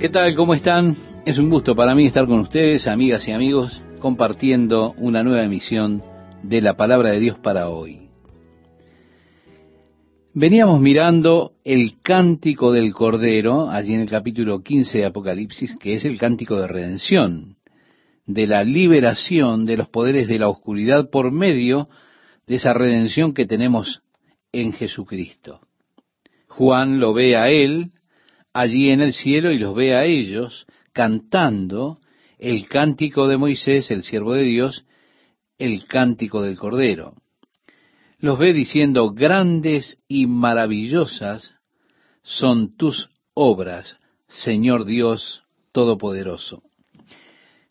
¿Qué 0.00 0.08
tal? 0.08 0.34
¿Cómo 0.34 0.54
están? 0.54 0.96
Es 1.26 1.38
un 1.38 1.50
gusto 1.50 1.76
para 1.76 1.94
mí 1.94 2.06
estar 2.06 2.26
con 2.26 2.40
ustedes, 2.40 2.88
amigas 2.88 3.28
y 3.28 3.32
amigos, 3.32 3.82
compartiendo 4.04 4.92
una 4.98 5.22
nueva 5.22 5.44
emisión 5.44 6.02
de 6.42 6.60
la 6.60 6.76
palabra 6.76 7.12
de 7.12 7.20
Dios 7.20 7.38
para 7.38 7.70
hoy. 7.70 8.10
Veníamos 10.34 10.78
mirando 10.78 11.52
el 11.64 11.98
cántico 12.02 12.70
del 12.70 12.92
Cordero, 12.92 13.70
allí 13.70 13.94
en 13.94 14.00
el 14.00 14.10
capítulo 14.10 14.62
15 14.62 14.98
de 14.98 15.04
Apocalipsis, 15.06 15.74
que 15.76 15.94
es 15.94 16.04
el 16.04 16.18
cántico 16.18 16.60
de 16.60 16.66
redención, 16.66 17.56
de 18.26 18.46
la 18.46 18.62
liberación 18.62 19.64
de 19.64 19.78
los 19.78 19.88
poderes 19.88 20.28
de 20.28 20.38
la 20.38 20.50
oscuridad 20.50 21.08
por 21.08 21.32
medio 21.32 21.88
de 22.46 22.56
esa 22.56 22.74
redención 22.74 23.32
que 23.32 23.46
tenemos 23.46 24.02
en 24.52 24.74
Jesucristo. 24.74 25.60
Juan 26.48 27.00
lo 27.00 27.14
ve 27.14 27.36
a 27.36 27.48
él 27.48 27.92
allí 28.52 28.90
en 28.90 29.00
el 29.00 29.14
cielo 29.14 29.50
y 29.50 29.56
los 29.56 29.74
ve 29.74 29.96
a 29.96 30.04
ellos 30.04 30.66
cantando 30.92 32.00
el 32.44 32.68
cántico 32.68 33.28
de 33.28 33.36
Moisés, 33.36 33.90
el 33.90 34.02
siervo 34.02 34.34
de 34.34 34.42
Dios, 34.42 34.86
el 35.58 35.86
cántico 35.86 36.42
del 36.42 36.56
Cordero 36.56 37.14
los 38.24 38.38
ve 38.38 38.54
diciendo, 38.54 39.12
grandes 39.12 39.98
y 40.08 40.26
maravillosas 40.26 41.54
son 42.22 42.74
tus 42.74 43.10
obras, 43.34 43.98
Señor 44.28 44.86
Dios 44.86 45.42
Todopoderoso. 45.72 46.62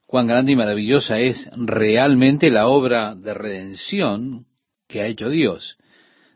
Cuán 0.05 0.27
grande 0.27 0.51
y 0.51 0.55
maravillosa 0.55 1.19
es 1.19 1.49
realmente 1.55 2.51
la 2.51 2.67
obra 2.67 3.15
de 3.15 3.33
redención 3.33 4.45
que 4.87 5.01
ha 5.01 5.07
hecho 5.07 5.29
Dios. 5.29 5.77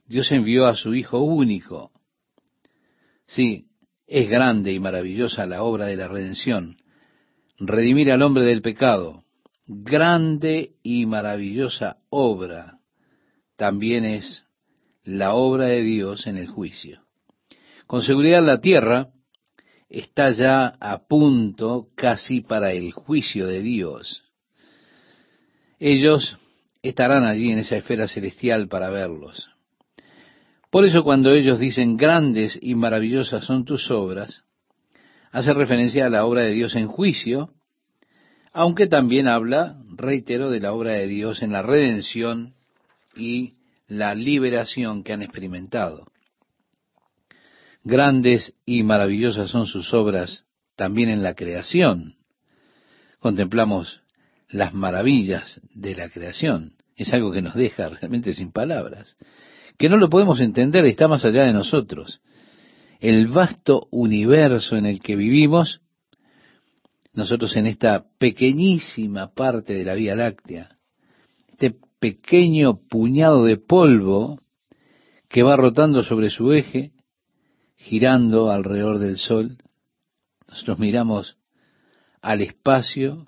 Dios 0.08 0.32
envió 0.32 0.66
a 0.66 0.76
su 0.76 0.96
Hijo 0.96 1.20
único. 1.20 1.92
Sí, 3.28 3.68
es 4.08 4.28
grande 4.30 4.72
y 4.72 4.80
maravillosa 4.80 5.46
la 5.46 5.62
obra 5.62 5.86
de 5.86 5.96
la 5.96 6.08
redención. 6.08 6.78
Redimir 7.60 8.12
al 8.12 8.22
hombre 8.22 8.44
del 8.44 8.62
pecado. 8.62 9.24
Grande 9.66 10.76
y 10.84 11.06
maravillosa 11.06 11.98
obra 12.10 12.80
también 13.56 14.06
es 14.06 14.46
la 15.04 15.34
obra 15.34 15.66
de 15.66 15.82
Dios 15.82 16.28
en 16.28 16.38
el 16.38 16.48
juicio. 16.48 17.02
Con 17.88 18.02
seguridad 18.02 18.44
la 18.44 18.62
tierra 18.62 19.10
está 19.90 20.32
ya 20.32 20.68
a 20.80 21.08
punto 21.08 21.88
casi 21.96 22.42
para 22.42 22.72
el 22.72 22.92
juicio 22.92 23.48
de 23.48 23.62
Dios. 23.62 24.24
Ellos 25.80 26.38
estarán 26.82 27.26
allí 27.26 27.52
en 27.52 27.60
esa 27.60 27.78
esfera 27.78 28.08
celestial 28.08 28.68
para 28.68 28.90
verlos. 28.90 29.48
Por 30.70 30.86
eso 30.86 31.04
cuando 31.04 31.32
ellos 31.32 31.60
dicen 31.60 31.98
grandes 31.98 32.60
y 32.62 32.76
maravillosas 32.76 33.46
son 33.46 33.66
tus 33.66 33.90
obras, 33.90 34.44
hace 35.32 35.54
referencia 35.54 36.06
a 36.06 36.10
la 36.10 36.26
obra 36.26 36.42
de 36.42 36.52
Dios 36.52 36.76
en 36.76 36.88
juicio, 36.88 37.54
aunque 38.54 38.88
también 38.88 39.28
habla, 39.28 39.78
reitero, 39.96 40.50
de 40.50 40.60
la 40.60 40.74
obra 40.74 40.94
de 40.94 41.08
Dios 41.08 41.42
en 41.42 41.52
la 41.52 41.62
redención 41.62 42.56
y 43.16 43.54
la 43.88 44.16
liberación 44.16 45.04
que 45.04 45.14
han 45.14 45.22
experimentado. 45.22 46.06
Grandes 47.84 48.54
y 48.66 48.84
maravillosas 48.84 49.50
son 49.50 49.66
sus 49.66 49.94
obras 49.94 50.46
también 50.76 51.10
en 51.10 51.24
la 51.24 51.36
creación. 51.36 52.16
Contemplamos 53.20 54.02
las 54.50 54.74
maravillas 54.74 55.62
de 55.74 55.96
la 55.96 56.10
creación. 56.10 56.74
Es 56.96 57.14
algo 57.14 57.32
que 57.32 57.42
nos 57.42 57.56
deja 57.56 57.90
realmente 57.90 58.34
sin 58.34 58.52
palabras, 58.52 59.18
que 59.78 59.90
no 59.90 59.98
lo 59.98 60.10
podemos 60.10 60.40
entender, 60.42 60.86
está 60.86 61.08
más 61.08 61.24
allá 61.26 61.44
de 61.44 61.54
nosotros. 61.54 62.22
El 63.00 63.28
vasto 63.28 63.88
universo 63.92 64.76
en 64.76 64.86
el 64.86 65.00
que 65.02 65.16
vivimos, 65.16 65.82
nosotros 67.14 67.56
en 67.56 67.68
esta 67.68 68.06
pequeñísima 68.18 69.34
parte 69.34 69.74
de 69.74 69.84
la 69.84 69.94
Vía 69.94 70.16
Láctea, 70.16 70.78
este 71.50 71.76
pequeño 72.00 72.80
puñado 72.88 73.46
de 73.46 73.58
polvo 73.58 74.40
que 75.28 75.44
va 75.44 75.58
rotando 75.58 76.04
sobre 76.04 76.30
su 76.30 76.54
eje, 76.54 76.92
girando 77.76 78.52
alrededor 78.52 79.00
del 79.00 79.18
Sol. 79.18 79.58
Nosotros 80.48 80.80
miramos 80.80 81.38
al 82.22 82.42
espacio 82.42 83.28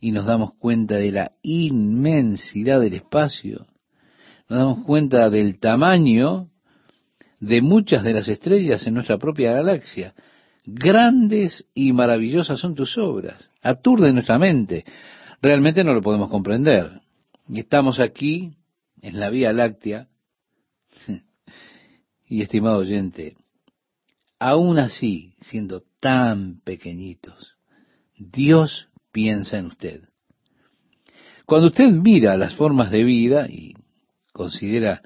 y 0.00 0.12
nos 0.12 0.24
damos 0.26 0.54
cuenta 0.54 0.96
de 0.96 1.12
la 1.12 1.32
inmensidad 1.42 2.80
del 2.80 2.94
espacio, 2.94 3.66
nos 4.48 4.58
damos 4.58 4.84
cuenta 4.84 5.30
del 5.30 5.58
tamaño 5.58 6.50
de 7.40 7.62
muchas 7.62 8.04
de 8.04 8.12
las 8.12 8.28
estrellas 8.28 8.86
en 8.86 8.94
nuestra 8.94 9.18
propia 9.18 9.52
galaxia. 9.52 10.14
Grandes 10.64 11.66
y 11.74 11.92
maravillosas 11.92 12.60
son 12.60 12.74
tus 12.74 12.96
obras, 12.98 13.50
aturde 13.62 14.12
nuestra 14.12 14.38
mente, 14.38 14.84
realmente 15.40 15.82
no 15.82 15.94
lo 15.94 16.02
podemos 16.02 16.30
comprender. 16.30 17.00
Y 17.48 17.60
estamos 17.60 17.98
aquí, 17.98 18.52
en 19.00 19.18
la 19.18 19.30
Vía 19.30 19.52
Láctea, 19.52 20.08
y 22.28 22.42
estimado 22.42 22.78
oyente, 22.78 23.36
aún 24.38 24.78
así, 24.78 25.34
siendo 25.40 25.82
tan 26.00 26.60
pequeñitos, 26.60 27.56
Dios 28.16 28.88
piensa 29.10 29.58
en 29.58 29.66
usted. 29.66 30.02
Cuando 31.46 31.68
usted 31.68 31.90
mira 31.90 32.36
las 32.36 32.54
formas 32.54 32.90
de 32.90 33.02
vida 33.02 33.48
y 33.48 33.74
considera 34.32 35.02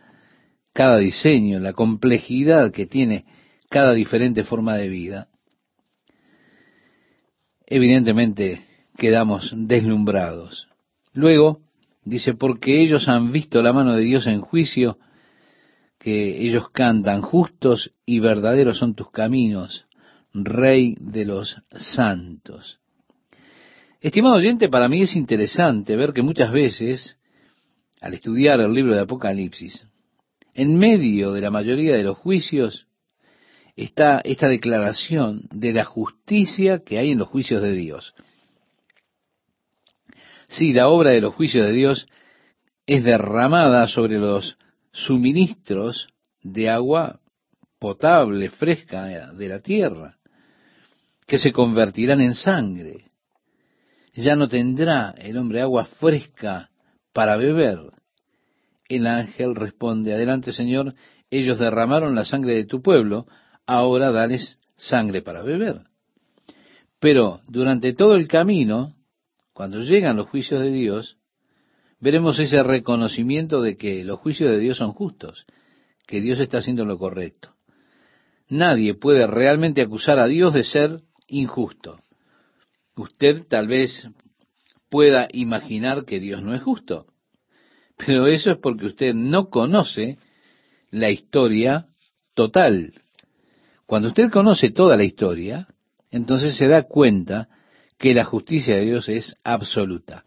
cada 0.75 0.99
diseño, 0.99 1.61
la 1.61 1.73
complejidad 1.73 2.73
que 2.73 2.85
tiene 2.85 3.25
cada 3.71 3.95
diferente 3.95 4.45
forma 4.45 4.77
de 4.77 4.89
vida, 4.89 5.29
evidentemente 7.65 8.67
quedamos 8.99 9.53
deslumbrados. 9.57 10.69
Luego, 11.13 11.61
dice, 12.05 12.35
porque 12.35 12.83
ellos 12.83 13.09
han 13.09 13.33
visto 13.33 13.63
la 13.63 13.73
mano 13.73 13.95
de 13.95 14.03
Dios 14.03 14.27
en 14.27 14.41
juicio, 14.41 14.99
que 15.99 16.45
ellos 16.45 16.69
cantan, 16.71 17.23
justos 17.23 17.93
y 18.05 18.19
verdaderos 18.19 18.77
son 18.77 18.95
tus 18.95 19.11
caminos, 19.11 19.87
Rey 20.35 20.97
de 20.99 21.25
los 21.25 21.57
santos. 21.71 22.81
Estimado 24.01 24.35
oyente, 24.35 24.69
para 24.69 24.89
mí 24.89 25.03
es 25.03 25.15
interesante 25.15 25.95
ver 25.95 26.13
que 26.13 26.23
muchas 26.23 26.51
veces, 26.51 27.17
al 28.01 28.15
estudiar 28.15 28.61
el 28.61 28.75
libro 28.75 28.95
de 28.95 29.01
Apocalipsis, 29.01 29.87
en 30.55 30.79
medio 30.79 31.33
de 31.33 31.41
la 31.41 31.51
mayoría 31.51 31.97
de 31.97 32.03
los 32.03 32.17
juicios, 32.17 32.87
está 33.77 34.21
esta 34.21 34.49
declaración 34.49 35.49
de 35.51 35.73
la 35.73 35.85
justicia 35.85 36.83
que 36.85 36.99
hay 36.99 37.11
en 37.11 37.19
los 37.19 37.29
juicios 37.29 37.63
de 37.63 37.73
Dios. 37.73 38.15
Sí, 40.49 40.73
la 40.73 40.89
obra 40.89 41.11
de 41.11 41.21
los 41.21 41.35
juicios 41.35 41.67
de 41.67 41.73
Dios 41.73 42.07
es 42.87 43.03
derramada 43.03 43.89
sobre 43.89 44.19
los 44.19 44.57
suministros 44.93 46.09
de 46.43 46.71
agua 46.71 47.21
potable, 47.79 48.51
fresca 48.51 49.33
de 49.33 49.49
la 49.49 49.61
tierra, 49.61 50.19
que 51.27 51.39
se 51.39 51.53
convertirán 51.53 52.21
en 52.21 52.35
sangre 52.35 53.11
ya 54.15 54.37
no 54.37 54.49
tendrá 54.49 55.15
el 55.19 55.37
hombre 55.37 55.61
agua 55.61 55.85
fresca 55.85 56.71
para 57.13 57.37
beber. 57.37 57.79
El 58.89 59.07
ángel 59.07 59.55
responde, 59.55 60.13
adelante 60.13 60.53
Señor, 60.53 60.95
ellos 61.31 61.59
derramaron 61.59 62.15
la 62.15 62.25
sangre 62.25 62.55
de 62.55 62.67
tu 62.67 62.83
pueblo, 62.83 63.27
ahora 63.67 64.11
dales 64.11 64.59
sangre 64.77 65.23
para 65.23 65.43
beber. 65.43 65.83
Pero 67.01 67.41
durante 67.49 67.93
todo 67.93 68.17
el 68.17 68.29
camino, 68.29 68.95
cuando 69.53 69.81
llegan 69.81 70.17
los 70.17 70.29
juicios 70.29 70.61
de 70.61 70.71
Dios, 70.71 71.17
veremos 72.01 72.39
ese 72.39 72.63
reconocimiento 72.63 73.63
de 73.63 73.77
que 73.77 74.05
los 74.05 74.21
juicios 74.21 74.51
de 74.51 74.59
Dios 74.59 74.79
son 74.79 74.93
justos, 74.93 75.47
que 76.07 76.21
Dios 76.21 76.41
está 76.41 76.59
haciendo 76.59 76.85
lo 76.85 76.99
correcto. 76.99 77.55
Nadie 78.49 78.95
puede 78.95 79.27
realmente 79.27 79.81
acusar 79.81 80.19
a 80.19 80.27
Dios 80.27 80.53
de 80.53 80.65
ser 80.65 81.01
injusto. 81.27 82.01
Usted 82.97 83.47
tal 83.49 83.69
vez 83.69 84.09
pueda 84.91 85.29
imaginar 85.33 86.05
que 86.05 86.21
Dios 86.21 86.43
no 86.43 86.55
es 86.55 86.63
justo, 86.63 87.07
pero 87.97 88.27
eso 88.27 88.51
es 88.51 88.59
porque 88.59 88.87
usted 88.87 89.15
no 89.15 89.49
conoce 89.49 90.19
la 90.91 91.11
historia 91.11 91.87
total. 92.35 92.93
Cuando 93.87 94.09
usted 94.09 94.31
conoce 94.31 94.71
toda 94.71 94.97
la 94.97 95.05
historia, 95.05 95.69
entonces 96.11 96.57
se 96.57 96.69
da 96.69 96.83
cuenta 96.85 97.49
que 97.99 98.15
la 98.15 98.25
justicia 98.25 98.77
de 98.77 98.85
Dios 98.85 99.09
es 99.09 99.37
absoluta. 99.45 100.25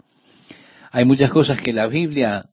Hay 0.91 1.05
muchas 1.05 1.31
cosas 1.31 1.61
que 1.61 1.73
la 1.73 1.87
Biblia 1.87 2.49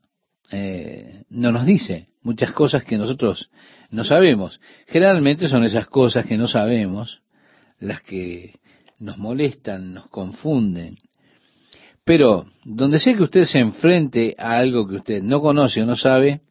eh, 0.50 1.24
no 1.31 1.53
nos 1.53 1.66
dice, 1.66 2.09
muchas 2.22 2.53
cosas 2.53 2.85
que 2.85 2.98
nosotros 2.98 3.50
no 3.90 4.05
sabemos. 4.05 4.61
Generalmente 4.87 5.48
son 5.48 5.64
esas 5.64 5.87
cosas 5.87 6.27
que 6.27 6.37
no 6.37 6.48
sabemos 6.48 7.22
las 7.79 8.03
que 8.03 8.59
nos 8.98 9.18
molestan, 9.18 9.94
nos 9.94 10.09
confunden. 10.09 10.98
Pero 12.04 12.44
donde 12.64 13.00
sea 13.00 13.16
que 13.16 13.22
usted 13.22 13.44
se 13.44 13.58
enfrente 13.58 14.34
a 14.38 14.56
algo 14.56 14.86
que 14.86 14.96
usted 14.96 15.22
no 15.22 15.40
conoce 15.40 15.82
o 15.82 15.86
no 15.86 15.96
sabe, 15.96 16.42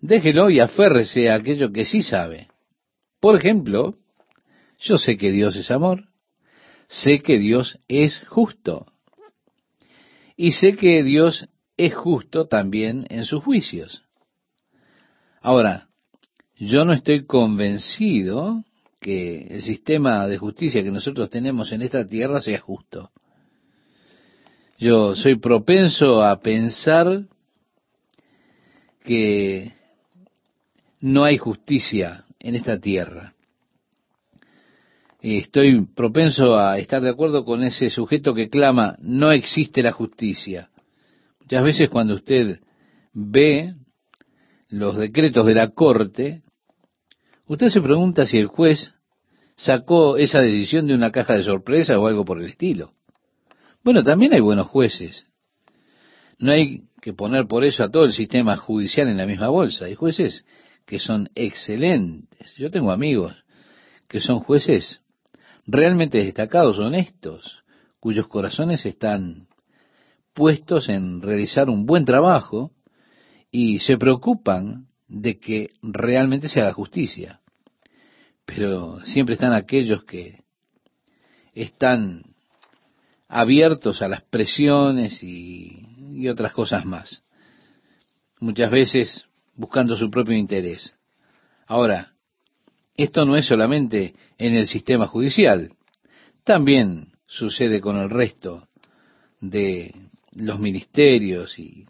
déjelo 0.00 0.50
y 0.50 0.60
aférrese 0.60 1.30
a 1.30 1.36
aquello 1.36 1.72
que 1.72 1.86
sí 1.86 2.02
sabe. 2.02 2.48
Por 3.20 3.36
ejemplo, 3.36 3.94
yo 4.78 4.98
sé 4.98 5.16
que 5.16 5.30
Dios 5.30 5.56
es 5.56 5.70
amor, 5.70 6.08
sé 6.88 7.20
que 7.20 7.38
Dios 7.38 7.78
es 7.88 8.22
justo, 8.28 8.86
y 10.36 10.52
sé 10.52 10.76
que 10.76 11.02
Dios 11.02 11.48
es 11.76 11.94
justo 11.94 12.46
también 12.48 13.06
en 13.08 13.24
sus 13.24 13.42
juicios. 13.42 14.02
Ahora, 15.40 15.88
yo 16.56 16.84
no 16.84 16.92
estoy 16.92 17.24
convencido 17.24 18.62
que 19.00 19.46
el 19.48 19.62
sistema 19.62 20.26
de 20.28 20.38
justicia 20.38 20.82
que 20.82 20.90
nosotros 20.90 21.30
tenemos 21.30 21.72
en 21.72 21.82
esta 21.82 22.06
tierra 22.06 22.40
sea 22.40 22.60
justo. 22.60 23.10
Yo 24.82 25.14
soy 25.14 25.36
propenso 25.36 26.24
a 26.24 26.40
pensar 26.40 27.26
que 29.04 29.72
no 30.98 31.22
hay 31.22 31.38
justicia 31.38 32.24
en 32.40 32.56
esta 32.56 32.80
tierra. 32.80 33.34
Estoy 35.20 35.86
propenso 35.86 36.58
a 36.58 36.78
estar 36.78 37.00
de 37.00 37.10
acuerdo 37.10 37.44
con 37.44 37.62
ese 37.62 37.90
sujeto 37.90 38.34
que 38.34 38.48
clama, 38.48 38.96
no 38.98 39.30
existe 39.30 39.84
la 39.84 39.92
justicia. 39.92 40.70
Muchas 41.40 41.62
veces 41.62 41.88
cuando 41.88 42.14
usted 42.14 42.58
ve 43.12 43.76
los 44.68 44.96
decretos 44.96 45.46
de 45.46 45.54
la 45.54 45.68
corte, 45.68 46.42
Usted 47.46 47.68
se 47.68 47.80
pregunta 47.82 48.26
si 48.26 48.38
el 48.38 48.46
juez 48.46 48.94
sacó 49.56 50.16
esa 50.16 50.40
decisión 50.40 50.88
de 50.88 50.94
una 50.94 51.12
caja 51.12 51.34
de 51.34 51.42
sorpresa 51.42 51.98
o 51.98 52.06
algo 52.08 52.24
por 52.24 52.40
el 52.40 52.46
estilo. 52.46 52.94
Bueno, 53.84 54.02
también 54.02 54.32
hay 54.32 54.40
buenos 54.40 54.68
jueces. 54.68 55.26
No 56.38 56.52
hay 56.52 56.84
que 57.00 57.12
poner 57.12 57.46
por 57.46 57.64
eso 57.64 57.84
a 57.84 57.90
todo 57.90 58.04
el 58.04 58.12
sistema 58.12 58.56
judicial 58.56 59.08
en 59.08 59.16
la 59.16 59.26
misma 59.26 59.48
bolsa. 59.48 59.86
Hay 59.86 59.94
jueces 59.94 60.44
que 60.86 60.98
son 60.98 61.28
excelentes. 61.34 62.54
Yo 62.56 62.70
tengo 62.70 62.92
amigos 62.92 63.34
que 64.08 64.20
son 64.20 64.40
jueces 64.40 65.00
realmente 65.66 66.18
destacados, 66.18 66.78
honestos, 66.78 67.62
cuyos 67.98 68.28
corazones 68.28 68.84
están 68.86 69.46
puestos 70.34 70.88
en 70.88 71.22
realizar 71.22 71.68
un 71.68 71.86
buen 71.86 72.04
trabajo 72.04 72.72
y 73.50 73.80
se 73.80 73.96
preocupan 73.96 74.86
de 75.08 75.38
que 75.38 75.70
realmente 75.82 76.48
se 76.48 76.60
haga 76.60 76.72
justicia. 76.72 77.40
Pero 78.44 79.00
siempre 79.00 79.34
están 79.34 79.52
aquellos 79.52 80.04
que 80.04 80.42
están 81.54 82.31
abiertos 83.32 84.02
a 84.02 84.08
las 84.08 84.22
presiones 84.22 85.22
y, 85.22 85.88
otras 86.28 86.52
cosas 86.52 86.84
más. 86.84 87.24
Muchas 88.38 88.70
veces 88.70 89.26
buscando 89.56 89.96
su 89.96 90.08
propio 90.08 90.36
interés. 90.36 90.94
Ahora, 91.66 92.12
esto 92.94 93.24
no 93.24 93.36
es 93.36 93.46
solamente 93.46 94.14
en 94.38 94.54
el 94.54 94.68
sistema 94.68 95.08
judicial, 95.08 95.72
también 96.44 97.06
sucede 97.26 97.80
con 97.80 97.96
el 97.96 98.08
resto 98.08 98.68
de 99.40 99.92
los 100.36 100.60
ministerios 100.60 101.58
y 101.58 101.86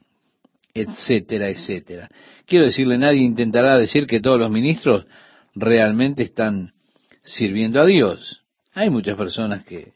etcétera, 0.73 1.51
etcétera. 1.51 2.09
Quiero 2.47 2.65
decirle, 2.65 2.97
nadie 2.97 3.21
intentará 3.21 3.77
decir 3.77 4.07
que 4.07 4.21
todos 4.21 4.39
los 4.39 4.51
ministros 4.51 5.05
realmente 5.55 6.23
están 6.23 6.73
sirviendo 7.23 7.83
a 7.83 7.87
Dios. 7.87 8.43
Hay 8.73 8.89
muchas 8.89 9.17
personas 9.17 9.65
que, 9.65 9.93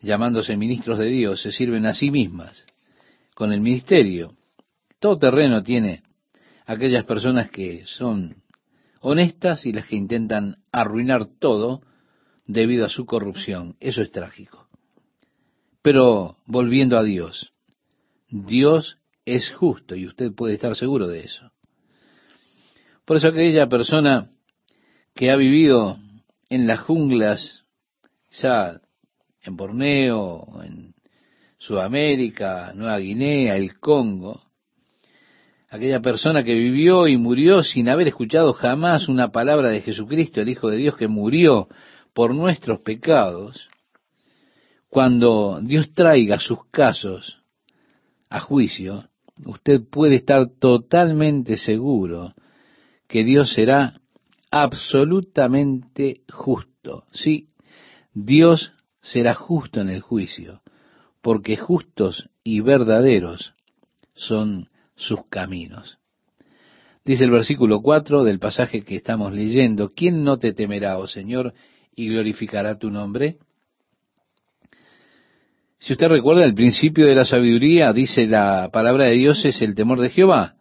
llamándose 0.00 0.56
ministros 0.56 0.98
de 0.98 1.06
Dios, 1.06 1.42
se 1.42 1.52
sirven 1.52 1.86
a 1.86 1.94
sí 1.94 2.10
mismas 2.10 2.64
con 3.34 3.52
el 3.52 3.60
ministerio. 3.60 4.34
Todo 4.98 5.18
terreno 5.18 5.62
tiene 5.62 6.02
aquellas 6.66 7.04
personas 7.04 7.50
que 7.50 7.84
son 7.86 8.36
honestas 9.00 9.64
y 9.66 9.72
las 9.72 9.86
que 9.86 9.96
intentan 9.96 10.56
arruinar 10.72 11.26
todo 11.38 11.82
debido 12.46 12.84
a 12.84 12.88
su 12.88 13.06
corrupción. 13.06 13.76
Eso 13.80 14.02
es 14.02 14.10
trágico. 14.10 14.68
Pero 15.82 16.36
volviendo 16.46 16.98
a 16.98 17.02
Dios, 17.02 17.52
Dios 18.28 18.98
es 19.24 19.50
justo 19.50 19.94
y 19.94 20.06
usted 20.06 20.32
puede 20.32 20.54
estar 20.54 20.74
seguro 20.74 21.06
de 21.06 21.20
eso. 21.20 21.52
Por 23.04 23.16
eso 23.16 23.28
aquella 23.28 23.68
persona 23.68 24.30
que 25.14 25.30
ha 25.30 25.36
vivido 25.36 25.96
en 26.50 26.66
las 26.66 26.80
junglas, 26.80 27.64
quizá 28.28 28.80
en 29.48 29.56
Borneo, 29.56 30.46
en 30.62 30.94
Sudamérica, 31.58 32.72
Nueva 32.74 32.98
Guinea, 32.98 33.56
el 33.56 33.78
Congo, 33.78 34.40
aquella 35.70 36.00
persona 36.00 36.44
que 36.44 36.54
vivió 36.54 37.08
y 37.08 37.16
murió 37.16 37.62
sin 37.62 37.88
haber 37.88 38.08
escuchado 38.08 38.52
jamás 38.52 39.08
una 39.08 39.32
palabra 39.32 39.68
de 39.68 39.80
Jesucristo, 39.80 40.40
el 40.40 40.50
Hijo 40.50 40.68
de 40.68 40.76
Dios 40.76 40.96
que 40.96 41.08
murió 41.08 41.68
por 42.14 42.34
nuestros 42.34 42.80
pecados, 42.80 43.68
cuando 44.88 45.60
Dios 45.62 45.92
traiga 45.92 46.38
sus 46.38 46.58
casos 46.70 47.42
a 48.30 48.40
juicio, 48.40 49.08
usted 49.44 49.82
puede 49.90 50.16
estar 50.16 50.48
totalmente 50.58 51.56
seguro 51.56 52.34
que 53.06 53.24
Dios 53.24 53.52
será 53.52 54.00
absolutamente 54.50 56.22
justo. 56.30 57.04
Sí, 57.12 57.48
Dios 58.14 58.72
será 59.08 59.34
justo 59.34 59.80
en 59.80 59.88
el 59.88 60.02
juicio, 60.02 60.60
porque 61.22 61.56
justos 61.56 62.28
y 62.44 62.60
verdaderos 62.60 63.54
son 64.14 64.68
sus 64.96 65.26
caminos. 65.30 65.98
Dice 67.04 67.24
el 67.24 67.30
versículo 67.30 67.80
4 67.80 68.22
del 68.24 68.38
pasaje 68.38 68.82
que 68.82 68.96
estamos 68.96 69.32
leyendo, 69.32 69.92
¿quién 69.94 70.24
no 70.24 70.38
te 70.38 70.52
temerá, 70.52 70.98
oh 70.98 71.06
Señor, 71.06 71.54
y 71.96 72.08
glorificará 72.08 72.78
tu 72.78 72.90
nombre? 72.90 73.38
Si 75.78 75.94
usted 75.94 76.08
recuerda, 76.08 76.44
el 76.44 76.54
principio 76.54 77.06
de 77.06 77.14
la 77.14 77.24
sabiduría, 77.24 77.94
dice 77.94 78.26
la 78.26 78.68
palabra 78.70 79.04
de 79.04 79.14
Dios, 79.14 79.42
es 79.46 79.62
el 79.62 79.74
temor 79.74 80.00
de 80.00 80.10
Jehová. 80.10 80.56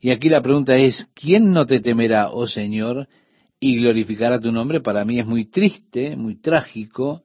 Y 0.00 0.10
aquí 0.10 0.28
la 0.28 0.42
pregunta 0.42 0.76
es, 0.76 1.08
¿quién 1.14 1.52
no 1.52 1.64
te 1.64 1.80
temerá, 1.80 2.28
oh 2.28 2.46
Señor, 2.46 3.08
y 3.58 3.78
glorificará 3.78 4.38
tu 4.38 4.52
nombre? 4.52 4.82
Para 4.82 5.06
mí 5.06 5.18
es 5.18 5.26
muy 5.26 5.46
triste, 5.46 6.14
muy 6.16 6.36
trágico, 6.36 7.22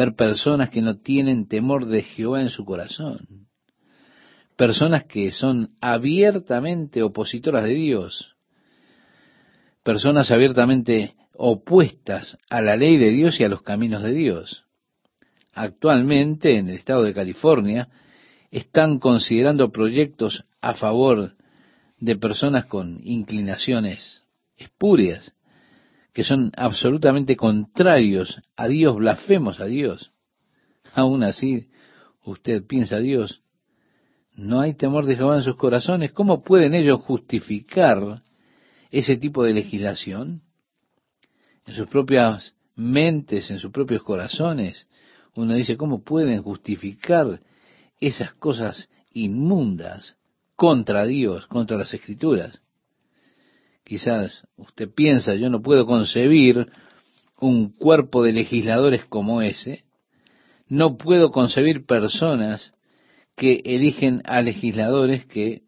ver 0.00 0.14
personas 0.14 0.70
que 0.70 0.82
no 0.82 0.96
tienen 0.96 1.46
temor 1.46 1.86
de 1.86 2.02
Jehová 2.02 2.40
en 2.40 2.48
su 2.48 2.64
corazón. 2.64 3.48
Personas 4.56 5.04
que 5.04 5.32
son 5.32 5.74
abiertamente 5.80 7.02
opositoras 7.02 7.64
de 7.64 7.74
Dios. 7.74 8.34
Personas 9.82 10.30
abiertamente 10.30 11.14
opuestas 11.34 12.38
a 12.48 12.60
la 12.60 12.76
ley 12.76 12.96
de 12.96 13.10
Dios 13.10 13.40
y 13.40 13.44
a 13.44 13.48
los 13.48 13.62
caminos 13.62 14.02
de 14.02 14.12
Dios 14.12 14.64
actualmente 15.52 16.56
en 16.56 16.68
el 16.68 16.76
estado 16.76 17.02
de 17.02 17.14
California 17.14 17.88
están 18.50 18.98
considerando 18.98 19.70
proyectos 19.70 20.44
a 20.60 20.74
favor 20.74 21.34
de 21.98 22.16
personas 22.16 22.66
con 22.66 23.00
inclinaciones 23.04 24.22
espurias, 24.56 25.32
que 26.12 26.24
son 26.24 26.52
absolutamente 26.56 27.36
contrarios 27.36 28.40
a 28.56 28.68
Dios, 28.68 28.96
blasfemos 28.96 29.60
a 29.60 29.66
Dios. 29.66 30.12
Aún 30.94 31.22
así, 31.22 31.68
usted 32.24 32.64
piensa 32.66 32.98
Dios, 32.98 33.42
no 34.34 34.60
hay 34.60 34.74
temor 34.74 35.06
de 35.06 35.16
Jehová 35.16 35.36
en 35.36 35.42
sus 35.42 35.56
corazones. 35.56 36.12
¿Cómo 36.12 36.42
pueden 36.42 36.74
ellos 36.74 37.00
justificar 37.02 38.22
ese 38.90 39.16
tipo 39.16 39.44
de 39.44 39.54
legislación? 39.54 40.42
En 41.66 41.74
sus 41.74 41.88
propias 41.88 42.54
mentes, 42.74 43.50
en 43.50 43.58
sus 43.58 43.70
propios 43.70 44.02
corazones, 44.02 44.88
uno 45.34 45.54
dice, 45.54 45.76
¿cómo 45.76 46.02
pueden 46.02 46.42
justificar 46.42 47.40
esas 48.00 48.32
cosas 48.34 48.88
inmundas 49.12 50.16
contra 50.56 51.06
Dios, 51.06 51.46
contra 51.46 51.76
las 51.76 51.92
escrituras? 51.92 52.60
Quizás 53.84 54.46
usted 54.56 54.88
piensa, 54.94 55.34
yo 55.34 55.50
no 55.50 55.62
puedo 55.62 55.86
concebir 55.86 56.68
un 57.40 57.70
cuerpo 57.72 58.22
de 58.22 58.32
legisladores 58.32 59.06
como 59.06 59.42
ese, 59.42 59.84
no 60.68 60.96
puedo 60.96 61.32
concebir 61.32 61.86
personas 61.86 62.72
que 63.36 63.62
eligen 63.64 64.22
a 64.24 64.42
legisladores 64.42 65.26
que 65.26 65.62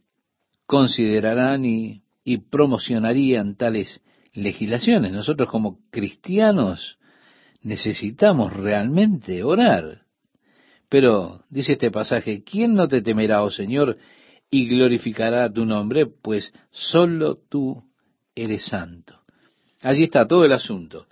considerarán 0.66 1.64
y, 1.64 2.02
y 2.24 2.38
promocionarían 2.38 3.56
tales 3.56 4.02
legislaciones. 4.32 5.12
Nosotros 5.12 5.48
como 5.50 5.80
cristianos 5.90 6.98
necesitamos 7.62 8.52
realmente 8.52 9.42
orar. 9.42 10.02
Pero, 10.88 11.44
dice 11.48 11.72
este 11.72 11.90
pasaje, 11.90 12.44
¿quién 12.44 12.74
no 12.74 12.86
te 12.86 13.00
temerá, 13.00 13.42
oh 13.42 13.50
Señor, 13.50 13.96
y 14.50 14.68
glorificará 14.68 15.50
tu 15.50 15.64
nombre? 15.64 16.06
Pues 16.06 16.52
solo 16.70 17.38
tú 17.48 17.82
eres 18.34 18.64
santo. 18.66 19.20
Allí 19.82 20.04
está 20.04 20.26
todo 20.26 20.44
el 20.44 20.52
asunto. 20.52 21.06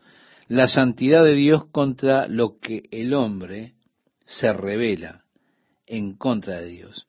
La 0.49 0.69
santidad 0.69 1.25
de 1.25 1.35
Dios 1.35 1.67
contra 1.71 2.27
lo 2.29 2.59
que 2.59 2.85
el 2.91 3.15
hombre 3.15 3.75
se 4.25 4.53
revela 4.53 5.25
en 5.87 6.17
contra 6.17 6.61
de 6.61 6.67
Dios. 6.67 7.07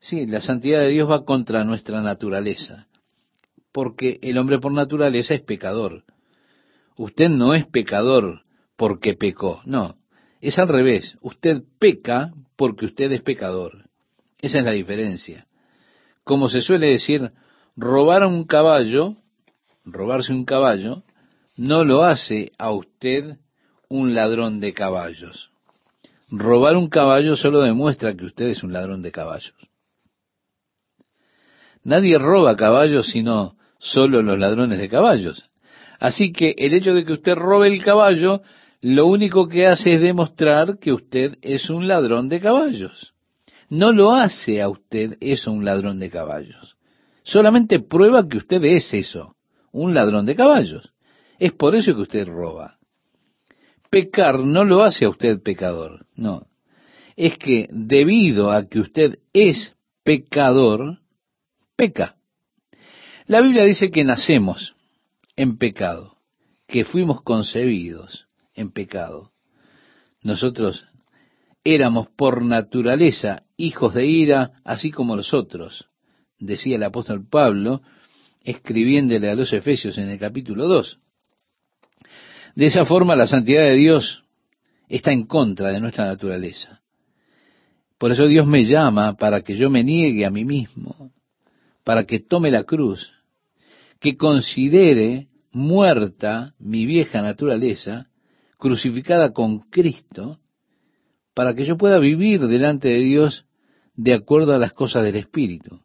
Sí, 0.00 0.26
la 0.26 0.40
santidad 0.40 0.80
de 0.80 0.90
Dios 0.90 1.10
va 1.10 1.24
contra 1.24 1.64
nuestra 1.64 2.00
naturaleza, 2.02 2.86
porque 3.72 4.18
el 4.22 4.38
hombre 4.38 4.58
por 4.58 4.72
naturaleza 4.72 5.34
es 5.34 5.40
pecador. 5.42 6.04
Usted 6.96 7.28
no 7.28 7.54
es 7.54 7.66
pecador 7.66 8.42
porque 8.76 9.14
pecó. 9.14 9.60
No, 9.64 9.96
es 10.40 10.58
al 10.58 10.68
revés. 10.68 11.16
Usted 11.20 11.62
peca 11.78 12.32
porque 12.56 12.86
usted 12.86 13.10
es 13.12 13.22
pecador. 13.22 13.88
Esa 14.38 14.58
es 14.58 14.64
la 14.64 14.72
diferencia. 14.72 15.46
Como 16.24 16.48
se 16.48 16.60
suele 16.60 16.88
decir, 16.88 17.32
robar 17.76 18.24
un 18.26 18.44
caballo, 18.44 19.16
robarse 19.86 20.32
un 20.32 20.44
caballo, 20.44 21.02
no 21.56 21.84
lo 21.84 22.04
hace 22.04 22.52
a 22.58 22.70
usted 22.72 23.38
un 23.88 24.14
ladrón 24.14 24.60
de 24.60 24.74
caballos. 24.74 25.50
Robar 26.28 26.76
un 26.76 26.88
caballo 26.88 27.36
solo 27.36 27.60
demuestra 27.62 28.14
que 28.14 28.26
usted 28.26 28.46
es 28.46 28.62
un 28.62 28.72
ladrón 28.72 29.00
de 29.02 29.12
caballos. 29.12 29.54
Nadie 31.84 32.18
roba 32.18 32.56
caballos 32.56 33.06
sino 33.08 33.56
solo 33.78 34.22
los 34.22 34.38
ladrones 34.38 34.78
de 34.78 34.88
caballos. 34.88 35.48
Así 36.00 36.32
que 36.32 36.54
el 36.58 36.74
hecho 36.74 36.94
de 36.94 37.04
que 37.04 37.12
usted 37.12 37.34
robe 37.34 37.68
el 37.68 37.82
caballo 37.82 38.42
lo 38.80 39.06
único 39.06 39.48
que 39.48 39.66
hace 39.66 39.94
es 39.94 40.00
demostrar 40.00 40.78
que 40.78 40.92
usted 40.92 41.38
es 41.42 41.70
un 41.70 41.86
ladrón 41.86 42.28
de 42.28 42.40
caballos. 42.40 43.14
No 43.68 43.92
lo 43.92 44.12
hace 44.12 44.60
a 44.60 44.68
usted 44.68 45.16
eso 45.20 45.52
un 45.52 45.64
ladrón 45.64 45.98
de 45.98 46.10
caballos. 46.10 46.76
Solamente 47.22 47.80
prueba 47.80 48.28
que 48.28 48.38
usted 48.38 48.62
es 48.64 48.92
eso, 48.92 49.35
un 49.76 49.94
ladrón 49.94 50.26
de 50.26 50.34
caballos. 50.34 50.92
Es 51.38 51.52
por 51.52 51.74
eso 51.74 51.94
que 51.94 52.02
usted 52.02 52.26
roba. 52.26 52.78
Pecar 53.90 54.40
no 54.40 54.64
lo 54.64 54.82
hace 54.82 55.04
a 55.04 55.10
usted 55.10 55.42
pecador, 55.42 56.06
no. 56.14 56.46
Es 57.14 57.38
que 57.38 57.68
debido 57.70 58.50
a 58.50 58.66
que 58.68 58.80
usted 58.80 59.18
es 59.32 59.74
pecador, 60.02 60.98
peca. 61.76 62.16
La 63.26 63.40
Biblia 63.40 63.64
dice 63.64 63.90
que 63.90 64.04
nacemos 64.04 64.74
en 65.36 65.58
pecado, 65.58 66.16
que 66.66 66.84
fuimos 66.84 67.22
concebidos 67.22 68.26
en 68.54 68.70
pecado. 68.70 69.32
Nosotros 70.22 70.86
éramos 71.64 72.08
por 72.08 72.42
naturaleza 72.42 73.42
hijos 73.56 73.94
de 73.94 74.06
ira, 74.06 74.52
así 74.64 74.90
como 74.90 75.16
los 75.16 75.34
otros, 75.34 75.88
decía 76.38 76.76
el 76.76 76.82
apóstol 76.82 77.26
Pablo, 77.28 77.82
escribiéndole 78.46 79.28
a 79.28 79.34
los 79.34 79.52
Efesios 79.52 79.98
en 79.98 80.08
el 80.08 80.18
capítulo 80.18 80.68
2. 80.68 80.98
De 82.54 82.66
esa 82.66 82.86
forma 82.86 83.16
la 83.16 83.26
santidad 83.26 83.64
de 83.64 83.74
Dios 83.74 84.22
está 84.88 85.12
en 85.12 85.26
contra 85.26 85.70
de 85.70 85.80
nuestra 85.80 86.06
naturaleza. 86.06 86.80
Por 87.98 88.12
eso 88.12 88.26
Dios 88.26 88.46
me 88.46 88.64
llama 88.64 89.16
para 89.16 89.42
que 89.42 89.56
yo 89.56 89.68
me 89.68 89.82
niegue 89.82 90.24
a 90.24 90.30
mí 90.30 90.44
mismo, 90.44 91.10
para 91.82 92.04
que 92.04 92.20
tome 92.20 92.52
la 92.52 92.62
cruz, 92.62 93.10
que 94.00 94.16
considere 94.16 95.26
muerta 95.50 96.54
mi 96.58 96.86
vieja 96.86 97.22
naturaleza 97.22 98.06
crucificada 98.58 99.32
con 99.32 99.58
Cristo, 99.70 100.38
para 101.34 101.54
que 101.54 101.64
yo 101.64 101.76
pueda 101.76 101.98
vivir 101.98 102.46
delante 102.46 102.88
de 102.88 103.00
Dios 103.00 103.44
de 103.96 104.14
acuerdo 104.14 104.54
a 104.54 104.58
las 104.58 104.72
cosas 104.72 105.02
del 105.02 105.16
Espíritu. 105.16 105.80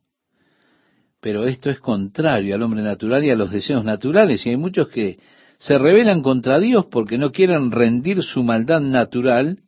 Pero 1.21 1.45
esto 1.45 1.69
es 1.69 1.79
contrario 1.79 2.55
al 2.55 2.63
hombre 2.63 2.81
natural 2.81 3.23
y 3.23 3.29
a 3.29 3.35
los 3.35 3.51
deseos 3.51 3.85
naturales, 3.85 4.45
y 4.45 4.49
hay 4.49 4.57
muchos 4.57 4.89
que 4.89 5.19
se 5.59 5.77
rebelan 5.77 6.23
contra 6.23 6.59
Dios 6.59 6.87
porque 6.87 7.19
no 7.19 7.31
quieren 7.31 7.71
rendir 7.71 8.23
su 8.23 8.43
maldad 8.43 8.81
natural 8.81 9.59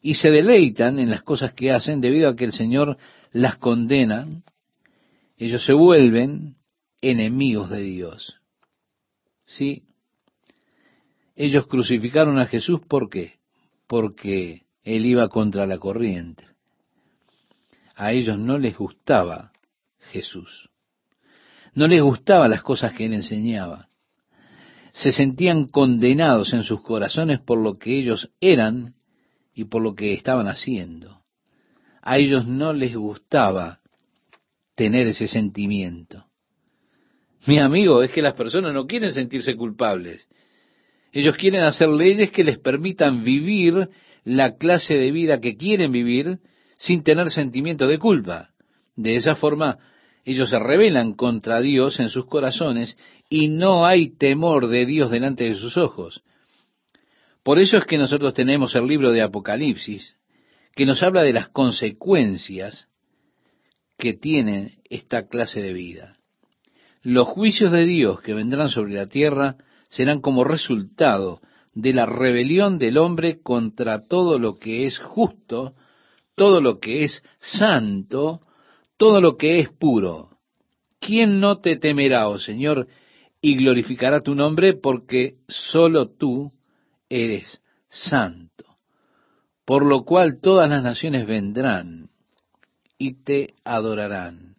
y 0.00 0.14
se 0.14 0.30
deleitan 0.30 0.98
en 0.98 1.10
las 1.10 1.22
cosas 1.22 1.52
que 1.52 1.70
hacen 1.70 2.00
debido 2.00 2.30
a 2.30 2.36
que 2.36 2.44
el 2.44 2.52
Señor 2.52 2.96
las 3.30 3.58
condena. 3.58 4.26
Ellos 5.36 5.62
se 5.64 5.74
vuelven 5.74 6.56
enemigos 7.02 7.68
de 7.68 7.82
Dios. 7.82 8.40
Sí, 9.44 9.82
ellos 11.36 11.66
crucificaron 11.66 12.38
a 12.38 12.46
Jesús 12.46 12.80
¿por 12.88 13.10
qué? 13.10 13.34
Porque 13.86 14.62
él 14.82 15.04
iba 15.04 15.28
contra 15.28 15.66
la 15.66 15.76
corriente. 15.76 16.44
A 17.94 18.12
ellos 18.12 18.38
no 18.38 18.58
les 18.58 18.76
gustaba 18.76 19.52
Jesús. 20.10 20.70
No 21.74 21.86
les 21.86 22.02
gustaban 22.02 22.50
las 22.50 22.62
cosas 22.62 22.92
que 22.92 23.06
él 23.06 23.14
enseñaba. 23.14 23.88
Se 24.92 25.12
sentían 25.12 25.66
condenados 25.66 26.52
en 26.52 26.62
sus 26.62 26.82
corazones 26.82 27.40
por 27.40 27.58
lo 27.58 27.78
que 27.78 27.98
ellos 27.98 28.30
eran 28.40 28.94
y 29.52 29.64
por 29.64 29.82
lo 29.82 29.94
que 29.94 30.12
estaban 30.12 30.46
haciendo. 30.48 31.22
a 32.06 32.18
ellos 32.18 32.46
no 32.46 32.74
les 32.74 32.94
gustaba 32.94 33.80
tener 34.74 35.06
ese 35.06 35.26
sentimiento. 35.26 36.26
Mi 37.46 37.58
amigo, 37.58 38.02
es 38.02 38.10
que 38.10 38.22
las 38.22 38.34
personas 38.34 38.74
no 38.74 38.86
quieren 38.86 39.12
sentirse 39.12 39.56
culpables. 39.56 40.28
Ellos 41.12 41.36
quieren 41.36 41.62
hacer 41.62 41.88
leyes 41.88 42.30
que 42.30 42.44
les 42.44 42.58
permitan 42.58 43.24
vivir 43.24 43.88
la 44.24 44.56
clase 44.56 44.94
de 44.94 45.10
vida 45.12 45.40
que 45.40 45.56
quieren 45.56 45.92
vivir 45.92 46.40
sin 46.76 47.02
tener 47.02 47.30
sentimiento 47.30 47.86
de 47.86 47.98
culpa. 47.98 48.50
De 48.96 49.16
esa 49.16 49.34
forma, 49.34 49.78
ellos 50.24 50.50
se 50.50 50.58
rebelan 50.58 51.12
contra 51.12 51.60
Dios 51.60 52.00
en 52.00 52.08
sus 52.08 52.26
corazones 52.26 52.96
y 53.28 53.48
no 53.48 53.86
hay 53.86 54.16
temor 54.16 54.68
de 54.68 54.86
Dios 54.86 55.10
delante 55.10 55.44
de 55.44 55.54
sus 55.54 55.76
ojos. 55.76 56.22
Por 57.42 57.58
eso 57.58 57.76
es 57.76 57.84
que 57.84 57.98
nosotros 57.98 58.32
tenemos 58.32 58.74
el 58.74 58.86
libro 58.86 59.12
de 59.12 59.20
Apocalipsis, 59.20 60.16
que 60.74 60.86
nos 60.86 61.02
habla 61.02 61.22
de 61.22 61.34
las 61.34 61.48
consecuencias 61.48 62.88
que 63.98 64.14
tiene 64.14 64.78
esta 64.88 65.28
clase 65.28 65.60
de 65.60 65.72
vida. 65.72 66.16
Los 67.02 67.28
juicios 67.28 67.70
de 67.70 67.84
Dios 67.84 68.22
que 68.22 68.32
vendrán 68.32 68.70
sobre 68.70 68.94
la 68.94 69.06
tierra 69.06 69.56
serán 69.90 70.20
como 70.20 70.42
resultado 70.42 71.40
de 71.74 71.92
la 71.92 72.06
rebelión 72.06 72.78
del 72.78 72.96
hombre 72.96 73.40
contra 73.42 74.06
todo 74.06 74.38
lo 74.38 74.58
que 74.58 74.86
es 74.86 74.98
justo, 74.98 75.74
todo 76.34 76.60
lo 76.60 76.78
que 76.78 77.04
es 77.04 77.22
santo, 77.40 78.40
todo 79.04 79.20
lo 79.20 79.36
que 79.36 79.58
es 79.58 79.68
puro. 79.68 80.30
¿Quién 80.98 81.38
no 81.38 81.58
te 81.58 81.76
temerá, 81.76 82.26
oh 82.26 82.38
Señor, 82.38 82.88
y 83.42 83.54
glorificará 83.54 84.22
tu 84.22 84.34
nombre 84.34 84.72
porque 84.72 85.34
sólo 85.46 86.08
tú 86.08 86.54
eres 87.10 87.60
santo? 87.90 88.64
Por 89.66 89.84
lo 89.84 90.06
cual 90.06 90.40
todas 90.40 90.70
las 90.70 90.82
naciones 90.82 91.26
vendrán 91.26 92.08
y 92.96 93.22
te 93.22 93.52
adorarán. 93.62 94.56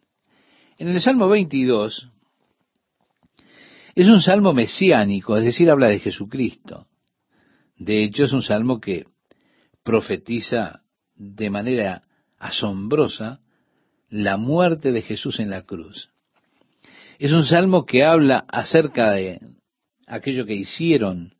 En 0.78 0.86
el 0.90 1.00
Salmo 1.00 1.28
22 1.28 2.08
es 3.96 4.08
un 4.08 4.20
salmo 4.20 4.54
mesiánico, 4.54 5.36
es 5.36 5.42
decir, 5.42 5.68
habla 5.68 5.88
de 5.88 5.98
Jesucristo. 5.98 6.86
De 7.78 8.04
hecho, 8.04 8.22
es 8.22 8.32
un 8.32 8.42
salmo 8.42 8.78
que 8.78 9.06
profetiza 9.82 10.82
de 11.16 11.50
manera 11.50 12.04
asombrosa 12.38 13.40
la 14.16 14.36
muerte 14.36 14.92
de 14.92 15.02
Jesús 15.02 15.40
en 15.40 15.50
la 15.50 15.62
cruz. 15.62 16.08
Es 17.18 17.32
un 17.32 17.44
salmo 17.44 17.84
que 17.84 18.04
habla 18.04 18.44
acerca 18.48 19.12
de 19.12 19.40
aquello 20.06 20.46
que 20.46 20.54
hicieron 20.54 21.34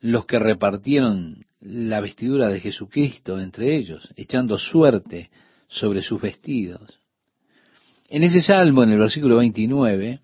los 0.00 0.26
que 0.26 0.38
repartieron 0.38 1.44
la 1.60 2.00
vestidura 2.00 2.48
de 2.48 2.60
Jesucristo 2.60 3.40
entre 3.40 3.76
ellos, 3.76 4.08
echando 4.16 4.58
suerte 4.58 5.30
sobre 5.66 6.02
sus 6.02 6.20
vestidos. 6.20 7.00
En 8.08 8.22
ese 8.22 8.40
salmo, 8.40 8.84
en 8.84 8.92
el 8.92 8.98
versículo 8.98 9.36
29, 9.36 10.20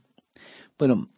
bueno, 0.78 1.08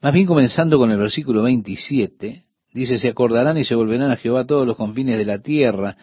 más 0.00 0.12
bien 0.12 0.26
comenzando 0.26 0.78
con 0.78 0.90
el 0.90 0.98
versículo 0.98 1.42
27, 1.42 2.44
dice, 2.72 2.98
se 2.98 3.08
acordarán 3.08 3.58
y 3.58 3.64
se 3.64 3.74
volverán 3.74 4.10
a 4.10 4.16
Jehová 4.16 4.46
todos 4.46 4.66
los 4.66 4.76
confines 4.76 5.18
de 5.18 5.24
la 5.26 5.40
tierra, 5.40 5.96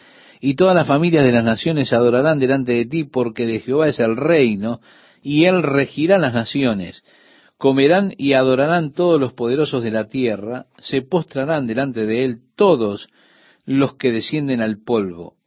y 0.45 0.55
todas 0.55 0.75
las 0.75 0.89
familias 0.89 1.23
de 1.23 1.31
las 1.31 1.45
naciones 1.45 1.93
adorarán 1.93 2.37
delante 2.37 2.73
de 2.73 2.85
ti, 2.85 3.05
porque 3.05 3.45
de 3.45 3.61
Jehová 3.61 3.87
es 3.87 4.01
el 4.01 4.17
reino, 4.17 4.81
y 5.21 5.45
él 5.45 5.63
regirá 5.63 6.17
las 6.17 6.33
naciones. 6.33 7.05
Comerán 7.57 8.13
y 8.17 8.33
adorarán 8.33 8.91
todos 8.91 9.21
los 9.21 9.31
poderosos 9.31 9.83
de 9.83 9.91
la 9.91 10.09
tierra, 10.09 10.65
se 10.79 11.01
postrarán 11.01 11.65
delante 11.65 12.05
de 12.05 12.25
él 12.25 12.41
todos 12.57 13.07
los 13.65 13.95
que 13.95 14.11
descienden 14.11 14.61
al 14.61 14.83
polvo, 14.83 15.37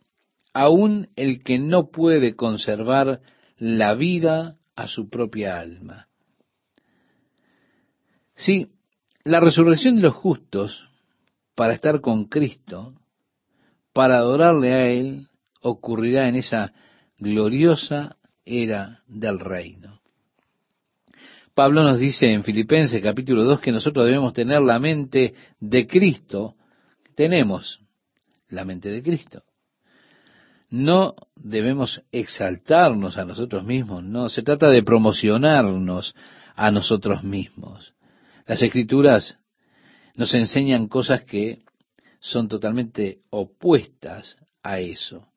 aun 0.54 1.10
el 1.14 1.42
que 1.42 1.58
no 1.58 1.90
puede 1.90 2.34
conservar 2.34 3.20
la 3.58 3.94
vida 3.94 4.56
a 4.76 4.88
su 4.88 5.10
propia 5.10 5.60
alma. 5.60 6.08
Sí, 8.34 8.68
la 9.24 9.40
resurrección 9.40 9.96
de 9.96 10.02
los 10.02 10.14
justos 10.14 10.88
para 11.54 11.74
estar 11.74 12.00
con 12.00 12.24
Cristo, 12.24 12.94
para 13.96 14.18
adorarle 14.18 14.74
a 14.74 14.90
Él, 14.90 15.28
ocurrirá 15.62 16.28
en 16.28 16.36
esa 16.36 16.74
gloriosa 17.18 18.18
era 18.44 19.00
del 19.06 19.40
reino. 19.40 20.02
Pablo 21.54 21.82
nos 21.82 21.98
dice 21.98 22.30
en 22.30 22.44
Filipenses 22.44 23.02
capítulo 23.02 23.44
2 23.44 23.58
que 23.60 23.72
nosotros 23.72 24.04
debemos 24.04 24.34
tener 24.34 24.60
la 24.60 24.78
mente 24.78 25.32
de 25.60 25.86
Cristo. 25.86 26.56
Tenemos 27.14 27.80
la 28.50 28.66
mente 28.66 28.90
de 28.90 29.02
Cristo. 29.02 29.44
No 30.68 31.14
debemos 31.34 32.02
exaltarnos 32.12 33.16
a 33.16 33.24
nosotros 33.24 33.64
mismos, 33.64 34.04
no, 34.04 34.28
se 34.28 34.42
trata 34.42 34.68
de 34.68 34.82
promocionarnos 34.82 36.14
a 36.54 36.70
nosotros 36.70 37.24
mismos. 37.24 37.94
Las 38.44 38.60
escrituras 38.60 39.38
nos 40.16 40.34
enseñan 40.34 40.86
cosas 40.86 41.22
que 41.22 41.64
son 42.20 42.48
totalmente 42.48 43.20
opuestas 43.30 44.36
a 44.62 44.80
eso. 44.80 45.28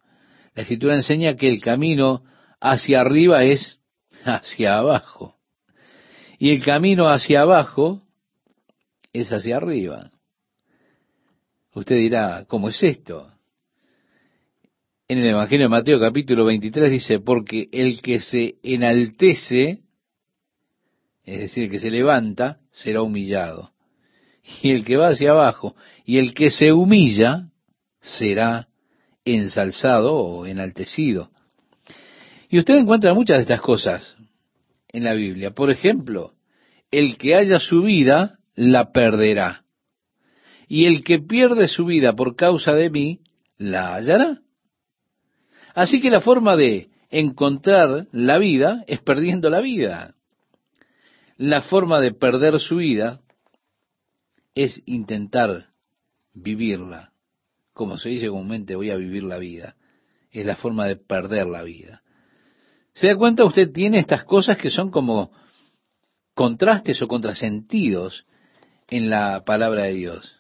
La 0.56 0.64
escritura 0.64 0.96
enseña 0.96 1.36
que 1.36 1.50
el 1.50 1.62
camino 1.62 2.24
hacia 2.60 3.02
arriba 3.02 3.44
es 3.44 3.80
hacia 4.26 4.78
abajo. 4.78 5.36
Y 6.38 6.52
el 6.52 6.64
camino 6.64 7.10
hacia 7.10 7.42
abajo 7.42 8.02
es 9.14 9.32
hacia 9.32 9.58
arriba. 9.58 10.12
Usted 11.74 11.96
dirá, 11.96 12.46
¿cómo 12.48 12.70
es 12.70 12.82
esto? 12.82 13.32
En 15.08 15.20
el 15.20 15.28
Evangelio 15.28 15.66
de 15.66 15.70
Mateo 15.70 16.00
capítulo 16.00 16.46
23 16.46 16.92
dice, 16.92 17.20
porque 17.20 17.68
el 17.72 18.02
que 18.02 18.20
se 18.20 18.56
enaltece 18.64 19.84
es 21.30 21.40
decir, 21.42 21.66
el 21.66 21.70
que 21.70 21.80
se 21.80 21.92
levanta 21.92 22.60
será 22.72 23.04
humillado. 23.04 23.72
Y 24.62 24.72
el 24.72 24.84
que 24.84 24.98
va 24.98 25.10
hacia 25.10 25.32
abajo 25.32 25.76
y 26.06 26.18
el 26.18 26.34
que 26.34 26.52
se 26.52 26.72
humilla 26.72 27.50
será 28.02 28.68
ensalzado 29.26 30.16
o 30.16 30.46
enaltecido. 30.46 31.30
Y 32.50 32.58
usted 32.58 32.76
encuentra 32.76 33.14
muchas 33.14 33.38
de 33.38 33.42
estas 33.44 33.62
cosas 33.62 34.16
en 34.88 35.04
la 35.04 35.14
Biblia. 35.14 35.52
Por 35.52 35.70
ejemplo, 35.70 36.34
el 36.92 37.18
que 37.18 37.36
haya 37.36 37.60
su 37.60 37.84
vida 37.84 38.40
la 38.56 38.92
perderá. 38.92 39.64
Y 40.68 40.86
el 40.86 41.04
que 41.04 41.20
pierde 41.20 41.68
su 41.68 41.86
vida 41.86 42.14
por 42.14 42.36
causa 42.36 42.74
de 42.74 42.90
mí, 42.90 43.20
la 43.58 43.96
hallará. 43.96 44.40
Así 45.74 46.00
que 46.00 46.10
la 46.10 46.22
forma 46.22 46.56
de 46.56 46.90
encontrar 47.10 48.08
la 48.12 48.38
vida 48.38 48.84
es 48.88 49.00
perdiendo 49.02 49.50
la 49.50 49.62
vida 49.62 50.16
la 51.40 51.62
forma 51.62 52.02
de 52.02 52.12
perder 52.12 52.60
su 52.60 52.76
vida 52.76 53.22
es 54.64 54.84
intentar 54.86 55.68
vivirla. 56.34 57.14
Como 57.74 57.98
se 57.98 58.10
dice 58.10 58.28
comúnmente, 58.28 58.76
voy 58.76 58.90
a 58.92 58.98
vivir 58.98 59.24
la 59.24 59.38
vida. 59.38 59.78
Es 60.32 60.46
la 60.46 60.58
forma 60.58 60.86
de 60.86 60.98
perder 60.98 61.48
la 61.48 61.64
vida. 61.64 62.02
¿Se 62.94 63.08
da 63.08 63.16
cuenta? 63.16 63.46
Usted 63.46 63.72
tiene 63.72 64.00
estas 64.00 64.26
cosas 64.26 64.58
que 64.58 64.70
son 64.70 64.92
como 64.92 65.32
contrastes 66.34 67.02
o 67.02 67.08
contrasentidos 67.08 68.26
en 68.90 69.10
la 69.10 69.46
palabra 69.46 69.84
de 69.84 69.94
Dios. 69.94 70.36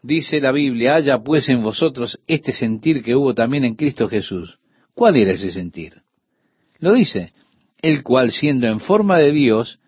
Dice 0.00 0.40
la 0.40 0.52
Biblia, 0.52 0.94
haya 0.94 1.18
pues 1.18 1.48
en 1.48 1.64
vosotros 1.64 2.20
este 2.28 2.52
sentir 2.52 3.02
que 3.02 3.16
hubo 3.16 3.34
también 3.34 3.64
en 3.64 3.74
Cristo 3.74 4.08
Jesús. 4.08 4.60
¿Cuál 4.94 5.16
era 5.16 5.32
ese 5.32 5.50
sentir? 5.50 6.02
Lo 6.78 6.92
dice, 6.92 7.32
el 7.82 8.04
cual 8.04 8.30
siendo 8.30 8.68
en 8.68 8.78
forma 8.78 9.18
de 9.18 9.32
Dios, 9.32 9.80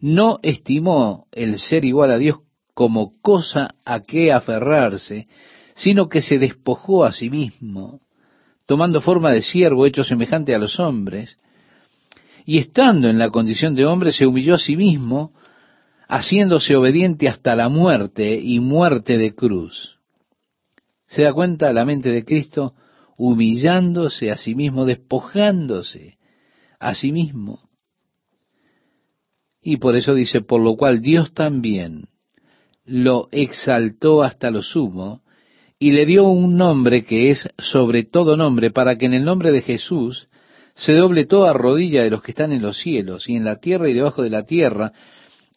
no 0.00 0.38
estimó 0.42 1.26
el 1.32 1.58
ser 1.58 1.84
igual 1.84 2.10
a 2.10 2.18
Dios 2.18 2.38
como 2.74 3.12
cosa 3.20 3.74
a 3.84 4.00
que 4.00 4.32
aferrarse, 4.32 5.28
sino 5.74 6.08
que 6.08 6.22
se 6.22 6.38
despojó 6.38 7.04
a 7.04 7.12
sí 7.12 7.30
mismo, 7.30 8.00
tomando 8.66 9.00
forma 9.00 9.30
de 9.30 9.42
siervo 9.42 9.86
hecho 9.86 10.04
semejante 10.04 10.54
a 10.54 10.58
los 10.58 10.80
hombres, 10.80 11.38
y 12.46 12.58
estando 12.58 13.08
en 13.08 13.18
la 13.18 13.30
condición 13.30 13.74
de 13.74 13.84
hombre 13.84 14.12
se 14.12 14.26
humilló 14.26 14.54
a 14.54 14.58
sí 14.58 14.76
mismo, 14.76 15.32
haciéndose 16.08 16.74
obediente 16.74 17.28
hasta 17.28 17.54
la 17.54 17.68
muerte 17.68 18.40
y 18.42 18.58
muerte 18.60 19.18
de 19.18 19.34
cruz. 19.34 19.98
¿Se 21.06 21.22
da 21.22 21.32
cuenta 21.32 21.72
la 21.72 21.84
mente 21.84 22.10
de 22.10 22.24
Cristo 22.24 22.74
humillándose 23.20 24.30
a 24.30 24.38
sí 24.38 24.54
mismo, 24.54 24.86
despojándose 24.86 26.16
a 26.78 26.94
sí 26.94 27.12
mismo. 27.12 27.60
Y 29.62 29.76
por 29.76 29.96
eso 29.96 30.14
dice, 30.14 30.40
por 30.40 30.60
lo 30.60 30.76
cual 30.76 31.00
Dios 31.00 31.34
también 31.34 32.08
lo 32.84 33.28
exaltó 33.30 34.22
hasta 34.22 34.50
lo 34.50 34.62
sumo 34.62 35.22
y 35.78 35.92
le 35.92 36.06
dio 36.06 36.24
un 36.24 36.56
nombre 36.56 37.04
que 37.04 37.30
es 37.30 37.48
sobre 37.58 38.04
todo 38.04 38.36
nombre, 38.36 38.70
para 38.70 38.96
que 38.96 39.06
en 39.06 39.14
el 39.14 39.24
nombre 39.24 39.50
de 39.52 39.62
Jesús 39.62 40.28
se 40.74 40.94
doble 40.94 41.24
toda 41.24 41.52
rodilla 41.52 42.02
de 42.02 42.10
los 42.10 42.22
que 42.22 42.32
están 42.32 42.52
en 42.52 42.62
los 42.62 42.78
cielos 42.78 43.28
y 43.28 43.36
en 43.36 43.44
la 43.44 43.56
tierra 43.56 43.88
y 43.88 43.94
debajo 43.94 44.22
de 44.22 44.30
la 44.30 44.44
tierra, 44.44 44.92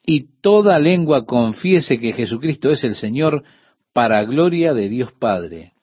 y 0.06 0.28
toda 0.42 0.80
lengua 0.80 1.26
confiese 1.26 2.00
que 2.00 2.14
Jesucristo 2.14 2.72
es 2.72 2.84
el 2.84 2.96
Señor 2.96 3.44
para 3.94 4.24
gloria 4.24 4.74
de 4.74 4.90
Dios 4.90 5.12
Padre. 5.14 5.74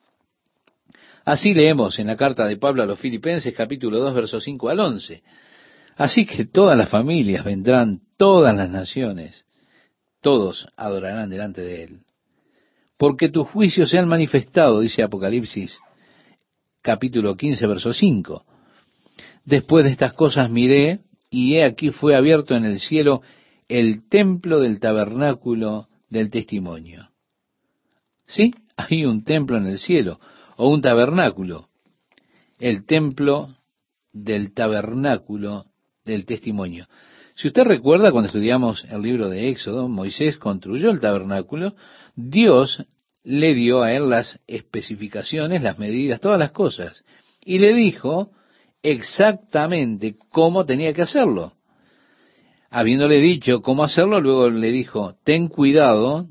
Así 1.25 1.55
leemos 1.55 1.99
en 1.99 2.07
la 2.07 2.16
carta 2.16 2.47
de 2.47 2.57
Pablo 2.57 2.83
a 2.83 2.87
los 2.87 2.99
Filipenses 2.99 3.55
capítulo 3.55 3.99
2 3.99 4.14
versos 4.14 4.43
5 4.45 4.68
al 4.68 4.81
11. 4.81 5.23
Así 5.97 6.25
que 6.25 6.47
todas 6.47 6.77
las 6.77 6.89
familias 6.89 7.45
vendrán, 7.45 8.01
todas 8.21 8.55
las 8.55 8.68
naciones, 8.68 9.47
todos 10.21 10.68
adorarán 10.77 11.31
delante 11.31 11.62
de 11.62 11.85
Él. 11.85 12.01
Porque 12.99 13.31
tus 13.31 13.49
juicios 13.49 13.89
se 13.89 13.99
han 13.99 14.09
manifestado, 14.09 14.81
dice 14.81 15.03
Apocalipsis 15.03 15.81
capítulo 16.83 17.35
15 17.35 17.66
verso 17.66 17.95
5. 17.95 18.45
Después 19.47 19.85
de 19.85 19.93
estas 19.93 20.12
cosas 20.12 20.51
miré 20.51 21.01
y 21.31 21.55
he 21.55 21.64
aquí 21.64 21.93
fue 21.93 22.14
abierto 22.14 22.55
en 22.55 22.66
el 22.66 22.79
cielo 22.79 23.23
el 23.68 24.07
templo 24.07 24.61
del 24.61 24.81
tabernáculo 24.81 25.89
del 26.11 26.29
testimonio. 26.29 27.09
¿Sí? 28.27 28.55
Hay 28.77 29.07
un 29.07 29.25
templo 29.25 29.57
en 29.57 29.66
el 29.66 29.79
cielo, 29.79 30.21
o 30.59 30.68
un 30.68 30.83
tabernáculo. 30.83 31.71
El 32.59 32.85
templo 32.85 33.49
del 34.12 34.53
tabernáculo 34.53 35.64
del 36.05 36.27
testimonio. 36.27 36.87
Si 37.41 37.49
usted 37.49 37.64
recuerda 37.64 38.12
cuando 38.12 38.26
estudiamos 38.26 38.84
el 38.91 39.01
libro 39.01 39.30
de 39.30 39.49
Éxodo, 39.49 39.88
Moisés 39.88 40.36
construyó 40.36 40.91
el 40.91 41.01
tabernáculo, 41.01 41.74
Dios 42.14 42.84
le 43.24 43.55
dio 43.55 43.82
a 43.82 43.95
él 43.95 44.11
las 44.11 44.38
especificaciones, 44.47 45.62
las 45.62 45.78
medidas, 45.78 46.20
todas 46.20 46.38
las 46.38 46.51
cosas, 46.51 47.03
y 47.43 47.59
le 47.59 47.72
dijo 47.72 48.30
exactamente 48.82 50.16
cómo 50.32 50.66
tenía 50.66 50.93
que 50.93 51.01
hacerlo. 51.01 51.55
Habiéndole 52.68 53.20
dicho 53.20 53.62
cómo 53.62 53.84
hacerlo, 53.84 54.20
luego 54.20 54.51
le 54.51 54.70
dijo, 54.70 55.14
ten 55.24 55.49
cuidado 55.49 56.26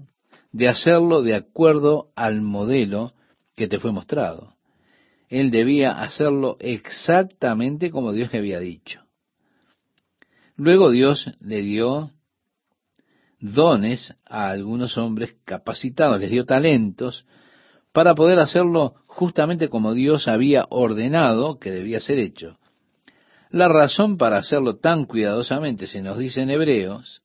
de 0.52 0.68
hacerlo 0.68 1.24
de 1.24 1.34
acuerdo 1.34 2.12
al 2.16 2.42
modelo 2.42 3.14
que 3.56 3.68
te 3.68 3.80
fue 3.80 3.92
mostrado. 3.92 4.54
Él 5.28 5.50
debía 5.50 6.04
hacerlo 6.04 6.58
exactamente 6.60 7.90
como 7.90 8.14
Dios 8.14 8.32
le 8.32 8.38
había 8.38 8.60
dicho. 8.60 9.09
Luego 10.60 10.92
Dios 10.92 11.32
le 11.40 11.62
dio 11.62 12.12
dones 13.40 14.14
a 14.26 14.50
algunos 14.50 14.98
hombres 14.98 15.36
capacitados, 15.46 16.20
les 16.20 16.30
dio 16.30 16.46
talentos 16.46 17.26
para 17.94 18.14
poder 18.14 18.40
hacerlo 18.40 18.96
justamente 19.06 19.70
como 19.70 19.94
Dios 19.94 20.28
había 20.28 20.66
ordenado 20.70 21.60
que 21.60 21.72
debía 21.72 22.02
ser 22.02 22.20
hecho. 22.20 22.60
La 23.50 23.70
razón 23.70 24.18
para 24.18 24.36
hacerlo 24.36 24.76
tan 24.76 25.06
cuidadosamente, 25.06 25.88
se 25.88 26.02
nos 26.02 26.18
dice 26.18 26.42
en 26.42 26.50
Hebreos, 26.50 27.22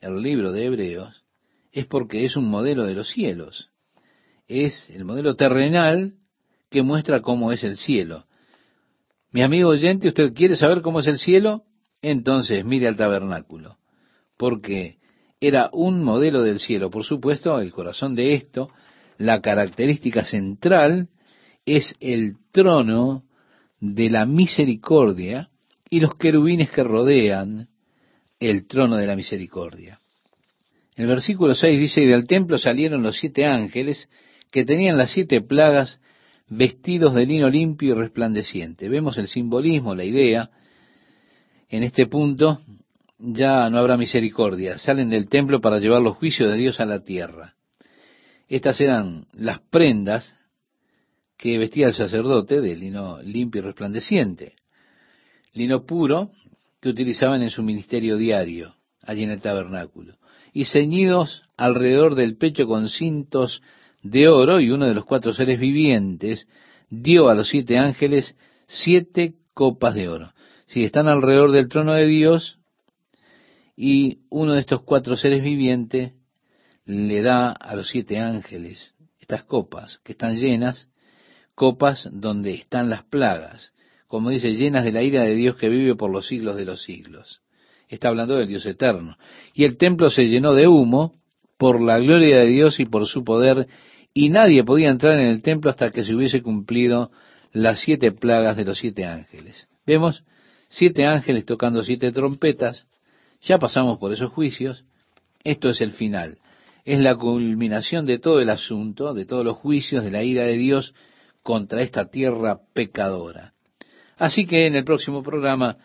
el 0.00 0.20
libro 0.20 0.50
de 0.50 0.64
Hebreos, 0.64 1.22
es 1.70 1.86
porque 1.86 2.24
es 2.24 2.36
un 2.36 2.50
modelo 2.50 2.86
de 2.86 2.94
los 2.94 3.08
cielos. 3.08 3.70
Es 4.48 4.90
el 4.90 5.04
modelo 5.04 5.36
terrenal 5.36 6.14
que 6.70 6.82
muestra 6.82 7.22
cómo 7.22 7.52
es 7.52 7.62
el 7.62 7.76
cielo. 7.76 8.26
Mi 9.30 9.42
amigo 9.42 9.68
oyente, 9.68 10.08
¿usted 10.08 10.34
quiere 10.34 10.56
saber 10.56 10.82
cómo 10.82 10.98
es 10.98 11.06
el 11.06 11.20
cielo? 11.20 11.66
Entonces 12.02 12.64
mire 12.64 12.88
al 12.88 12.96
tabernáculo, 12.96 13.78
porque 14.36 14.98
era 15.40 15.70
un 15.72 16.02
modelo 16.02 16.42
del 16.42 16.58
cielo. 16.58 16.90
Por 16.90 17.04
supuesto, 17.04 17.58
el 17.60 17.72
corazón 17.72 18.14
de 18.14 18.34
esto, 18.34 18.68
la 19.18 19.40
característica 19.40 20.24
central, 20.24 21.08
es 21.64 21.94
el 22.00 22.36
trono 22.50 23.24
de 23.80 24.10
la 24.10 24.26
misericordia 24.26 25.48
y 25.88 26.00
los 26.00 26.14
querubines 26.14 26.70
que 26.70 26.82
rodean 26.82 27.68
el 28.40 28.66
trono 28.66 28.96
de 28.96 29.06
la 29.06 29.16
misericordia. 29.16 30.00
El 30.96 31.06
versículo 31.06 31.54
6 31.54 31.78
dice, 31.78 32.02
y 32.02 32.06
del 32.06 32.26
templo 32.26 32.58
salieron 32.58 33.02
los 33.02 33.16
siete 33.18 33.46
ángeles 33.46 34.08
que 34.50 34.64
tenían 34.64 34.98
las 34.98 35.12
siete 35.12 35.40
plagas 35.40 36.00
vestidos 36.48 37.14
de 37.14 37.26
lino 37.26 37.48
limpio 37.48 37.94
y 37.94 37.98
resplandeciente. 37.98 38.88
Vemos 38.88 39.16
el 39.18 39.28
simbolismo, 39.28 39.94
la 39.94 40.04
idea. 40.04 40.50
En 41.72 41.84
este 41.84 42.06
punto 42.06 42.60
ya 43.18 43.70
no 43.70 43.78
habrá 43.78 43.96
misericordia. 43.96 44.78
Salen 44.78 45.08
del 45.08 45.30
templo 45.30 45.58
para 45.62 45.78
llevar 45.78 46.02
los 46.02 46.18
juicios 46.18 46.52
de 46.52 46.58
Dios 46.58 46.80
a 46.80 46.84
la 46.84 47.02
tierra. 47.02 47.54
Estas 48.46 48.78
eran 48.82 49.24
las 49.32 49.60
prendas 49.60 50.36
que 51.38 51.56
vestía 51.56 51.86
el 51.86 51.94
sacerdote 51.94 52.60
de 52.60 52.76
lino 52.76 53.22
limpio 53.22 53.62
y 53.62 53.64
resplandeciente. 53.64 54.56
Lino 55.54 55.86
puro 55.86 56.30
que 56.82 56.90
utilizaban 56.90 57.40
en 57.40 57.48
su 57.48 57.62
ministerio 57.62 58.18
diario, 58.18 58.74
allí 59.00 59.22
en 59.22 59.30
el 59.30 59.40
tabernáculo. 59.40 60.18
Y 60.52 60.66
ceñidos 60.66 61.42
alrededor 61.56 62.16
del 62.16 62.36
pecho 62.36 62.66
con 62.66 62.90
cintos 62.90 63.62
de 64.02 64.28
oro, 64.28 64.60
y 64.60 64.70
uno 64.70 64.84
de 64.84 64.94
los 64.94 65.06
cuatro 65.06 65.32
seres 65.32 65.58
vivientes 65.58 66.46
dio 66.90 67.30
a 67.30 67.34
los 67.34 67.48
siete 67.48 67.78
ángeles 67.78 68.36
siete 68.66 69.36
copas 69.54 69.94
de 69.94 70.10
oro. 70.10 70.32
Si 70.72 70.84
están 70.84 71.06
alrededor 71.06 71.52
del 71.52 71.68
trono 71.68 71.92
de 71.92 72.06
Dios, 72.06 72.58
y 73.76 74.20
uno 74.30 74.54
de 74.54 74.60
estos 74.60 74.80
cuatro 74.80 75.16
seres 75.16 75.42
vivientes 75.42 76.14
le 76.86 77.20
da 77.20 77.50
a 77.50 77.76
los 77.76 77.90
siete 77.90 78.18
ángeles 78.18 78.94
estas 79.20 79.44
copas 79.44 80.00
que 80.02 80.12
están 80.12 80.36
llenas 80.36 80.88
copas 81.54 82.08
donde 82.10 82.54
están 82.54 82.88
las 82.88 83.04
plagas, 83.04 83.74
como 84.08 84.30
dice, 84.30 84.54
llenas 84.54 84.84
de 84.84 84.92
la 84.92 85.02
ira 85.02 85.24
de 85.24 85.34
Dios 85.34 85.56
que 85.56 85.68
vive 85.68 85.94
por 85.94 86.10
los 86.10 86.26
siglos 86.26 86.56
de 86.56 86.64
los 86.64 86.82
siglos. 86.82 87.42
Está 87.90 88.08
hablando 88.08 88.36
del 88.36 88.48
Dios 88.48 88.64
eterno. 88.64 89.18
Y 89.52 89.64
el 89.64 89.76
templo 89.76 90.08
se 90.08 90.28
llenó 90.28 90.54
de 90.54 90.68
humo 90.68 91.12
por 91.58 91.82
la 91.82 91.98
gloria 91.98 92.38
de 92.38 92.46
Dios 92.46 92.80
y 92.80 92.86
por 92.86 93.06
su 93.06 93.24
poder, 93.24 93.68
y 94.14 94.30
nadie 94.30 94.64
podía 94.64 94.88
entrar 94.88 95.18
en 95.18 95.26
el 95.26 95.42
templo 95.42 95.70
hasta 95.70 95.90
que 95.90 96.02
se 96.02 96.14
hubiese 96.14 96.40
cumplido 96.40 97.10
las 97.52 97.80
siete 97.80 98.10
plagas 98.10 98.56
de 98.56 98.64
los 98.64 98.78
siete 98.78 99.04
ángeles. 99.04 99.68
Vemos 99.86 100.24
siete 100.72 101.04
ángeles 101.04 101.44
tocando 101.44 101.82
siete 101.82 102.10
trompetas, 102.12 102.86
ya 103.42 103.58
pasamos 103.58 103.98
por 103.98 104.10
esos 104.10 104.32
juicios, 104.32 104.84
esto 105.44 105.68
es 105.68 105.82
el 105.82 105.92
final, 105.92 106.38
es 106.86 106.98
la 106.98 107.14
culminación 107.14 108.06
de 108.06 108.18
todo 108.18 108.40
el 108.40 108.48
asunto, 108.48 109.12
de 109.12 109.26
todos 109.26 109.44
los 109.44 109.58
juicios 109.58 110.02
de 110.02 110.10
la 110.10 110.22
ira 110.22 110.44
de 110.44 110.56
Dios 110.56 110.94
contra 111.42 111.82
esta 111.82 112.06
tierra 112.06 112.58
pecadora. 112.72 113.52
Así 114.16 114.46
que 114.46 114.66
en 114.66 114.74
el 114.74 114.84
próximo 114.84 115.22
programa 115.22 115.76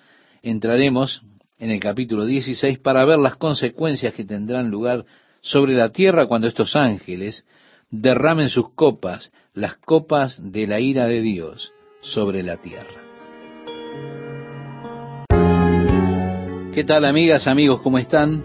entraremos 0.41 1.21
en 1.59 1.71
el 1.71 1.81
capítulo 1.81 2.25
16 2.25 2.79
para 2.79 3.03
ver 3.03 3.19
las 3.19 3.35
consecuencias 3.35 4.13
que 4.13 4.23
tendrán 4.23 4.69
lugar 4.69 5.03
sobre 5.41 5.73
la 5.73 5.91
tierra 5.91 6.27
cuando 6.27 6.47
estos 6.47 6.77
ángeles 6.77 7.45
derramen 7.89 8.47
sus 8.47 8.71
copas, 8.73 9.33
las 9.53 9.75
copas 9.75 10.37
de 10.39 10.65
la 10.65 10.79
ira 10.79 11.07
de 11.07 11.21
Dios 11.21 11.73
sobre 11.99 12.41
la 12.41 12.55
tierra. 12.57 13.07
¿Qué 16.77 16.83
tal 16.83 17.05
amigas, 17.05 17.47
amigos? 17.47 17.81
¿Cómo 17.81 17.97
están? 17.97 18.43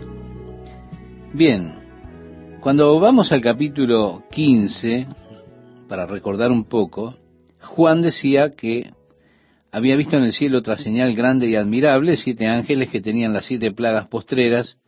Bien, 1.35 1.75
cuando 2.63 2.99
vamos 2.99 3.31
al 3.31 3.43
capítulo 3.43 4.25
15 4.31 5.07
para 5.87 6.07
recordar 6.07 6.51
un 6.51 6.65
poco, 6.65 7.15
Juan 7.61 8.01
decía 8.01 8.53
que 8.53 8.91
había 9.71 9.97
visto 9.97 10.17
en 10.17 10.25
el 10.25 10.33
cielo 10.33 10.61
otra 10.61 10.79
señal 10.79 11.15
grande 11.15 11.47
y 11.47 11.57
admirable, 11.57 12.17
siete 12.17 12.47
ángeles 12.47 12.89
que 12.89 13.03
tenían 13.03 13.35
las 13.35 13.45
siete 13.45 13.71
plagas 13.71 14.09
postreras, 14.09 14.79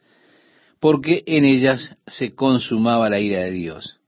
porque 0.81 1.23
en 1.27 1.45
ellas 1.45 1.99
se 2.07 2.35
consumaba 2.35 3.11
la 3.11 3.21
ira 3.21 3.41
de 3.41 3.51
Dios. 3.51 3.99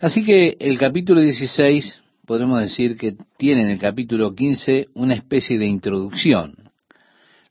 Así 0.00 0.24
que 0.24 0.56
el 0.58 0.76
capítulo 0.76 1.20
16, 1.20 2.00
podemos 2.26 2.58
decir 2.58 2.96
que 2.96 3.14
tiene 3.36 3.62
en 3.62 3.70
el 3.70 3.78
capítulo 3.78 4.34
15 4.34 4.88
una 4.94 5.14
especie 5.14 5.56
de 5.56 5.66
introducción. 5.66 6.61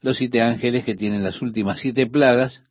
Los 0.02 0.18
siete 0.18 0.42
ángeles 0.42 0.84
que 0.84 0.96
tienen 0.96 1.24
las 1.24 1.42
últimas 1.42 1.80
siete 1.80 2.08
plagas, 2.08 2.64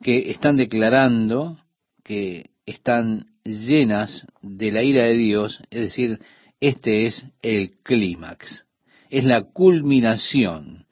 que 0.00 0.30
están 0.30 0.56
declarando 0.56 1.58
que 2.04 2.50
están 2.64 3.26
llenas 3.44 4.26
de 4.42 4.72
la 4.72 4.82
ira 4.82 5.04
de 5.04 5.14
Dios, 5.14 5.60
es 5.70 5.80
decir, 5.80 6.20
este 6.60 7.06
es 7.06 7.26
el 7.42 7.72
clímax, 7.82 8.66
es 9.10 9.24
la 9.24 9.42
culminación 9.42 10.86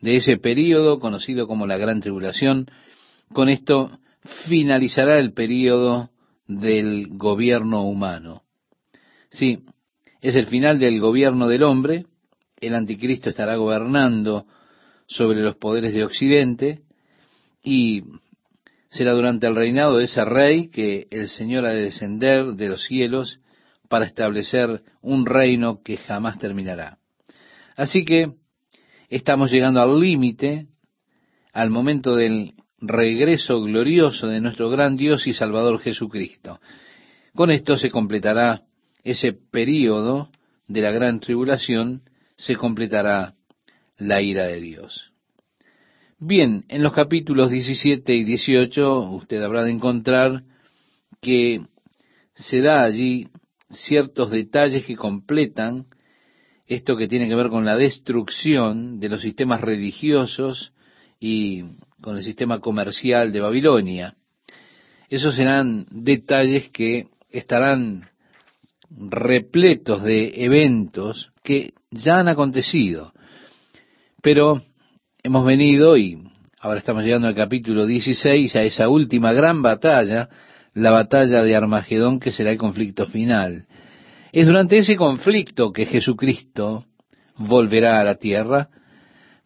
de 0.00 0.16
ese 0.16 0.36
período 0.36 0.98
conocido 1.00 1.46
como 1.46 1.66
la 1.66 1.76
gran 1.76 2.00
tribulación. 2.00 2.66
Con 3.32 3.48
esto 3.48 3.98
finalizará 4.48 5.18
el 5.18 5.32
período 5.32 6.10
del 6.46 7.08
gobierno 7.10 7.84
humano. 7.84 8.42
Sí, 9.30 9.60
es 10.20 10.34
el 10.34 10.46
final 10.46 10.78
del 10.78 11.00
gobierno 11.00 11.48
del 11.48 11.62
hombre, 11.62 12.06
el 12.60 12.74
anticristo 12.74 13.30
estará 13.30 13.56
gobernando 13.56 14.46
sobre 15.08 15.40
los 15.40 15.56
poderes 15.56 15.92
de 15.94 16.04
Occidente 16.04 16.82
y 17.64 18.04
será 18.90 19.12
durante 19.12 19.46
el 19.46 19.56
reinado 19.56 19.96
de 19.96 20.04
ese 20.04 20.24
rey 20.24 20.68
que 20.68 21.08
el 21.10 21.28
Señor 21.28 21.64
ha 21.64 21.70
de 21.70 21.82
descender 21.82 22.54
de 22.54 22.68
los 22.68 22.84
cielos 22.84 23.40
para 23.88 24.04
establecer 24.04 24.82
un 25.00 25.26
reino 25.26 25.82
que 25.82 25.96
jamás 25.96 26.38
terminará. 26.38 26.98
Así 27.74 28.04
que 28.04 28.32
estamos 29.08 29.50
llegando 29.50 29.80
al 29.80 29.98
límite, 29.98 30.68
al 31.52 31.70
momento 31.70 32.14
del 32.14 32.54
regreso 32.80 33.60
glorioso 33.62 34.28
de 34.28 34.40
nuestro 34.40 34.68
gran 34.70 34.96
Dios 34.96 35.26
y 35.26 35.32
Salvador 35.32 35.80
Jesucristo. 35.80 36.60
Con 37.34 37.50
esto 37.50 37.76
se 37.76 37.90
completará 37.90 38.62
ese 39.02 39.32
período 39.32 40.30
de 40.66 40.82
la 40.82 40.90
gran 40.90 41.18
tribulación, 41.20 42.02
se 42.36 42.56
completará 42.56 43.34
la 43.98 44.22
ira 44.22 44.46
de 44.46 44.60
Dios. 44.60 45.12
Bien, 46.18 46.64
en 46.68 46.82
los 46.82 46.92
capítulos 46.92 47.50
17 47.50 48.14
y 48.14 48.24
18 48.24 49.00
usted 49.10 49.42
habrá 49.42 49.62
de 49.64 49.70
encontrar 49.70 50.42
que 51.20 51.60
se 52.34 52.60
da 52.60 52.82
allí 52.82 53.28
ciertos 53.70 54.30
detalles 54.30 54.84
que 54.84 54.96
completan 54.96 55.86
esto 56.66 56.96
que 56.96 57.08
tiene 57.08 57.28
que 57.28 57.34
ver 57.34 57.48
con 57.48 57.64
la 57.64 57.76
destrucción 57.76 59.00
de 59.00 59.08
los 59.08 59.22
sistemas 59.22 59.60
religiosos 59.60 60.72
y 61.18 61.64
con 62.00 62.16
el 62.16 62.22
sistema 62.22 62.60
comercial 62.60 63.32
de 63.32 63.40
Babilonia. 63.40 64.16
Esos 65.08 65.34
serán 65.34 65.86
detalles 65.90 66.68
que 66.70 67.08
estarán 67.30 68.10
repletos 68.90 70.02
de 70.02 70.44
eventos 70.44 71.32
que 71.42 71.72
ya 71.90 72.18
han 72.18 72.28
acontecido. 72.28 73.12
Pero 74.22 74.60
hemos 75.22 75.46
venido 75.46 75.96
y 75.96 76.18
ahora 76.60 76.80
estamos 76.80 77.04
llegando 77.04 77.28
al 77.28 77.36
capítulo 77.36 77.86
16, 77.86 78.56
a 78.56 78.62
esa 78.62 78.88
última 78.88 79.32
gran 79.32 79.62
batalla, 79.62 80.28
la 80.74 80.90
batalla 80.90 81.42
de 81.42 81.54
Armagedón, 81.54 82.18
que 82.18 82.32
será 82.32 82.50
el 82.50 82.58
conflicto 82.58 83.06
final. 83.06 83.66
Es 84.32 84.46
durante 84.46 84.78
ese 84.78 84.96
conflicto 84.96 85.72
que 85.72 85.86
Jesucristo 85.86 86.84
volverá 87.36 88.00
a 88.00 88.04
la 88.04 88.16
tierra, 88.16 88.68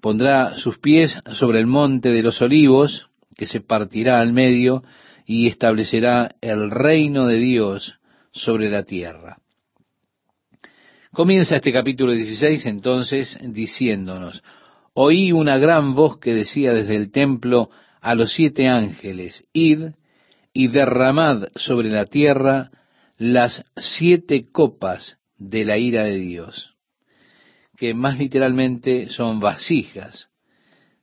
pondrá 0.01 0.57
sus 0.57 0.79
pies 0.79 1.19
sobre 1.33 1.61
el 1.61 1.67
monte 1.67 2.11
de 2.11 2.23
los 2.23 2.41
olivos, 2.41 3.09
que 3.37 3.47
se 3.47 3.61
partirá 3.61 4.21
al 4.21 4.33
medio, 4.33 4.83
y 5.27 5.49
establecerá 5.49 6.35
el 6.41 6.71
reino 6.71 7.27
de 7.27 7.37
Dios 7.37 7.99
sobre 8.33 8.71
la 8.71 8.85
tierra. 8.85 9.37
Comienza 11.13 11.57
este 11.57 11.73
capítulo 11.75 12.13
16 12.13 12.65
entonces 12.65 13.39
diciéndonos, 13.43 14.43
oí 14.95 15.33
una 15.33 15.59
gran 15.59 15.95
voz 15.95 16.19
que 16.19 16.35
decía 16.35 16.73
desde 16.73 16.97
el 16.97 17.11
templo 17.11 17.71
a 18.01 18.15
los 18.15 18.33
siete 18.33 18.69
ángeles, 18.69 19.45
id 19.53 19.93
y 20.53 20.69
derramad 20.69 21.49
sobre 21.55 21.89
la 21.89 22.07
tierra 22.07 22.71
las 23.17 23.65
siete 23.77 24.51
copas 24.51 25.17
de 25.39 25.65
la 25.65 25.79
ira 25.79 26.05
de 26.05 26.17
Dios, 26.17 26.75
que 27.77 27.95
más 27.95 28.19
literalmente 28.19 29.09
son 29.09 29.41
vasijas. 29.41 30.29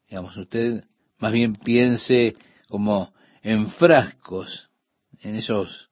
Digamos, 0.10 0.36
usted 0.38 0.84
más 1.18 1.32
bien 1.32 1.54
piense 1.54 2.36
como 2.68 3.14
en 3.42 3.70
frascos, 3.70 4.70
en 5.22 5.36
esos 5.36 5.90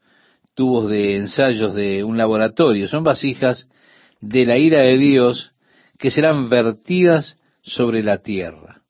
tubos 0.53 0.89
de 0.89 1.15
ensayos 1.15 1.73
de 1.73 2.03
un 2.03 2.17
laboratorio. 2.17 2.87
Son 2.87 3.03
vasijas 3.03 3.67
de 4.21 4.45
la 4.45 4.57
ira 4.57 4.79
de 4.81 4.97
Dios 4.97 5.51
que 5.97 6.11
serán 6.11 6.49
vertidas 6.49 7.37
sobre 7.67 8.01
la 8.01 8.19
tierra. 8.19 8.81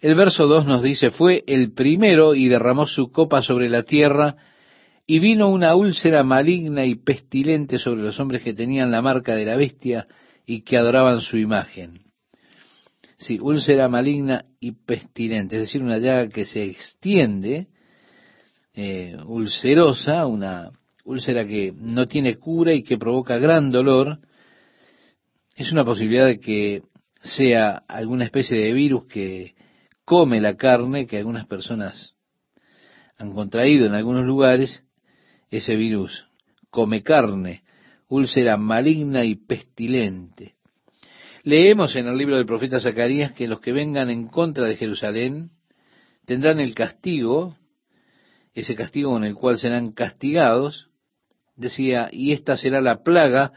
El 0.00 0.14
verso 0.14 0.46
2 0.46 0.66
nos 0.66 0.82
dice, 0.82 1.10
fue 1.10 1.44
el 1.46 1.72
primero 1.72 2.34
y 2.34 2.48
derramó 2.48 2.86
su 2.86 3.10
copa 3.10 3.42
sobre 3.42 3.68
la 3.68 3.84
tierra, 3.84 4.36
y 5.06 5.18
vino 5.18 5.48
una 5.48 5.74
úlcera 5.74 6.22
maligna 6.22 6.84
y 6.84 6.94
pestilente 6.94 7.78
sobre 7.78 8.02
los 8.02 8.18
hombres 8.20 8.42
que 8.42 8.54
tenían 8.54 8.90
la 8.90 9.02
marca 9.02 9.34
de 9.34 9.44
la 9.44 9.56
bestia 9.56 10.06
y 10.46 10.62
que 10.62 10.76
adoraban 10.76 11.20
su 11.20 11.36
imagen. 11.36 11.98
Sí, 13.16 13.38
úlcera 13.40 13.88
maligna 13.88 14.44
y 14.60 14.72
pestilente, 14.72 15.56
es 15.56 15.62
decir, 15.62 15.82
una 15.82 15.98
llaga 15.98 16.28
que 16.28 16.46
se 16.46 16.64
extiende, 16.64 17.68
eh, 18.72 19.16
ulcerosa, 19.26 20.26
una 20.26 20.70
úlcera 21.04 21.44
que 21.44 21.72
no 21.74 22.06
tiene 22.06 22.36
cura 22.36 22.72
y 22.72 22.82
que 22.82 22.96
provoca 22.96 23.36
gran 23.38 23.72
dolor, 23.72 24.18
es 25.56 25.72
una 25.72 25.84
posibilidad 25.84 26.26
de 26.26 26.38
que 26.38 26.82
sea 27.20 27.82
alguna 27.88 28.24
especie 28.24 28.58
de 28.58 28.72
virus 28.72 29.06
que 29.06 29.54
come 30.04 30.40
la 30.40 30.56
carne, 30.56 31.06
que 31.06 31.18
algunas 31.18 31.46
personas 31.46 32.16
han 33.18 33.32
contraído 33.32 33.86
en 33.86 33.94
algunos 33.94 34.24
lugares, 34.24 34.84
ese 35.50 35.76
virus 35.76 36.26
come 36.70 37.02
carne, 37.02 37.62
úlcera 38.08 38.56
maligna 38.56 39.24
y 39.24 39.34
pestilente. 39.34 40.54
Leemos 41.42 41.96
en 41.96 42.06
el 42.06 42.16
libro 42.16 42.36
del 42.36 42.46
profeta 42.46 42.80
Zacarías 42.80 43.32
que 43.32 43.48
los 43.48 43.60
que 43.60 43.72
vengan 43.72 44.10
en 44.10 44.28
contra 44.28 44.66
de 44.66 44.76
Jerusalén 44.76 45.50
tendrán 46.26 46.60
el 46.60 46.74
castigo, 46.74 47.56
ese 48.54 48.74
castigo 48.74 49.10
con 49.10 49.24
el 49.24 49.34
cual 49.34 49.58
serán 49.58 49.92
castigados, 49.92 50.88
decía, 51.56 52.08
y 52.12 52.32
esta 52.32 52.56
será 52.56 52.80
la 52.80 53.02
plaga 53.02 53.52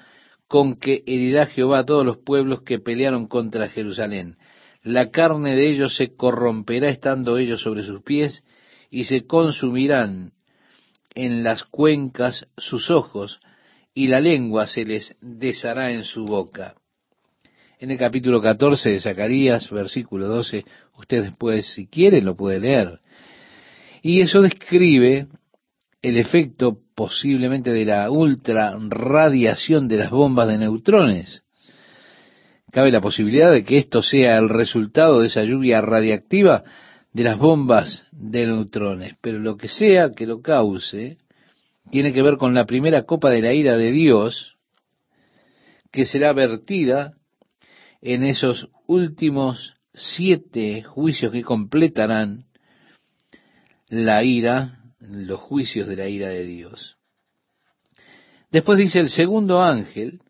con 0.54 0.76
que 0.76 1.02
herirá 1.08 1.48
Jehová 1.48 1.80
a 1.80 1.84
todos 1.84 2.06
los 2.06 2.20
pueblos 2.20 2.62
que 2.62 2.78
pelearon 2.78 3.26
contra 3.26 3.70
Jerusalén. 3.70 4.38
La 4.84 5.10
carne 5.10 5.56
de 5.56 5.68
ellos 5.68 5.96
se 5.98 6.16
corromperá 6.16 6.90
estando 6.90 7.40
ellos 7.40 7.64
sobre 7.64 7.82
sus 7.82 8.04
pies, 8.04 8.44
y 8.92 9.06
se 9.06 9.26
consumirán 9.26 10.34
en 11.16 11.44
las 11.44 11.64
cuencas 11.64 12.46
sus 12.56 12.92
ojos, 12.92 13.40
y 13.96 14.06
la 14.06 14.22
lengua 14.22 14.68
se 14.68 14.86
les 14.86 15.16
deshará 15.22 15.90
en 15.90 16.04
su 16.04 16.24
boca. 16.24 16.76
En 17.80 17.90
el 17.90 17.98
capítulo 17.98 18.40
14 18.40 18.92
de 18.92 19.00
Zacarías, 19.02 19.72
versículo 19.72 20.28
12, 20.28 20.66
usted 21.00 21.24
después, 21.24 21.66
si 21.66 21.88
quiere, 21.88 22.22
lo 22.22 22.36
puede 22.36 22.60
leer. 22.60 23.00
Y 24.04 24.22
eso 24.22 24.40
describe 24.44 25.26
el 26.04 26.18
efecto 26.18 26.80
posiblemente 26.96 27.72
de 27.72 27.86
la 27.86 28.12
ultra 28.12 28.76
radiación 28.90 29.88
de 29.88 29.98
las 29.98 30.12
bombas 30.12 30.50
de 30.50 30.58
neutrones. 30.58 31.44
Cabe 32.72 32.92
la 32.92 33.00
posibilidad 33.00 33.52
de 33.52 33.64
que 33.64 33.78
esto 33.78 34.02
sea 34.02 34.38
el 34.38 34.50
resultado 34.50 35.22
de 35.22 35.28
esa 35.28 35.44
lluvia 35.44 35.80
radiactiva 35.80 36.64
de 37.14 37.24
las 37.24 37.40
bombas 37.40 38.06
de 38.12 38.46
neutrones, 38.46 39.16
pero 39.22 39.40
lo 39.40 39.56
que 39.56 39.70
sea 39.70 40.12
que 40.12 40.28
lo 40.28 40.42
cause, 40.42 41.18
tiene 41.90 42.12
que 42.12 42.22
ver 42.22 42.38
con 42.38 42.54
la 42.54 42.66
primera 42.66 43.04
copa 43.04 43.30
de 43.30 43.42
la 43.42 43.54
ira 43.54 43.78
de 43.78 43.92
Dios, 43.92 44.58
que 45.90 46.06
será 46.06 46.34
vertida 46.34 47.12
en 48.02 48.26
esos 48.26 48.68
últimos 48.88 49.74
siete 49.94 50.84
juicios 50.84 51.32
que 51.32 51.44
completarán 51.44 52.46
la 53.88 54.24
ira 54.24 54.83
los 55.10 55.40
juicios 55.40 55.88
de 55.88 55.96
la 55.96 56.08
ira 56.08 56.30
de 56.30 56.46
Dios. 56.46 56.98
Después 58.52 58.78
dice, 58.78 59.00
el 59.00 59.10
segundo 59.10 59.62
ángel 59.62 60.22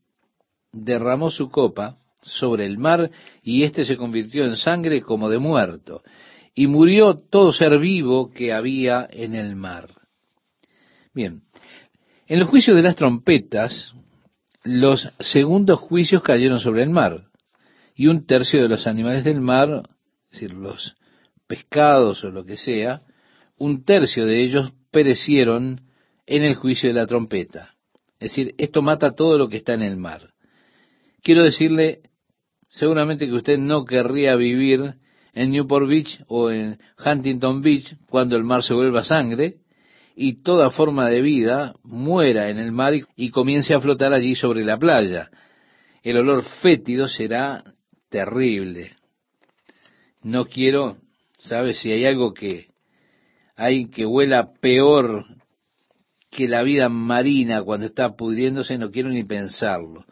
derramó 0.71 1.29
su 1.29 1.49
copa 1.49 1.97
sobre 2.21 2.65
el 2.65 2.77
mar 2.77 3.11
y 3.43 3.63
éste 3.63 3.85
se 3.85 3.97
convirtió 3.97 4.45
en 4.45 4.55
sangre 4.55 5.01
como 5.01 5.29
de 5.29 5.39
muerto, 5.39 6.01
y 6.55 6.67
murió 6.67 7.15
todo 7.15 7.51
ser 7.51 7.79
vivo 7.79 8.31
que 8.31 8.53
había 8.53 9.07
en 9.11 9.35
el 9.35 9.55
mar. 9.55 9.89
Bien, 11.13 11.41
en 12.27 12.39
los 12.39 12.49
juicios 12.49 12.75
de 12.75 12.83
las 12.83 12.95
trompetas, 12.95 13.93
los 14.63 15.09
segundos 15.19 15.79
juicios 15.79 16.23
cayeron 16.23 16.59
sobre 16.59 16.83
el 16.83 16.89
mar, 16.89 17.25
y 17.95 18.07
un 18.07 18.25
tercio 18.25 18.61
de 18.61 18.69
los 18.69 18.87
animales 18.87 19.23
del 19.23 19.41
mar, 19.41 19.83
es 20.27 20.31
decir, 20.31 20.53
los 20.53 20.95
pescados 21.45 22.23
o 22.23 22.29
lo 22.29 22.45
que 22.45 22.57
sea, 22.57 23.01
un 23.63 23.85
tercio 23.85 24.25
de 24.25 24.43
ellos 24.43 24.73
perecieron 24.91 25.83
en 26.25 26.43
el 26.43 26.55
juicio 26.55 26.89
de 26.89 26.95
la 26.95 27.07
trompeta. 27.07 27.75
Es 28.19 28.31
decir, 28.31 28.53
esto 28.57 28.81
mata 28.81 29.15
todo 29.15 29.37
lo 29.37 29.47
que 29.47 29.55
está 29.55 29.73
en 29.73 29.83
el 29.83 29.95
mar. 29.95 30.31
Quiero 31.21 31.43
decirle, 31.43 32.01
seguramente 32.69 33.25
que 33.25 33.33
usted 33.33 33.57
no 33.57 33.85
querría 33.85 34.35
vivir 34.35 34.95
en 35.33 35.51
Newport 35.51 35.87
Beach 35.87 36.23
o 36.27 36.51
en 36.51 36.77
Huntington 37.03 37.61
Beach 37.61 37.95
cuando 38.09 38.35
el 38.35 38.43
mar 38.43 38.63
se 38.63 38.73
vuelva 38.73 39.05
sangre 39.05 39.59
y 40.13 40.43
toda 40.43 40.69
forma 40.69 41.09
de 41.09 41.21
vida 41.21 41.73
muera 41.83 42.49
en 42.49 42.59
el 42.59 42.73
mar 42.73 42.93
y 43.15 43.29
comience 43.29 43.73
a 43.73 43.79
flotar 43.79 44.11
allí 44.11 44.35
sobre 44.35 44.65
la 44.65 44.77
playa. 44.77 45.29
El 46.03 46.17
olor 46.17 46.43
fétido 46.61 47.07
será 47.07 47.63
terrible. 48.09 48.91
No 50.21 50.43
quiero, 50.43 50.97
¿sabe? 51.37 51.73
Si 51.73 51.91
hay 51.91 52.03
algo 52.03 52.33
que 52.33 52.72
hay 53.55 53.89
que 53.89 54.05
huela 54.05 54.53
peor 54.59 55.25
que 56.29 56.47
la 56.47 56.63
vida 56.63 56.89
marina 56.89 57.61
cuando 57.63 57.85
está 57.85 58.15
pudriéndose, 58.15 58.77
no 58.77 58.91
quiero 58.91 59.09
ni 59.09 59.23
pensarlo. 59.23 60.05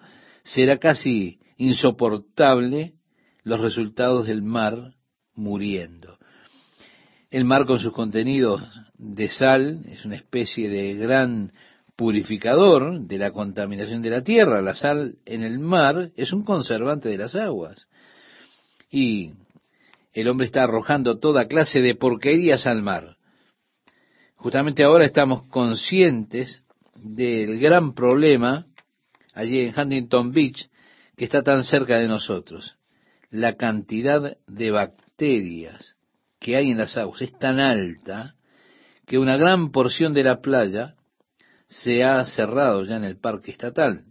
Será 0.44 0.78
casi 0.78 1.40
insoportable 1.58 2.94
los 3.44 3.60
resultados 3.60 4.28
del 4.28 4.42
mar 4.42 4.96
muriendo. 5.36 6.18
El 7.32 7.46
mar 7.46 7.66
con 7.66 7.80
sus 7.80 7.94
contenidos 7.94 8.62
de 8.98 9.30
sal 9.30 9.82
es 9.88 10.06
una 10.06 10.16
especie 10.16 10.70
de 10.70 10.94
gran 10.96 11.52
purificador 11.96 13.02
de 13.02 13.18
la 13.18 13.32
contaminación 13.32 14.02
de 14.02 14.10
la 14.10 14.24
tierra. 14.24 14.62
La 14.62 14.76
sal 14.76 15.16
en 15.26 15.44
el 15.44 15.60
mar 15.60 16.12
es 16.16 16.34
un 16.34 16.44
conservante 16.44 17.10
de 17.10 17.18
las 17.18 17.36
aguas. 17.36 17.88
Y 18.90 19.34
el 20.14 20.28
hombre 20.28 20.46
está 20.46 20.64
arrojando 20.64 21.20
toda 21.20 21.48
clase 21.48 21.82
de 21.82 21.96
porquerías 21.96 22.68
al 22.68 22.82
mar. 22.82 23.18
Justamente 24.42 24.84
ahora 24.84 25.06
estamos 25.06 25.44
conscientes 25.44 26.64
del 26.96 27.60
gran 27.60 27.94
problema 27.94 28.66
allí 29.36 29.60
en 29.60 29.80
Huntington 29.80 30.32
Beach, 30.32 30.68
que 31.16 31.26
está 31.26 31.44
tan 31.44 31.64
cerca 31.64 32.00
de 32.00 32.08
nosotros. 32.08 32.76
La 33.30 33.56
cantidad 33.56 34.36
de 34.48 34.72
bacterias 34.72 35.96
que 36.40 36.56
hay 36.56 36.72
en 36.72 36.80
las 36.80 36.98
aguas 36.98 37.22
es 37.22 37.38
tan 37.38 37.60
alta 37.60 38.34
que 39.06 39.20
una 39.20 39.38
gran 39.38 39.72
porción 39.72 40.12
de 40.16 40.24
la 40.24 40.42
playa 40.42 40.96
se 41.68 42.04
ha 42.04 42.26
cerrado 42.26 42.84
ya 42.84 42.96
en 42.96 43.04
el 43.04 43.18
parque 43.20 43.52
estatal. 43.52 44.06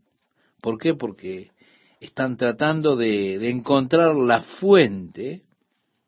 ¿Por 0.60 0.78
qué? 0.78 0.94
Porque 0.94 1.50
están 1.98 2.36
tratando 2.36 2.94
de, 2.94 3.36
de 3.40 3.50
encontrar 3.50 4.14
la 4.14 4.42
fuente 4.42 5.42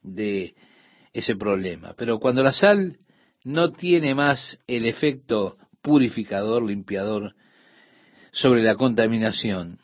de 0.00 0.54
ese 1.12 1.34
problema. 1.34 1.94
Pero 1.96 2.20
cuando 2.20 2.44
la 2.44 2.52
sal 2.52 3.00
no 3.44 3.70
tiene 3.70 4.14
más 4.14 4.58
el 4.66 4.86
efecto 4.86 5.56
purificador, 5.82 6.62
limpiador 6.64 7.34
sobre 8.30 8.62
la 8.62 8.76
contaminación, 8.76 9.78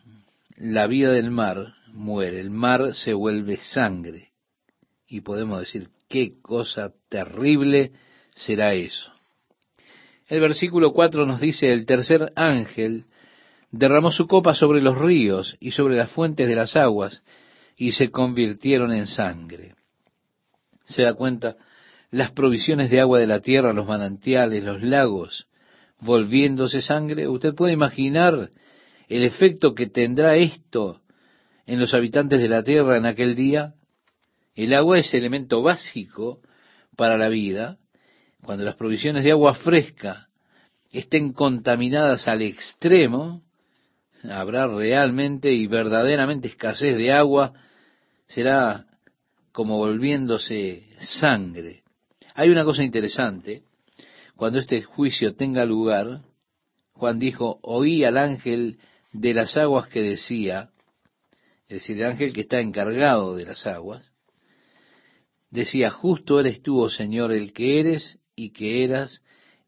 la 0.57 0.87
vida 0.87 1.13
del 1.13 1.31
mar 1.31 1.75
muere, 1.93 2.41
el 2.41 2.51
mar 2.51 2.95
se 2.95 3.13
vuelve 3.13 3.57
sangre. 3.57 4.31
Y 5.07 5.21
podemos 5.21 5.61
decir, 5.61 5.89
qué 6.09 6.41
cosa 6.41 6.93
terrible 7.09 7.93
será 8.35 8.75
eso. 8.75 9.13
El 10.27 10.41
versículo 10.41 10.93
4 10.93 11.27
nos 11.27 11.41
dice, 11.41 11.73
el 11.73 11.87
tercer 11.87 12.33
ángel 12.37 13.07
derramó 13.71 14.13
su 14.13 14.27
copa 14.27 14.55
sobre 14.55 14.81
los 14.83 14.99
ríos 14.99 15.57
y 15.61 15.73
sobre 15.73 15.97
las 15.97 16.11
fuentes 16.11 16.49
de 16.49 16.55
las 16.55 16.77
aguas, 16.77 17.23
y 17.77 17.93
se 17.93 18.11
convirtieron 18.11 18.93
en 18.93 19.07
sangre. 19.07 19.75
¿Se 20.85 21.03
da 21.03 21.15
cuenta? 21.15 21.57
Las 22.11 22.31
provisiones 22.33 22.91
de 22.91 23.01
agua 23.01 23.19
de 23.19 23.27
la 23.27 23.41
tierra, 23.41 23.73
los 23.73 23.87
manantiales, 23.87 24.65
los 24.65 24.83
lagos, 24.83 25.47
volviéndose 26.01 26.81
sangre. 26.81 27.29
Usted 27.29 27.55
puede 27.55 27.73
imaginar 27.73 28.51
el 29.09 29.25
efecto 29.25 29.75
que 29.75 29.87
tendrá 29.87 30.37
esto 30.37 31.03
en 31.67 31.79
los 31.79 31.93
habitantes 31.93 32.41
de 32.41 32.49
la 32.49 32.63
tierra 32.63 32.97
en 32.97 33.07
aquel 33.07 33.35
día. 33.35 33.75
El 34.55 34.73
agua 34.75 34.99
es 34.99 35.13
elemento 35.13 35.63
básico 35.63 36.41
para 36.97 37.19
la 37.19 37.29
vida. 37.29 37.79
Cuando 38.43 38.65
las 38.65 38.77
provisiones 38.77 39.25
de 39.25 39.33
agua 39.33 39.55
fresca 39.55 40.29
estén 40.91 41.33
contaminadas 41.33 42.27
al 42.27 42.41
extremo, 42.41 43.43
habrá 44.25 44.67
realmente 44.67 45.53
y 45.53 45.67
verdaderamente 45.67 46.49
escasez 46.49 46.97
de 46.97 47.13
agua, 47.13 47.53
será 48.27 48.87
como 49.53 49.77
volviéndose 49.77 50.87
sangre. 51.01 51.83
Hay 52.39 52.51
una 52.51 52.63
cosa 52.63 52.85
interesante, 52.85 53.65
cuando 54.37 54.61
este 54.61 54.81
juicio 54.81 55.35
tenga 55.35 55.65
lugar, 55.65 56.21
Juan 56.93 57.19
dijo, 57.19 57.59
oí 57.63 58.05
al 58.05 58.17
ángel 58.17 58.79
de 59.13 59.35
las 59.35 59.57
aguas 59.57 59.89
que 59.89 60.03
decía, 60.03 60.71
es 61.67 61.81
decir, 61.81 61.97
el 61.97 62.07
ángel 62.07 62.33
que 62.33 62.43
está 62.43 62.61
encargado 62.61 63.35
de 63.35 63.45
las 63.45 63.67
aguas, 63.67 64.13
decía, 65.51 65.91
justo 65.91 66.39
eres 66.39 66.63
tú, 66.63 66.81
oh 66.81 66.89
Señor, 66.89 67.33
el 67.33 67.53
que 67.53 67.81
eres 67.81 68.21
y 68.37 68.51
que 68.51 68.85
eras 68.85 69.21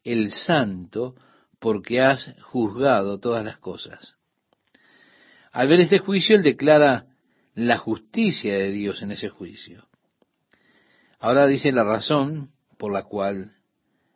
el 0.05 0.31
santo, 0.31 1.15
porque 1.59 1.99
has 1.99 2.33
juzgado 2.41 3.19
todas 3.19 3.43
las 3.43 3.57
cosas. 3.57 4.15
Al 5.51 5.67
ver 5.67 5.81
este 5.81 5.99
juicio, 5.99 6.37
él 6.37 6.43
declara 6.43 7.07
la 7.53 7.77
justicia 7.77 8.53
de 8.53 8.71
Dios 8.71 9.01
en 9.01 9.11
ese 9.11 9.27
juicio. 9.27 9.89
Ahora 11.19 11.47
dice 11.47 11.73
la 11.73 11.83
razón 11.83 12.53
por 12.81 12.91
la 12.91 13.03
cual 13.03 13.51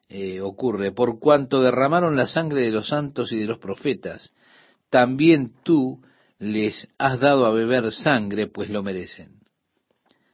eh, 0.09 0.41
ocurre, 0.41 0.91
por 0.91 1.20
cuanto 1.20 1.61
derramaron 1.61 2.16
la 2.16 2.28
sangre 2.28 2.61
de 2.61 2.72
los 2.72 2.88
santos 2.88 3.32
y 3.32 3.38
de 3.38 3.45
los 3.45 3.59
profetas, 3.59 4.34
también 4.89 5.53
tú 5.61 6.01
les 6.39 6.88
has 6.97 7.20
dado 7.20 7.45
a 7.45 7.51
beber 7.51 7.91
sangre, 7.91 8.47
pues 8.47 8.72
lo 8.72 8.82
merecen. 8.82 9.41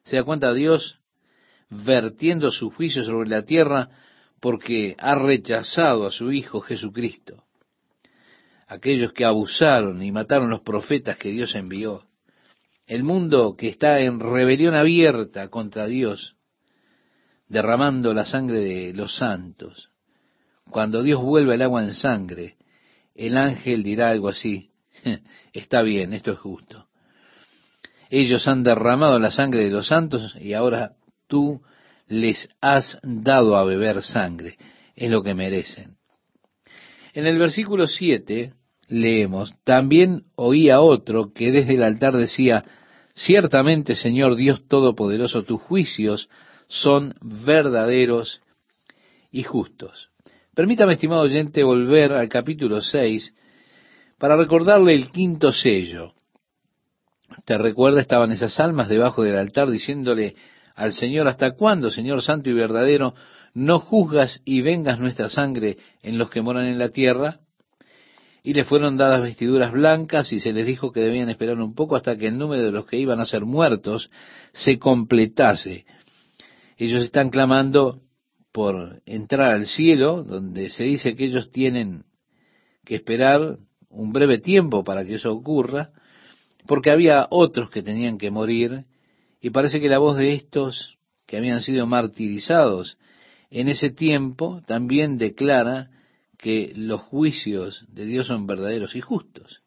¿Se 0.05 0.15
da 0.15 0.23
cuenta 0.23 0.53
Dios 0.53 1.01
vertiendo 1.69 2.51
su 2.51 2.71
juicio 2.71 3.03
sobre 3.03 3.29
la 3.29 3.43
tierra 3.43 3.89
porque 4.39 4.95
ha 4.97 5.15
rechazado 5.15 6.05
a 6.05 6.11
su 6.11 6.31
Hijo 6.31 6.61
Jesucristo? 6.61 7.43
Aquellos 8.65 9.11
que 9.11 9.25
abusaron 9.25 10.01
y 10.01 10.13
mataron 10.13 10.49
los 10.49 10.61
profetas 10.61 11.17
que 11.17 11.31
Dios 11.31 11.53
envió. 11.53 12.05
El 12.87 13.03
mundo 13.03 13.57
que 13.57 13.67
está 13.67 13.99
en 13.99 14.21
rebelión 14.21 14.73
abierta 14.73 15.49
contra 15.49 15.85
Dios 15.87 16.37
derramando 17.51 18.13
la 18.13 18.25
sangre 18.25 18.59
de 18.61 18.93
los 18.93 19.17
santos. 19.17 19.89
Cuando 20.69 21.03
Dios 21.03 21.21
vuelva 21.21 21.53
el 21.53 21.61
agua 21.61 21.83
en 21.83 21.93
sangre, 21.93 22.55
el 23.13 23.35
ángel 23.35 23.83
dirá 23.83 24.09
algo 24.09 24.29
así, 24.29 24.71
está 25.53 25.81
bien, 25.81 26.13
esto 26.13 26.31
es 26.31 26.39
justo. 26.39 26.87
Ellos 28.09 28.47
han 28.47 28.63
derramado 28.63 29.19
la 29.19 29.31
sangre 29.31 29.65
de 29.65 29.69
los 29.69 29.87
santos 29.87 30.33
y 30.39 30.53
ahora 30.53 30.93
tú 31.27 31.61
les 32.07 32.47
has 32.61 32.97
dado 33.03 33.57
a 33.57 33.65
beber 33.65 34.01
sangre, 34.01 34.57
es 34.95 35.11
lo 35.11 35.21
que 35.21 35.33
merecen. 35.33 35.97
En 37.13 37.25
el 37.25 37.37
versículo 37.37 37.87
7 37.87 38.53
leemos, 38.87 39.53
también 39.65 40.23
oía 40.35 40.79
otro 40.79 41.33
que 41.33 41.51
desde 41.51 41.75
el 41.75 41.83
altar 41.83 42.15
decía, 42.15 42.63
ciertamente 43.13 43.97
Señor 43.97 44.37
Dios 44.37 44.65
Todopoderoso, 44.69 45.43
tus 45.43 45.61
juicios 45.61 46.29
son 46.71 47.15
verdaderos 47.21 48.41
y 49.29 49.43
justos. 49.43 50.09
Permítame, 50.55 50.93
estimado 50.93 51.23
oyente, 51.23 51.63
volver 51.63 52.13
al 52.13 52.29
capítulo 52.29 52.79
6 52.79 53.35
para 54.17 54.37
recordarle 54.37 54.95
el 54.95 55.11
quinto 55.11 55.51
sello. 55.51 56.13
¿Te 57.43 57.57
recuerda? 57.57 57.99
Estaban 57.99 58.31
esas 58.31 58.57
almas 58.61 58.87
debajo 58.87 59.21
del 59.21 59.35
altar 59.35 59.69
diciéndole 59.69 60.35
al 60.73 60.93
Señor, 60.93 61.27
¿hasta 61.27 61.51
cuándo, 61.51 61.91
Señor 61.91 62.21
Santo 62.21 62.49
y 62.49 62.53
verdadero, 62.53 63.15
no 63.53 63.79
juzgas 63.79 64.41
y 64.45 64.61
vengas 64.61 64.97
nuestra 64.97 65.29
sangre 65.29 65.77
en 66.01 66.17
los 66.17 66.29
que 66.29 66.41
moran 66.41 66.67
en 66.67 66.79
la 66.79 66.89
tierra? 66.89 67.39
Y 68.43 68.53
le 68.53 68.63
fueron 68.63 68.95
dadas 68.95 69.21
vestiduras 69.21 69.73
blancas 69.73 70.31
y 70.31 70.39
se 70.39 70.53
les 70.53 70.65
dijo 70.65 70.93
que 70.93 71.01
debían 71.01 71.29
esperar 71.29 71.59
un 71.59 71.75
poco 71.75 71.97
hasta 71.97 72.15
que 72.17 72.27
el 72.27 72.37
número 72.37 72.63
de 72.63 72.71
los 72.71 72.85
que 72.85 72.97
iban 72.97 73.19
a 73.19 73.25
ser 73.25 73.43
muertos 73.43 74.09
se 74.53 74.79
completase 74.79 75.85
ellos 76.85 77.03
están 77.03 77.29
clamando 77.29 78.01
por 78.51 79.03
entrar 79.05 79.51
al 79.51 79.67
cielo, 79.67 80.23
donde 80.23 80.71
se 80.71 80.83
dice 80.83 81.15
que 81.15 81.25
ellos 81.25 81.51
tienen 81.51 82.05
que 82.83 82.95
esperar 82.95 83.57
un 83.89 84.11
breve 84.11 84.39
tiempo 84.39 84.83
para 84.83 85.05
que 85.05 85.13
eso 85.13 85.31
ocurra, 85.31 85.91
porque 86.65 86.89
había 86.89 87.27
otros 87.29 87.69
que 87.69 87.83
tenían 87.83 88.17
que 88.17 88.31
morir, 88.31 88.85
y 89.39 89.51
parece 89.51 89.79
que 89.79 89.89
la 89.89 89.99
voz 89.99 90.17
de 90.17 90.33
estos 90.33 90.97
que 91.27 91.37
habían 91.37 91.61
sido 91.61 91.85
martirizados 91.85 92.97
en 93.51 93.67
ese 93.67 93.91
tiempo 93.91 94.63
también 94.65 95.19
declara 95.19 95.91
que 96.39 96.73
los 96.75 97.01
juicios 97.01 97.85
de 97.89 98.05
Dios 98.05 98.25
son 98.25 98.47
verdaderos 98.47 98.95
y 98.95 99.01
justos. 99.01 99.61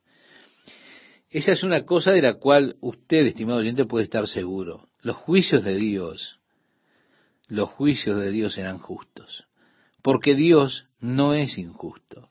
Esa 1.30 1.52
es 1.52 1.62
una 1.62 1.84
cosa 1.84 2.10
de 2.10 2.22
la 2.22 2.34
cual 2.34 2.74
usted, 2.80 3.24
estimado 3.24 3.60
oyente, 3.60 3.84
puede 3.84 4.02
estar 4.02 4.26
seguro. 4.26 4.88
Los 5.00 5.14
juicios 5.14 5.62
de 5.62 5.76
Dios 5.76 6.40
los 7.48 7.70
juicios 7.70 8.18
de 8.18 8.30
Dios 8.30 8.54
serán 8.54 8.78
justos, 8.78 9.44
porque 10.02 10.34
Dios 10.34 10.86
no 11.00 11.34
es 11.34 11.58
injusto. 11.58 12.28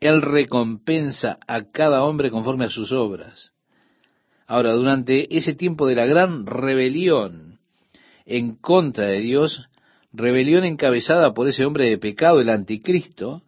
Él 0.00 0.22
recompensa 0.22 1.38
a 1.46 1.70
cada 1.70 2.04
hombre 2.04 2.30
conforme 2.30 2.66
a 2.66 2.70
sus 2.70 2.92
obras. 2.92 3.52
Ahora, 4.46 4.72
durante 4.72 5.36
ese 5.36 5.54
tiempo 5.54 5.86
de 5.86 5.96
la 5.96 6.06
gran 6.06 6.46
rebelión 6.46 7.58
en 8.24 8.56
contra 8.56 9.06
de 9.06 9.20
Dios, 9.20 9.68
rebelión 10.12 10.64
encabezada 10.64 11.34
por 11.34 11.48
ese 11.48 11.64
hombre 11.64 11.84
de 11.84 11.98
pecado, 11.98 12.40
el 12.40 12.48
anticristo, 12.48 13.42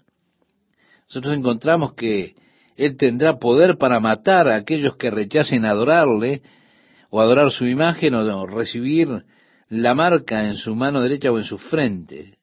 nosotros 1.09 1.35
encontramos 1.35 1.95
que 1.95 2.35
Él 2.77 2.97
tendrá 2.97 3.39
poder 3.39 3.79
para 3.79 4.01
matar 4.01 4.49
a 4.49 4.57
aquellos 4.57 4.97
que 4.97 5.11
rechacen 5.11 5.65
adorarle 5.65 6.43
o 7.11 7.21
adorar 7.21 7.51
su 7.51 7.67
imagen 7.67 8.15
o 8.15 8.47
recibir 8.47 9.25
la 9.71 9.95
marca 9.95 10.45
en 10.45 10.57
su 10.57 10.75
mano 10.75 11.01
derecha 11.01 11.31
o 11.31 11.39
en 11.39 11.45
su 11.45 11.57
frente. 11.57 12.39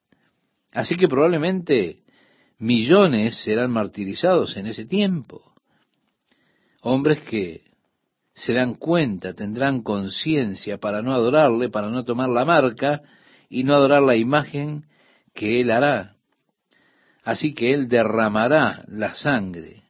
Así 0.72 0.96
que 0.96 1.08
probablemente 1.08 2.04
millones 2.58 3.36
serán 3.44 3.72
martirizados 3.72 4.56
en 4.58 4.68
ese 4.68 4.86
tiempo. 4.86 5.54
Hombres 6.82 7.22
que 7.22 7.66
se 8.34 8.54
dan 8.54 8.76
cuenta, 8.76 9.34
tendrán 9.34 9.82
conciencia 9.82 10.78
para 10.78 11.02
no 11.02 11.14
adorarle, 11.14 11.70
para 11.70 11.90
no 11.90 12.06
tomar 12.06 12.30
la 12.30 12.46
marca 12.46 13.02
y 13.50 13.64
no 13.64 13.74
adorar 13.74 14.04
la 14.04 14.16
imagen 14.16 14.86
que 15.34 15.60
él 15.60 15.72
hará. 15.72 16.16
Así 17.24 17.54
que 17.54 17.74
él 17.74 17.90
derramará 17.90 18.86
la 18.88 19.16
sangre, 19.16 19.84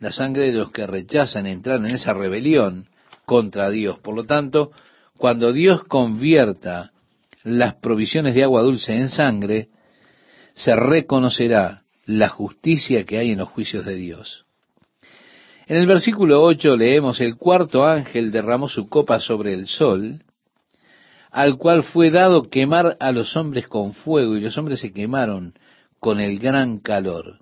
la 0.00 0.10
sangre 0.10 0.46
de 0.46 0.52
los 0.52 0.72
que 0.72 0.86
rechazan 0.86 1.46
entrar 1.46 1.78
en 1.78 1.86
esa 1.86 2.12
rebelión 2.12 2.88
contra 3.24 3.70
Dios. 3.70 3.98
Por 4.00 4.16
lo 4.16 4.24
tanto, 4.24 4.72
cuando 5.18 5.52
Dios 5.52 5.84
convierta 5.84 6.92
las 7.42 7.74
provisiones 7.76 8.34
de 8.34 8.42
agua 8.42 8.62
dulce 8.62 8.94
en 8.94 9.08
sangre, 9.08 9.68
se 10.54 10.74
reconocerá 10.74 11.82
la 12.06 12.28
justicia 12.28 13.04
que 13.04 13.18
hay 13.18 13.32
en 13.32 13.38
los 13.38 13.48
juicios 13.48 13.84
de 13.84 13.96
Dios. 13.96 14.44
En 15.66 15.76
el 15.76 15.86
versículo 15.86 16.42
8 16.42 16.76
leemos, 16.76 17.20
el 17.20 17.36
cuarto 17.36 17.84
ángel 17.84 18.30
derramó 18.30 18.68
su 18.68 18.88
copa 18.88 19.20
sobre 19.20 19.52
el 19.52 19.66
sol, 19.66 20.22
al 21.30 21.58
cual 21.58 21.82
fue 21.82 22.10
dado 22.10 22.44
quemar 22.44 22.96
a 23.00 23.12
los 23.12 23.36
hombres 23.36 23.66
con 23.66 23.92
fuego, 23.92 24.36
y 24.36 24.40
los 24.40 24.56
hombres 24.56 24.80
se 24.80 24.92
quemaron 24.92 25.54
con 25.98 26.20
el 26.20 26.38
gran 26.38 26.78
calor. 26.78 27.40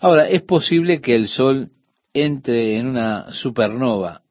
Ahora, 0.00 0.28
es 0.28 0.42
posible 0.42 1.00
que 1.00 1.14
el 1.14 1.28
sol 1.28 1.70
entre 2.14 2.78
en 2.78 2.86
una 2.86 3.30
supernova. 3.32 4.23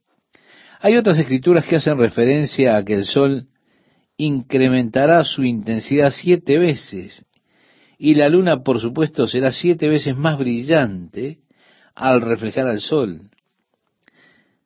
Hay 0.84 0.98
otras 0.98 1.18
escrituras 1.18 1.64
que 1.64 1.78
hacen 1.78 1.98
referencia 1.98 2.76
a 2.76 2.84
que 2.84 2.94
el 2.94 3.06
sol 3.06 3.48
incrementará 4.18 5.24
su 5.24 5.46
intensidad 5.46 6.12
siete 6.12 6.58
veces 6.58 7.26
y 7.98 8.16
la 8.16 8.28
luna, 8.28 8.64
por 8.64 8.82
supuesto, 8.82 9.26
será 9.26 9.54
siete 9.54 9.88
veces 9.88 10.18
más 10.18 10.38
brillante 10.38 11.40
al 11.96 12.20
reflejar 12.20 12.68
al 12.68 12.82
sol. 12.82 13.30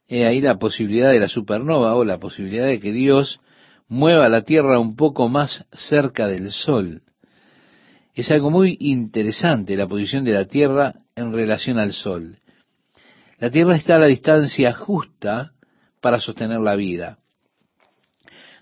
He 0.07 0.25
ahí 0.25 0.41
la 0.41 0.57
posibilidad 0.57 1.11
de 1.11 1.19
la 1.19 1.27
supernova 1.27 1.93
o 1.93 2.03
la 2.03 2.17
posibilidad 2.17 2.65
de 2.65 2.79
que 2.79 2.93
Dios 2.93 3.39
mueva 3.87 4.27
la 4.27 4.41
Tierra 4.41 4.79
un 4.79 4.95
poco 4.95 5.29
más 5.29 5.65
cerca 5.71 6.25
del 6.25 6.49
sol. 6.51 7.03
Es 8.15 8.31
algo 8.31 8.49
muy 8.49 8.75
interesante 8.79 9.75
la 9.75 9.87
posición 9.87 10.23
de 10.23 10.33
la 10.33 10.45
Tierra 10.45 10.95
en 11.15 11.31
relación 11.31 11.77
al 11.77 11.93
sol. 11.93 12.37
La 13.37 13.51
Tierra 13.51 13.75
está 13.75 13.97
a 13.97 13.99
la 13.99 14.07
distancia 14.07 14.73
justa 14.73 15.51
para 16.01 16.19
sostener 16.19 16.59
la 16.59 16.75
vida. 16.75 17.19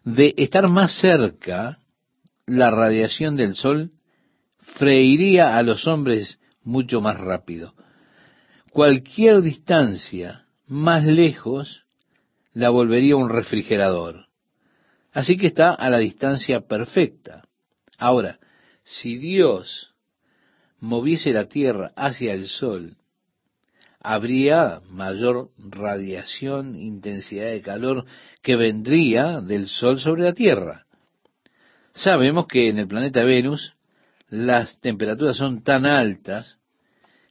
De 0.04 0.34
estar 0.38 0.68
más 0.68 0.94
cerca, 1.00 1.78
la 2.46 2.70
radiación 2.72 3.36
del 3.36 3.56
sol 3.56 3.92
freiría 4.60 5.58
a 5.58 5.64
los 5.64 5.88
hombres 5.88 6.40
mucho 6.64 7.02
más 7.02 7.20
rápido. 7.20 7.74
Cualquier 8.72 9.42
distancia 9.42 10.46
más 10.68 11.06
lejos 11.06 11.86
la 12.54 12.70
volvería 12.70 13.16
un 13.16 13.30
refrigerador. 13.30 14.28
Así 15.12 15.38
que 15.38 15.48
está 15.48 15.74
a 15.74 15.90
la 15.90 16.00
distancia 16.00 16.62
perfecta. 16.62 17.44
Ahora, 17.98 18.40
si 18.84 19.18
Dios 19.18 19.94
moviese 20.80 21.32
la 21.32 21.46
tierra 21.46 21.92
hacia 21.96 22.34
el 22.34 22.48
sol, 22.48 22.98
habría 24.06 24.82
mayor 24.90 25.50
radiación, 25.58 26.76
intensidad 26.76 27.50
de 27.50 27.62
calor 27.62 28.06
que 28.44 28.56
vendría 28.56 29.42
del 29.42 29.68
sol 29.68 30.00
sobre 30.00 30.24
la 30.24 30.34
tierra. 30.34 30.86
Sabemos 31.94 32.46
que 32.46 32.70
en 32.70 32.78
el 32.78 32.88
planeta 32.88 33.24
Venus 33.24 33.74
las 34.30 34.80
temperaturas 34.80 35.38
son 35.38 35.64
tan 35.64 35.88
altas 35.88 36.60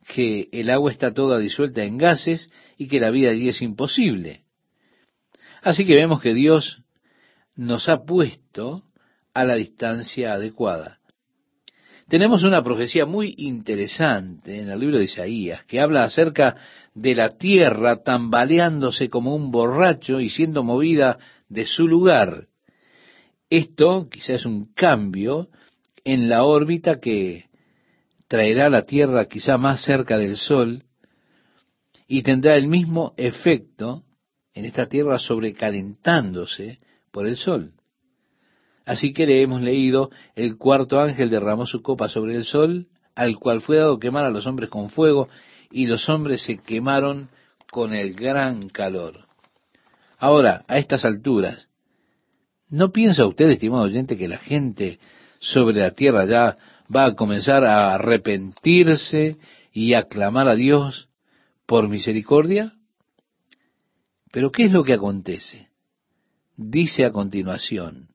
que 0.09 0.49
el 0.51 0.69
agua 0.69 0.91
está 0.91 1.15
toda 1.15 1.39
disuelta 1.39 1.85
en 1.85 1.97
gases 1.97 2.51
y 2.77 2.89
que 2.89 2.99
la 2.99 3.11
vida 3.11 3.31
allí 3.31 3.49
es 3.49 3.63
imposible. 3.63 4.43
Así 5.63 5.87
que 5.87 5.95
vemos 5.95 6.21
que 6.21 6.35
Dios 6.35 6.83
nos 7.55 7.89
ha 7.89 8.05
puesto 8.05 8.83
a 9.33 9.45
la 9.45 9.55
distancia 9.55 10.33
adecuada. 10.33 10.99
Tenemos 12.09 12.43
una 12.45 12.63
profecía 12.63 13.07
muy 13.07 13.35
interesante 13.39 14.61
en 14.61 14.69
el 14.69 14.79
libro 14.79 14.99
de 14.99 15.05
Isaías 15.05 15.65
que 15.65 15.81
habla 15.81 16.05
acerca 16.05 16.57
de 16.95 17.15
la 17.15 17.31
tierra 17.31 18.03
tambaleándose 18.03 19.09
como 19.09 19.35
un 19.35 19.51
borracho 19.51 20.21
y 20.21 20.29
siendo 20.29 20.63
movida 20.63 21.19
de 21.49 21.65
su 21.65 21.89
lugar. 21.89 22.49
Esto 23.49 24.09
quizás 24.11 24.41
es 24.41 24.47
un 24.47 24.73
cambio 24.75 25.49
en 26.05 26.29
la 26.29 26.45
órbita 26.45 27.01
que 27.01 27.47
traerá 28.29 28.69
la 28.69 28.83
Tierra 28.83 29.27
quizá 29.27 29.59
más 29.59 29.83
cerca 29.83 30.19
del 30.19 30.37
Sol 30.37 30.85
y 32.07 32.23
tendrá 32.23 32.57
el 32.57 32.69
mismo 32.69 33.15
efecto 33.17 34.03
en 34.53 34.65
esta 34.65 34.87
Tierra 34.87 35.19
sobrecalentándose 35.19 36.81
por 37.11 37.27
el 37.27 37.37
Sol. 37.37 37.73
Así 38.85 39.13
que 39.13 39.27
le 39.27 39.43
hemos 39.43 39.63
leído, 39.63 40.11
el 40.35 40.59
cuarto 40.59 41.01
ángel 41.01 41.31
derramó 41.31 41.67
su 41.67 41.83
copa 41.83 42.09
sobre 42.09 42.37
el 42.37 42.45
Sol, 42.45 42.89
al 43.15 43.39
cual 43.39 43.61
fue 43.61 43.77
dado 43.77 43.99
quemar 43.99 44.25
a 44.25 44.31
los 44.31 44.47
hombres 44.47 44.69
con 44.69 44.91
fuego, 44.91 45.29
y 45.71 45.87
los 45.87 46.09
hombres 46.09 46.43
se 46.43 46.59
quemaron 46.59 47.29
con 47.71 47.95
el 47.95 48.15
gran 48.15 48.69
calor. 48.69 49.27
Ahora, 50.19 50.65
a 50.69 50.79
estas 50.79 51.05
alturas, 51.05 51.69
¿no 52.69 52.93
piensa 52.93 53.27
usted, 53.27 53.51
estimado 53.51 53.83
oyente, 53.85 54.17
que 54.17 54.29
la 54.29 54.39
gente 54.39 54.99
sobre 55.39 55.81
la 55.81 55.91
tierra 55.93 56.27
ya 56.27 56.57
va 56.95 57.07
a 57.07 57.15
comenzar 57.15 57.65
a 57.65 57.95
arrepentirse 57.95 59.37
y 59.73 59.95
a 59.95 60.05
clamar 60.05 60.49
a 60.49 60.55
Dios 60.55 61.09
por 61.67 61.89
misericordia? 61.89 62.75
Pero 64.31 64.51
¿qué 64.51 64.65
es 64.65 64.73
lo 64.73 64.85
que 64.85 64.95
acontece? 64.95 65.69
Dice 66.57 67.05
a 67.05 67.13
continuación, 67.13 68.09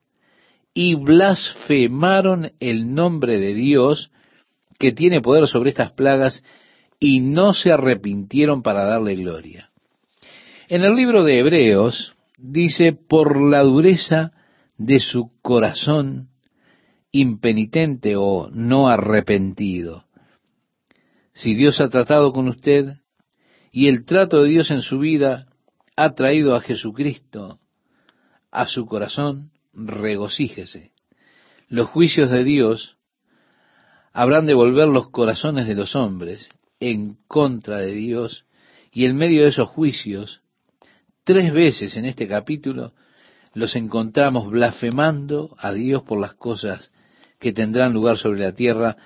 y 0.74 0.96
blasfemaron 0.96 2.52
el 2.60 2.94
nombre 2.94 3.40
de 3.40 3.54
Dios 3.54 4.12
que 4.78 4.92
tiene 4.92 5.22
poder 5.22 5.48
sobre 5.48 5.70
estas 5.70 5.92
plagas 5.92 6.44
y 7.00 7.20
no 7.20 7.54
se 7.54 7.72
arrepintieron 7.72 8.62
para 8.62 8.86
darle 8.86 9.16
gloria. 9.16 9.70
En 10.68 10.84
el 10.84 10.96
libro 10.96 11.24
de 11.24 11.40
Hebreos 11.40 12.14
dice, 12.38 12.94
por 12.94 13.42
la 13.42 13.64
dureza 13.64 14.32
de 14.78 15.00
su 15.00 15.32
corazón 15.42 16.30
impenitente 17.12 18.16
o 18.16 18.50
no 18.52 18.88
arrepentido. 18.88 20.06
Si 21.34 21.56
Dios 21.56 21.82
ha 21.82 21.90
tratado 21.90 22.32
con 22.32 22.48
usted 22.48 22.94
y 23.72 23.88
el 23.88 24.06
trato 24.06 24.44
de 24.44 24.50
Dios 24.50 24.72
en 24.72 24.82
su 24.82 25.00
vida 25.00 25.48
ha 25.96 26.14
traído 26.14 26.56
a 26.56 26.62
Jesucristo 26.62 27.60
a 28.52 28.68
su 28.68 28.86
corazón, 28.86 29.52
regocíjese. 29.86 30.92
Los 31.68 31.88
juicios 31.88 32.30
de 32.30 32.44
Dios 32.44 32.98
habrán 34.12 34.46
de 34.46 34.54
volver 34.54 34.88
los 34.88 35.10
corazones 35.10 35.68
de 35.68 35.76
los 35.76 35.96
hombres 35.96 36.50
en 36.80 37.18
contra 37.28 37.78
de 37.78 37.92
Dios 37.94 38.46
y 38.92 39.06
en 39.06 39.16
medio 39.16 39.44
de 39.44 39.50
esos 39.50 39.70
juicios, 39.70 40.42
tres 41.24 41.54
veces 41.54 41.96
en 41.96 42.06
este 42.06 42.28
capítulo, 42.28 42.94
los 43.54 43.76
encontramos 43.76 44.50
blasfemando 44.50 45.56
a 45.58 45.74
Dios 45.74 46.04
por 46.04 46.20
las 46.20 46.34
cosas 46.34 46.92
que 47.40 47.54
tendrán 47.54 47.94
lugar 47.94 48.18
sobre 48.18 48.42
la 48.42 48.54
tierra 48.54 48.98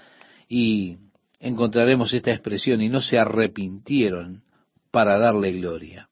y 0.48 0.98
encontraremos 1.40 2.14
esta 2.14 2.32
expresión 2.32 2.82
y 2.82 2.90
no 2.90 3.02
se 3.02 3.18
arrepintieron 3.18 4.44
para 4.92 5.18
darle 5.18 5.52
gloria. 5.54 6.10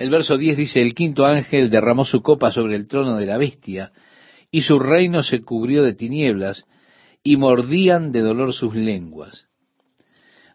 El 0.00 0.08
verso 0.08 0.38
10 0.38 0.56
dice, 0.56 0.80
el 0.80 0.94
quinto 0.94 1.26
ángel 1.26 1.68
derramó 1.68 2.06
su 2.06 2.22
copa 2.22 2.50
sobre 2.50 2.74
el 2.74 2.88
trono 2.88 3.18
de 3.18 3.26
la 3.26 3.36
bestia 3.36 3.92
y 4.50 4.62
su 4.62 4.78
reino 4.78 5.22
se 5.22 5.42
cubrió 5.42 5.82
de 5.82 5.92
tinieblas 5.92 6.64
y 7.22 7.36
mordían 7.36 8.10
de 8.10 8.20
dolor 8.20 8.54
sus 8.54 8.74
lenguas. 8.74 9.44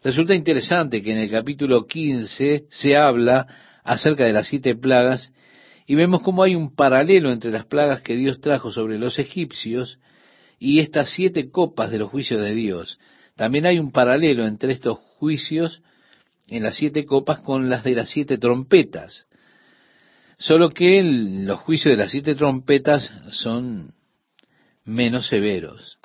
Resulta 0.03 0.33
interesante 0.33 1.03
que 1.03 1.11
en 1.11 1.19
el 1.19 1.29
capítulo 1.29 1.85
15 1.85 2.65
se 2.71 2.97
habla 2.97 3.45
acerca 3.83 4.25
de 4.25 4.33
las 4.33 4.47
siete 4.47 4.75
plagas 4.75 5.31
y 5.85 5.93
vemos 5.93 6.23
cómo 6.23 6.41
hay 6.41 6.55
un 6.55 6.73
paralelo 6.73 7.31
entre 7.31 7.51
las 7.51 7.67
plagas 7.67 8.01
que 8.01 8.15
Dios 8.15 8.41
trajo 8.41 8.71
sobre 8.71 8.97
los 8.97 9.19
egipcios 9.19 9.99
y 10.57 10.79
estas 10.79 11.11
siete 11.11 11.51
copas 11.51 11.91
de 11.91 11.99
los 11.99 12.09
juicios 12.09 12.41
de 12.41 12.55
Dios. 12.55 12.97
También 13.35 13.67
hay 13.67 13.77
un 13.77 13.91
paralelo 13.91 14.47
entre 14.47 14.73
estos 14.73 14.97
juicios 15.19 15.83
en 16.47 16.63
las 16.63 16.77
siete 16.77 17.05
copas 17.05 17.41
con 17.41 17.69
las 17.69 17.83
de 17.83 17.93
las 17.93 18.09
siete 18.09 18.39
trompetas. 18.39 19.27
Solo 20.37 20.69
que 20.69 21.01
los 21.03 21.59
juicios 21.59 21.93
de 21.93 22.03
las 22.03 22.11
siete 22.11 22.35
trompetas 22.35 23.11
son 23.31 23.93
menos 24.83 25.27
severos. 25.27 25.97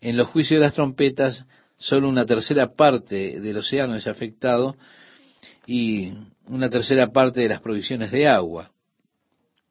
En 0.00 0.16
los 0.16 0.28
juicios 0.28 0.60
de 0.60 0.66
las 0.66 0.74
trompetas, 0.74 1.44
solo 1.76 2.08
una 2.08 2.26
tercera 2.26 2.74
parte 2.74 3.40
del 3.40 3.56
océano 3.56 3.96
es 3.96 4.06
afectado 4.06 4.76
y 5.66 6.12
una 6.46 6.70
tercera 6.70 7.10
parte 7.12 7.40
de 7.40 7.48
las 7.48 7.60
provisiones 7.60 8.10
de 8.12 8.28
agua 8.28 8.70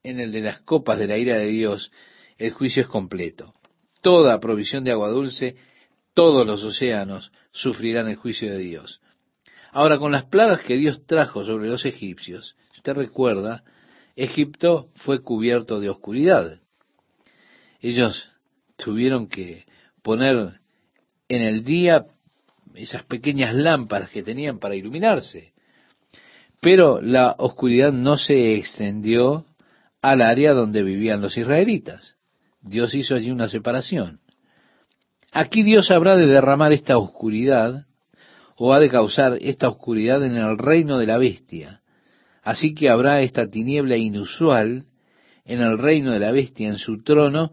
en 0.03 0.19
el 0.19 0.31
de 0.31 0.41
las 0.41 0.59
copas 0.59 0.99
de 0.99 1.07
la 1.07 1.17
ira 1.17 1.37
de 1.37 1.47
Dios, 1.47 1.91
el 2.37 2.51
juicio 2.51 2.81
es 2.81 2.89
completo. 2.89 3.53
Toda 4.01 4.39
provisión 4.39 4.83
de 4.83 4.91
agua 4.91 5.09
dulce, 5.09 5.55
todos 6.13 6.45
los 6.45 6.63
océanos 6.63 7.31
sufrirán 7.51 8.09
el 8.09 8.17
juicio 8.17 8.51
de 8.51 8.59
Dios. 8.59 9.01
Ahora, 9.71 9.97
con 9.97 10.11
las 10.11 10.25
plagas 10.25 10.61
que 10.61 10.75
Dios 10.75 11.05
trajo 11.05 11.43
sobre 11.45 11.69
los 11.69 11.85
egipcios, 11.85 12.55
si 12.71 12.79
usted 12.79 12.93
recuerda, 12.93 13.63
Egipto 14.15 14.89
fue 14.95 15.21
cubierto 15.21 15.79
de 15.79 15.89
oscuridad. 15.89 16.59
Ellos 17.81 18.29
tuvieron 18.77 19.27
que 19.27 19.65
poner 20.01 20.59
en 21.27 21.41
el 21.41 21.63
día 21.63 22.05
esas 22.75 23.03
pequeñas 23.03 23.53
lámparas 23.53 24.09
que 24.09 24.23
tenían 24.23 24.59
para 24.59 24.75
iluminarse. 24.75 25.53
Pero 26.61 27.01
la 27.01 27.35
oscuridad 27.37 27.91
no 27.91 28.17
se 28.17 28.55
extendió 28.55 29.45
al 30.01 30.21
área 30.21 30.53
donde 30.53 30.83
vivían 30.83 31.21
los 31.21 31.37
israelitas. 31.37 32.15
Dios 32.61 32.93
hizo 32.95 33.15
allí 33.15 33.31
una 33.31 33.49
separación. 33.49 34.21
Aquí 35.31 35.63
Dios 35.63 35.91
habrá 35.91 36.15
de 36.15 36.27
derramar 36.27 36.71
esta 36.71 36.97
oscuridad 36.97 37.85
o 38.55 38.73
ha 38.73 38.79
de 38.79 38.89
causar 38.89 39.37
esta 39.41 39.67
oscuridad 39.67 40.23
en 40.23 40.37
el 40.37 40.57
reino 40.57 40.99
de 40.99 41.07
la 41.07 41.17
bestia. 41.17 41.81
Así 42.43 42.75
que 42.75 42.89
habrá 42.89 43.21
esta 43.21 43.49
tiniebla 43.49 43.97
inusual 43.97 44.85
en 45.45 45.61
el 45.61 45.77
reino 45.77 46.11
de 46.11 46.19
la 46.19 46.31
bestia, 46.31 46.69
en 46.69 46.77
su 46.77 47.01
trono, 47.01 47.51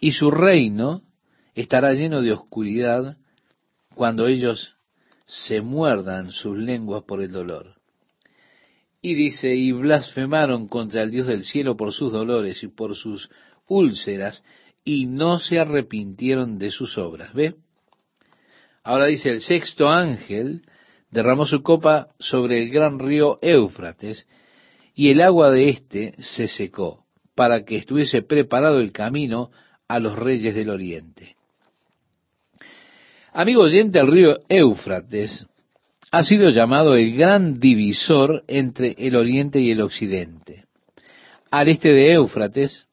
y 0.00 0.12
su 0.12 0.30
reino 0.30 1.02
estará 1.54 1.92
lleno 1.92 2.22
de 2.22 2.32
oscuridad 2.32 3.16
cuando 3.94 4.26
ellos 4.26 4.74
se 5.26 5.60
muerdan 5.60 6.30
sus 6.32 6.56
lenguas 6.56 7.04
por 7.04 7.22
el 7.22 7.30
dolor. 7.30 7.76
Y 9.02 9.14
dice, 9.14 9.54
y 9.54 9.72
blasfemaron 9.72 10.68
contra 10.68 11.02
el 11.02 11.10
Dios 11.10 11.26
del 11.26 11.44
cielo 11.44 11.76
por 11.76 11.92
sus 11.92 12.12
dolores 12.12 12.62
y 12.62 12.68
por 12.68 12.96
sus 12.96 13.30
úlceras, 13.68 14.44
y 14.84 15.06
no 15.06 15.38
se 15.38 15.58
arrepintieron 15.58 16.58
de 16.58 16.70
sus 16.70 16.98
obras. 16.98 17.34
¿Ve? 17.34 17.56
Ahora 18.82 19.06
dice, 19.06 19.30
el 19.30 19.40
sexto 19.40 19.88
ángel 19.88 20.62
derramó 21.12 21.46
su 21.46 21.62
copa 21.62 22.08
sobre 22.18 22.60
el 22.62 22.70
gran 22.70 22.98
río 22.98 23.38
Éufrates, 23.42 24.26
y 24.94 25.10
el 25.10 25.20
agua 25.20 25.50
de 25.50 25.68
éste 25.68 26.14
se 26.18 26.48
secó, 26.48 27.04
para 27.34 27.64
que 27.64 27.76
estuviese 27.76 28.22
preparado 28.22 28.80
el 28.80 28.92
camino 28.92 29.50
a 29.86 30.00
los 30.00 30.16
reyes 30.16 30.54
del 30.54 30.70
oriente. 30.70 31.36
Amigo 33.32 33.62
oyente, 33.62 33.98
el 33.98 34.10
río 34.10 34.40
Éufrates 34.48 35.46
ha 36.10 36.24
sido 36.24 36.50
llamado 36.50 36.94
el 36.96 37.16
gran 37.16 37.58
divisor 37.58 38.44
entre 38.48 38.94
el 38.98 39.16
oriente 39.16 39.60
y 39.60 39.70
el 39.70 39.80
occidente. 39.80 40.64
Al 41.50 41.68
este 41.68 41.92
de 41.92 42.12
Éufrates, 42.12 42.86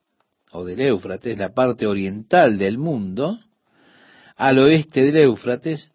o 0.51 0.65
del 0.65 0.81
Éufrates, 0.81 1.37
la 1.37 1.53
parte 1.53 1.85
oriental 1.85 2.57
del 2.57 2.77
mundo, 2.77 3.39
al 4.35 4.59
oeste 4.59 5.03
del 5.03 5.17
Éufrates, 5.17 5.91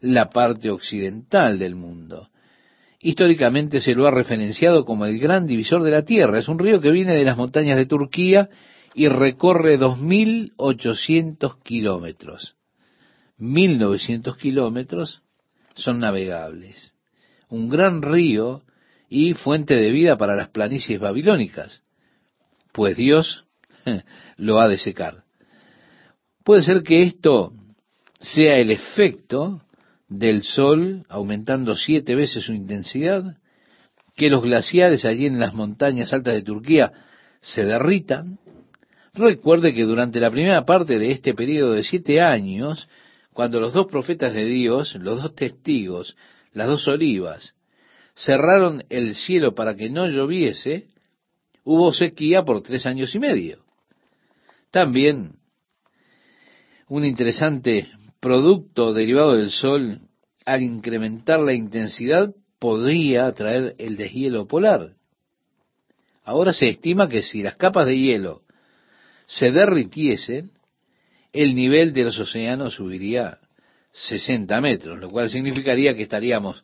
la 0.00 0.30
parte 0.30 0.70
occidental 0.70 1.58
del 1.58 1.74
mundo. 1.74 2.28
Históricamente 3.00 3.80
se 3.80 3.94
lo 3.94 4.06
ha 4.06 4.10
referenciado 4.10 4.84
como 4.84 5.06
el 5.06 5.18
gran 5.18 5.46
divisor 5.46 5.82
de 5.82 5.90
la 5.90 6.04
tierra. 6.04 6.38
Es 6.38 6.48
un 6.48 6.58
río 6.58 6.80
que 6.80 6.90
viene 6.90 7.14
de 7.14 7.24
las 7.24 7.36
montañas 7.36 7.78
de 7.78 7.86
Turquía 7.86 8.50
y 8.94 9.08
recorre 9.08 9.78
2.800 9.78 11.62
kilómetros. 11.62 12.56
1.900 13.38 14.36
kilómetros 14.36 15.22
son 15.74 16.00
navegables. 16.00 16.94
Un 17.48 17.70
gran 17.70 18.02
río 18.02 18.62
y 19.08 19.34
fuente 19.34 19.76
de 19.76 19.90
vida 19.90 20.16
para 20.16 20.36
las 20.36 20.48
planicies 20.50 21.00
babilónicas, 21.00 21.82
pues 22.72 22.96
Dios 22.96 23.46
lo 24.36 24.60
ha 24.60 24.68
de 24.68 24.78
secar. 24.78 25.24
Puede 26.44 26.62
ser 26.62 26.82
que 26.82 27.02
esto 27.02 27.52
sea 28.20 28.58
el 28.58 28.70
efecto 28.70 29.62
del 30.10 30.42
sol 30.42 31.06
aumentando 31.08 31.76
siete 31.76 32.14
veces 32.14 32.44
su 32.44 32.52
intensidad, 32.52 33.38
que 34.16 34.28
los 34.28 34.42
glaciares 34.42 35.04
allí 35.04 35.24
en 35.24 35.38
las 35.38 35.54
montañas 35.54 36.12
altas 36.12 36.34
de 36.34 36.42
Turquía 36.42 36.92
se 37.40 37.64
derritan. 37.64 38.38
Recuerde 39.14 39.72
que 39.72 39.84
durante 39.84 40.20
la 40.20 40.30
primera 40.30 40.66
parte 40.66 40.98
de 40.98 41.12
este 41.12 41.32
periodo 41.32 41.72
de 41.72 41.84
siete 41.84 42.20
años, 42.20 42.88
cuando 43.32 43.60
los 43.60 43.72
dos 43.72 43.86
profetas 43.86 44.34
de 44.34 44.44
Dios, 44.44 44.96
los 44.96 45.22
dos 45.22 45.34
testigos, 45.34 46.16
las 46.52 46.66
dos 46.66 46.86
olivas, 46.88 47.54
cerraron 48.14 48.84
el 48.90 49.14
cielo 49.14 49.54
para 49.54 49.76
que 49.76 49.88
no 49.90 50.08
lloviese, 50.08 50.88
hubo 51.64 51.92
sequía 51.92 52.42
por 52.44 52.62
tres 52.62 52.84
años 52.84 53.14
y 53.14 53.20
medio. 53.20 53.64
También 54.72 55.36
un 56.88 57.04
interesante 57.04 57.88
producto 58.20 58.92
derivado 58.92 59.36
del 59.36 59.50
sol, 59.50 59.98
al 60.44 60.62
incrementar 60.62 61.40
la 61.40 61.54
intensidad, 61.54 62.34
podría 62.58 63.26
atraer 63.26 63.74
el 63.78 63.96
deshielo 63.96 64.46
polar. 64.46 64.94
Ahora 66.24 66.52
se 66.52 66.68
estima 66.68 67.08
que 67.08 67.22
si 67.22 67.42
las 67.42 67.56
capas 67.56 67.86
de 67.86 67.98
hielo 67.98 68.42
se 69.26 69.50
derritiesen, 69.50 70.52
el 71.32 71.54
nivel 71.54 71.92
de 71.92 72.04
los 72.04 72.18
océanos 72.18 72.74
subiría 72.74 73.38
60 73.92 74.60
metros, 74.60 74.98
lo 74.98 75.10
cual 75.10 75.30
significaría 75.30 75.94
que 75.94 76.02
estaríamos 76.02 76.62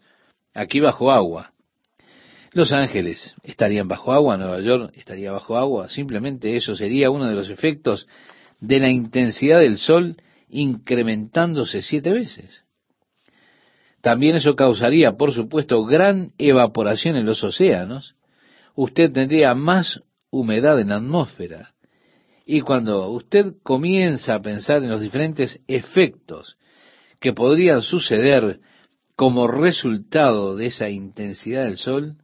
aquí 0.55 0.81
bajo 0.81 1.11
agua. 1.11 1.53
Los 2.53 2.73
Ángeles 2.73 3.35
estarían 3.43 3.89
bajo 3.89 4.13
agua, 4.13 4.37
Nueva 4.37 4.61
York 4.61 4.93
estaría 4.97 5.33
bajo 5.33 5.57
agua, 5.57 5.89
simplemente 5.89 6.57
eso 6.57 6.75
sería 6.75 7.11
uno 7.11 7.27
de 7.27 7.35
los 7.35 7.51
efectos 7.51 8.07
de 8.61 8.81
la 8.81 8.91
intensidad 8.91 9.61
del 9.61 9.79
sol 9.79 10.17
incrementándose 10.49 11.83
siete 11.83 12.13
veces. 12.13 12.65
También 14.01 14.37
eso 14.37 14.55
causaría, 14.55 15.17
por 15.17 15.33
supuesto, 15.33 15.85
gran 15.85 16.33
evaporación 16.39 17.17
en 17.17 17.27
los 17.27 17.43
océanos. 17.43 18.15
Usted 18.75 19.13
tendría 19.13 19.55
más 19.55 20.01
humedad 20.31 20.81
en 20.81 20.91
la 20.91 20.97
atmósfera. 20.97 21.75
Y 22.45 22.61
cuando 22.61 23.09
usted 23.11 23.55
comienza 23.65 24.37
a 24.37 24.43
pensar 24.43 24.83
en 24.83 24.91
los 24.91 25.01
diferentes 25.01 25.61
efectos 25.67 26.57
que 27.19 27.33
podrían 27.33 27.83
suceder 27.83 28.61
como 29.17 29.49
resultado 29.49 30.55
de 30.55 30.67
esa 30.67 30.89
intensidad 30.89 31.65
del 31.65 31.79
sol, 31.79 32.17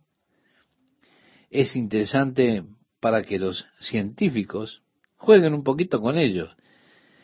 es 1.51 1.75
interesante 1.75 2.65
para 3.01 3.23
que 3.23 3.39
los 3.39 3.67
científicos 3.81 4.83
jueguen 5.17 5.55
un 5.55 5.65
poquito 5.65 6.01
con 6.01 6.19
ellos. 6.19 6.55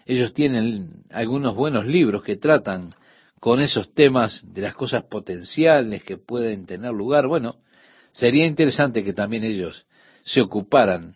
Ellos 0.08 0.32
tienen 0.32 1.04
algunos 1.10 1.54
buenos 1.54 1.84
libros 1.84 2.22
que 2.22 2.38
tratan 2.38 2.94
con 3.40 3.60
esos 3.60 3.92
temas 3.92 4.42
de 4.42 4.62
las 4.62 4.74
cosas 4.74 5.04
potenciales 5.04 6.02
que 6.02 6.16
pueden 6.16 6.64
tener 6.64 6.92
lugar. 6.92 7.26
Bueno, 7.26 7.56
sería 8.12 8.46
interesante 8.46 9.04
que 9.04 9.12
también 9.12 9.44
ellos 9.44 9.86
se 10.24 10.40
ocuparan 10.40 11.14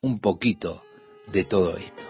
un 0.00 0.18
poquito 0.18 0.82
de 1.30 1.44
todo 1.44 1.76
esto. 1.76 2.02